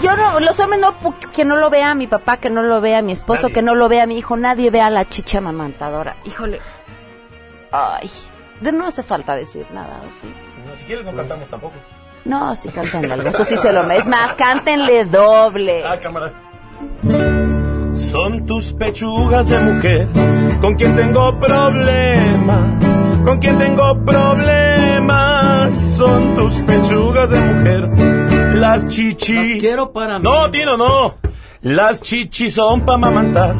Yo 0.04 0.16
no, 0.16 0.40
los 0.40 0.60
hombres 0.60 0.82
no, 0.82 0.94
que 1.34 1.46
no 1.46 1.56
lo 1.56 1.70
vea 1.70 1.96
mi 1.96 2.08
papá, 2.08 2.38
que 2.38 2.50
no 2.50 2.62
lo 2.62 2.82
vea 2.82 3.02
mi 3.02 3.14
esposo, 3.14 3.50
que 3.50 3.62
no 3.62 3.74
lo 3.74 3.88
vea 3.88 4.06
mi 4.06 4.18
hijo, 4.18 4.36
nadie 4.36 4.70
vea 4.70 4.90
la 4.90 5.08
chicha 5.08 5.38
amamantadora. 5.38 6.18
Híjole. 6.26 6.60
Ay, 7.72 8.12
de 8.62 8.72
no 8.72 8.86
hace 8.86 9.02
falta 9.02 9.36
decir 9.36 9.66
nada, 9.74 10.02
¿o 10.06 10.10
sí? 10.10 10.34
No, 10.68 10.76
si 10.76 10.86
quieres 10.86 11.06
no 11.06 11.16
cantamos 11.16 11.48
tampoco. 11.48 11.74
No, 12.26 12.56
sí, 12.56 12.70
cántenle 12.70 13.14
algo. 13.14 13.30
Esto 13.30 13.44
sí 13.44 13.58
se 13.58 13.74
lo 13.74 13.84
me. 13.84 13.98
Es 13.98 14.06
más, 14.06 14.36
cántenle 14.36 15.06
doble. 15.06 15.84
Ah, 15.86 16.00
cámara. 16.00 16.32
Son 17.94 18.46
tus 18.46 18.74
pechugas 18.74 19.48
de 19.48 19.60
mujer 19.60 20.08
con 20.62 20.76
quien 20.76 20.96
tengo 20.96 21.38
problema, 21.40 22.60
con 23.26 23.40
quien 23.40 23.58
tengo 23.58 24.00
problema. 24.06 25.70
Son 25.98 26.36
tus 26.36 26.56
pechugas 26.62 27.30
de 27.30 27.40
mujer, 27.40 28.23
las 28.64 28.88
chichis. 28.88 29.60
Quiero 29.60 29.92
para 29.92 30.20
mí. 30.20 30.24
No, 30.24 30.50
Tino, 30.50 30.78
no. 30.78 31.16
Las 31.62 32.02
chichis 32.02 32.54
son 32.54 32.86
pa' 32.86 32.98
mamantar, 32.98 33.56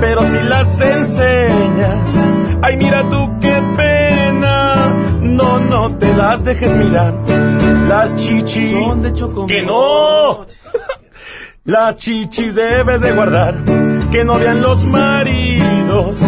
pero 0.00 0.22
si 0.22 0.38
las 0.40 0.80
enseñas, 0.80 1.98
ay 2.62 2.76
mira 2.76 3.08
tú 3.08 3.38
qué 3.40 3.56
pena. 3.76 4.88
No, 5.20 5.60
no 5.60 5.96
te 5.98 6.12
las 6.14 6.44
dejes 6.44 6.74
mirar. 6.76 7.14
Las 7.88 8.16
chichis 8.16 8.70
son 8.70 9.02
de 9.02 9.12
Que 9.46 9.62
no. 9.62 10.46
Las 11.64 11.96
chichis 11.96 12.54
debes 12.54 13.02
de 13.02 13.12
guardar, 13.12 13.62
que 14.10 14.24
no 14.24 14.38
vean 14.38 14.62
los 14.62 14.84
maridos, 14.84 16.18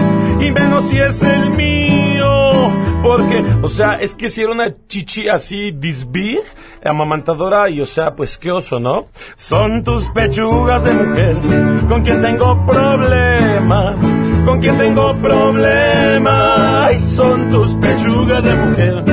y 0.41 0.51
menos 0.51 0.85
si 0.85 0.99
es 0.99 1.23
el 1.23 1.51
mío. 1.51 2.71
Porque, 3.03 3.43
o 3.63 3.69
sea, 3.69 3.95
es 3.95 4.15
que 4.15 4.29
si 4.29 4.43
era 4.43 4.53
una 4.53 4.75
chichi 4.87 5.29
así, 5.29 5.73
this 5.73 6.07
big, 6.11 6.43
amamantadora, 6.85 7.71
y 7.71 7.81
o 7.81 7.87
sea, 7.87 8.15
pues 8.15 8.37
qué 8.37 8.53
oso, 8.53 8.79
¿no? 8.79 9.07
Son 9.37 9.83
tus 9.83 10.11
pechugas 10.11 10.85
de 10.85 10.93
mujer, 10.93 11.37
con 11.89 12.03
quien 12.03 12.21
tengo 12.21 12.67
problema, 12.67 13.97
con 14.45 14.61
quien 14.61 14.77
tengo 14.77 15.15
problema, 15.17 16.85
ay, 16.87 17.01
son 17.01 17.49
tus 17.49 17.75
pechugas 17.77 18.45
de 18.45 18.55
mujer. 18.55 19.05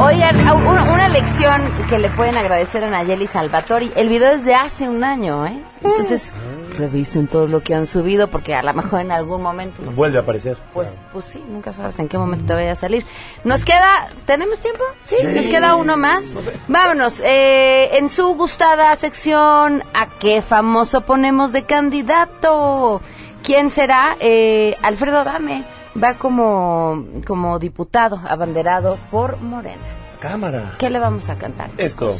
Oigan, 0.00 0.36
una, 0.66 0.84
una 0.92 1.08
lección 1.08 1.60
que 1.90 1.98
le 1.98 2.08
pueden 2.10 2.36
agradecer 2.38 2.82
a 2.84 2.90
Nayeli 2.90 3.26
Salvatori. 3.26 3.92
El 3.94 4.08
video 4.08 4.30
es 4.30 4.44
de 4.44 4.54
hace 4.54 4.88
un 4.88 5.04
año, 5.04 5.46
¿eh? 5.46 5.62
Entonces, 5.82 6.32
revisen 6.72 7.26
todo 7.28 7.46
lo 7.46 7.62
que 7.62 7.74
han 7.74 7.86
subido 7.86 8.28
porque 8.28 8.54
a 8.54 8.62
lo 8.62 8.72
mejor 8.74 9.00
en 9.00 9.12
algún 9.12 9.42
momento... 9.42 9.82
Vuelve 9.94 10.18
a 10.18 10.22
aparecer. 10.22 10.56
Pues, 10.74 10.96
pues 11.12 11.24
sí, 11.26 11.42
nunca 11.48 11.72
sabes 11.72 11.98
en 11.98 12.08
qué 12.08 12.18
momento 12.18 12.46
te 12.46 12.54
vaya 12.54 12.72
a 12.72 12.74
salir. 12.74 13.04
Nos 13.44 13.64
queda, 13.64 14.08
¿tenemos 14.26 14.60
tiempo? 14.60 14.82
Sí, 15.02 15.16
Sí. 15.20 15.26
nos 15.26 15.46
queda 15.46 15.74
uno 15.76 15.96
más. 15.96 16.34
Vámonos, 16.68 17.20
eh, 17.20 17.96
en 17.98 18.08
su 18.08 18.34
gustada 18.34 18.94
sección, 18.96 19.82
¿a 19.94 20.06
qué 20.18 20.42
famoso 20.42 21.02
ponemos 21.02 21.52
de 21.52 21.64
candidato? 21.64 23.00
¿Quién 23.42 23.70
será? 23.70 24.16
Eh, 24.20 24.76
Alfredo 24.82 25.24
Dame 25.24 25.64
va 26.02 26.14
como, 26.14 27.04
como 27.26 27.58
diputado 27.58 28.20
abanderado 28.28 28.96
por 29.10 29.38
Morena. 29.40 29.82
Cámara. 30.20 30.74
¿Qué 30.78 30.88
le 30.88 30.98
vamos 31.00 31.28
a 31.28 31.34
cantar? 31.36 31.70
Esto. 31.76 32.14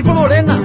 Y 0.00 0.02
por 0.02 0.14
Morena. 0.14 0.58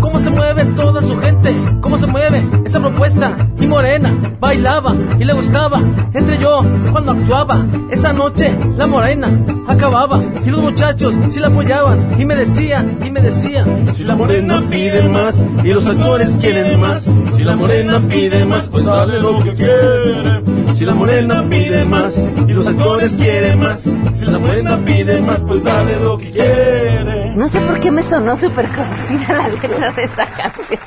Cómo 0.00 0.18
se 0.18 0.30
mueve 0.30 0.64
toda 0.76 1.02
su 1.02 1.16
gente, 1.18 1.54
cómo 1.80 1.96
se 1.98 2.06
mueve 2.06 2.44
esa 2.64 2.80
propuesta. 2.80 3.48
Y 3.60 3.66
Morena 3.66 4.12
bailaba 4.40 4.94
y 5.18 5.24
le 5.24 5.32
gustaba. 5.32 5.80
Entre 6.12 6.38
yo, 6.38 6.62
cuando 6.90 7.12
actuaba, 7.12 7.64
esa 7.90 8.12
noche 8.12 8.54
la 8.76 8.86
Morena 8.86 9.30
acababa. 9.68 10.20
Y 10.44 10.50
los 10.50 10.60
muchachos 10.60 11.14
sí 11.30 11.40
la 11.40 11.48
apoyaban 11.48 12.20
y 12.20 12.24
me 12.24 12.34
decían, 12.34 12.98
y 13.04 13.10
me 13.10 13.20
decían. 13.20 13.94
Si 13.94 14.04
la 14.04 14.16
Morena 14.16 14.62
pide 14.68 15.08
más 15.08 15.48
y 15.62 15.68
los 15.68 15.86
actores 15.86 16.36
quieren 16.40 16.80
más. 16.80 17.06
Si 17.42 17.48
la 17.48 17.56
Morena 17.56 18.00
pide 18.08 18.44
más, 18.44 18.62
pues 18.68 18.84
dale 18.84 19.18
lo 19.18 19.42
que 19.42 19.52
quiere. 19.52 20.74
Si 20.76 20.84
la 20.84 20.94
Morena 20.94 21.42
pide 21.50 21.84
más 21.84 22.16
y 22.16 22.52
los 22.52 22.68
actores 22.68 23.16
quieren 23.16 23.58
más. 23.58 23.82
Si 23.82 24.24
la 24.24 24.38
Morena 24.38 24.78
pide 24.84 25.20
más, 25.20 25.40
pues 25.40 25.64
dale 25.64 25.96
lo 25.96 26.16
que 26.18 26.30
quiere. 26.30 27.34
No 27.34 27.48
sé 27.48 27.60
por 27.62 27.80
qué 27.80 27.90
me 27.90 28.04
sonó 28.04 28.36
súper 28.36 28.68
conocida 28.68 29.38
la 29.38 29.48
letra 29.48 29.90
de 29.90 30.04
esa 30.04 30.24
canción. 30.26 30.80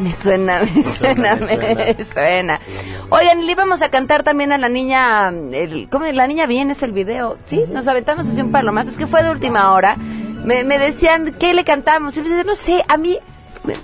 Me 0.00 0.12
suena, 0.14 0.62
me 0.74 0.84
suena, 0.84 1.36
me 1.36 2.04
suena. 2.06 2.60
Oigan, 3.10 3.44
le 3.44 3.52
íbamos 3.52 3.82
a 3.82 3.90
cantar 3.90 4.22
también 4.22 4.52
a 4.52 4.56
la 4.56 4.70
niña, 4.70 5.28
el, 5.28 5.90
¿cómo? 5.90 6.06
La 6.06 6.26
niña 6.26 6.46
bien 6.46 6.70
es 6.70 6.82
el 6.82 6.92
video, 6.92 7.36
¿sí? 7.44 7.64
Nos 7.70 7.86
aventamos 7.86 8.26
así 8.26 8.40
un 8.40 8.50
palomazo, 8.50 8.92
es 8.92 8.96
que 8.96 9.06
fue 9.06 9.22
de 9.22 9.30
última 9.30 9.74
hora. 9.74 9.96
Me, 10.42 10.64
me 10.64 10.78
decían, 10.78 11.34
¿qué 11.38 11.52
le 11.52 11.64
cantamos? 11.64 12.16
Y 12.16 12.22
yo 12.22 12.22
les 12.22 12.32
decía, 12.32 12.50
no 12.50 12.54
sé, 12.54 12.82
a 12.88 12.96
mí 12.96 13.18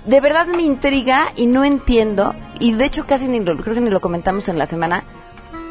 de 0.05 0.19
verdad 0.19 0.47
me 0.47 0.63
intriga 0.63 1.31
y 1.35 1.47
no 1.47 1.63
entiendo, 1.63 2.33
y 2.59 2.73
de 2.73 2.85
hecho 2.85 3.05
casi 3.05 3.27
ni 3.27 3.39
lo, 3.39 3.57
creo 3.57 3.75
que 3.75 3.81
ni 3.81 3.89
lo 3.89 4.01
comentamos 4.01 4.49
en 4.49 4.57
la 4.57 4.65
semana, 4.65 5.03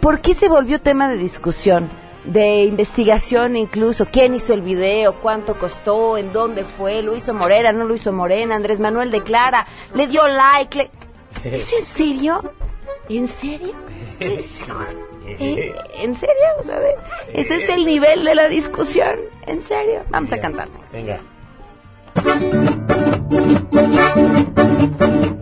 ¿por 0.01 0.21
qué 0.21 0.35
se 0.35 0.49
volvió 0.49 0.81
tema 0.81 1.09
de 1.09 1.17
discusión? 1.17 1.91
de 2.25 2.65
investigación 2.65 3.57
incluso, 3.57 4.07
quién 4.07 4.35
hizo 4.35 4.53
el 4.53 4.61
video, 4.61 5.15
cuánto 5.21 5.59
costó, 5.59 6.19
en 6.19 6.33
dónde 6.33 6.65
fue, 6.65 7.03
lo 7.03 7.17
hizo 7.17 7.33
Morena, 7.33 7.73
no 7.73 7.85
lo 7.85 7.95
hizo 7.95 8.13
Morena, 8.13 8.55
Andrés 8.57 8.81
Manuel 8.81 9.11
declara, 9.11 9.67
le 9.95 10.07
dio 10.07 10.27
like, 10.29 10.77
le... 10.77 10.91
¿es 11.57 11.73
en 11.73 11.87
serio? 11.87 12.53
¿En 13.09 13.29
serio? 13.29 13.73
¿Eh? 14.21 15.75
¿En 15.95 16.15
serio? 16.15 16.35
O 16.61 16.65
sea, 16.65 16.79
ese 17.33 17.57
es 17.57 17.69
el 17.69 17.85
nivel 17.85 18.25
de 18.25 18.35
la 18.35 18.49
discusión, 18.49 19.19
¿en 19.47 19.63
serio? 19.63 20.03
Vamos 20.11 20.33
a 20.33 20.39
cantar. 20.39 20.69
Venga. 20.93 21.21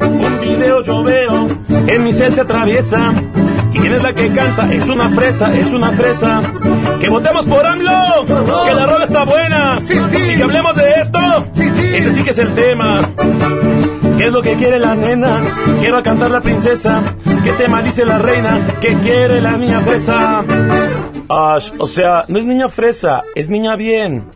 Un 0.03 0.40
video 0.40 0.82
yo 0.82 1.03
veo, 1.03 1.47
en 1.68 2.05
mi 2.05 2.12
cel 2.12 2.34
se 2.34 2.40
atraviesa. 2.42 3.12
¿Y 3.72 3.78
quién 3.78 3.92
es 3.92 4.03
la 4.03 4.14
que 4.14 4.32
canta? 4.32 4.72
Es 4.72 4.88
una 4.88 5.11
fresa, 5.11 5.55
es 5.55 5.72
una 5.72 5.90
fresa. 5.92 6.40
¡Que 7.01 7.11
votemos 7.11 7.44
por 7.44 7.66
AMLO! 7.66 8.24
¡Que 8.64 8.74
la 8.74 8.86
rola 8.86 9.05
está 9.05 9.24
buena! 9.24 9.78
¡Sí, 9.80 9.99
sí! 10.11 10.16
¿Y 10.16 10.36
que 10.36 10.42
hablemos 10.42 10.76
de 10.76 10.90
esto? 11.03 11.18
¡Sí, 11.53 11.68
sí! 11.70 11.97
Ese 11.97 12.12
sí 12.12 12.22
que 12.22 12.30
es 12.30 12.38
el 12.38 12.55
tema. 12.55 13.01
¿Qué 14.16 14.26
es 14.26 14.32
lo 14.32 14.40
que 14.40 14.57
quiere 14.57 14.78
la 14.78 14.94
nena? 14.94 15.42
Quiero 15.78 16.03
cantar 16.03 16.30
la 16.30 16.40
princesa. 16.40 17.03
¿Qué 17.44 17.53
tema 17.53 17.82
dice 17.82 18.07
la 18.07 18.18
reina? 18.18 18.61
¿Qué 18.80 18.94
quiere 18.94 19.42
la 19.42 19.59
niña 19.59 19.80
fresa? 19.82 20.42
Ash, 21.28 21.70
o 21.78 21.86
sea, 21.86 22.24
no 22.28 22.38
es 22.38 22.47
niña 22.47 22.68
fresa, 22.68 23.24
es 23.34 23.51
niña 23.51 23.76
bien. 23.76 24.30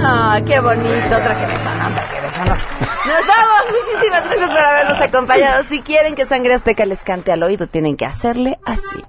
Ah, 0.00 0.38
qué 0.44 0.60
bonito, 0.60 1.16
otra 1.16 1.34
que 1.34 1.46
me 1.46 1.56
sonó, 1.56 1.86
otra 1.88 2.08
que 2.10 2.20
me 2.20 2.32
sonó. 2.32 2.87
Nos 3.08 3.26
vamos, 3.26 3.62
muchísimas 3.70 4.24
gracias 4.26 4.50
por 4.50 4.58
habernos 4.58 5.00
acompañado. 5.00 5.64
Si 5.68 5.80
quieren 5.80 6.14
que 6.14 6.26
Sangre 6.26 6.52
Azteca 6.54 6.84
les 6.84 7.02
cante 7.02 7.32
al 7.32 7.42
oído, 7.42 7.66
tienen 7.66 7.96
que 7.96 8.04
hacerle 8.04 8.58
así. 8.66 9.02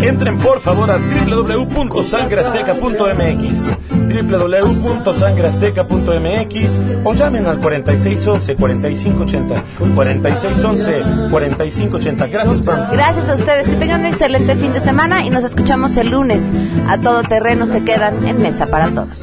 Entren 0.00 0.38
por 0.38 0.60
favor 0.60 0.90
a 0.90 0.96
www.sangreazteca.mx 0.96 3.90
www.sangreazteca.mx 4.10 6.80
o 7.04 7.12
llamen 7.12 7.46
al 7.46 7.60
4611-4580 7.60 9.62
4611-4580 9.94 12.30
Gracias, 12.30 12.62
Pam. 12.62 12.90
Gracias 12.92 13.28
a 13.28 13.34
ustedes, 13.34 13.68
que 13.68 13.76
tengan 13.76 14.00
un 14.00 14.06
excelente 14.06 14.56
fin 14.56 14.72
de 14.72 14.80
semana 14.80 15.22
y 15.24 15.30
nos 15.30 15.44
escuchamos 15.44 15.98
el 15.98 16.10
lunes. 16.10 16.50
A 16.88 16.98
todo 16.98 17.22
terreno 17.22 17.66
se 17.66 17.84
quedan 17.84 18.26
en 18.26 18.42
mesa 18.42 18.66
para 18.66 18.88
todos. 18.88 19.22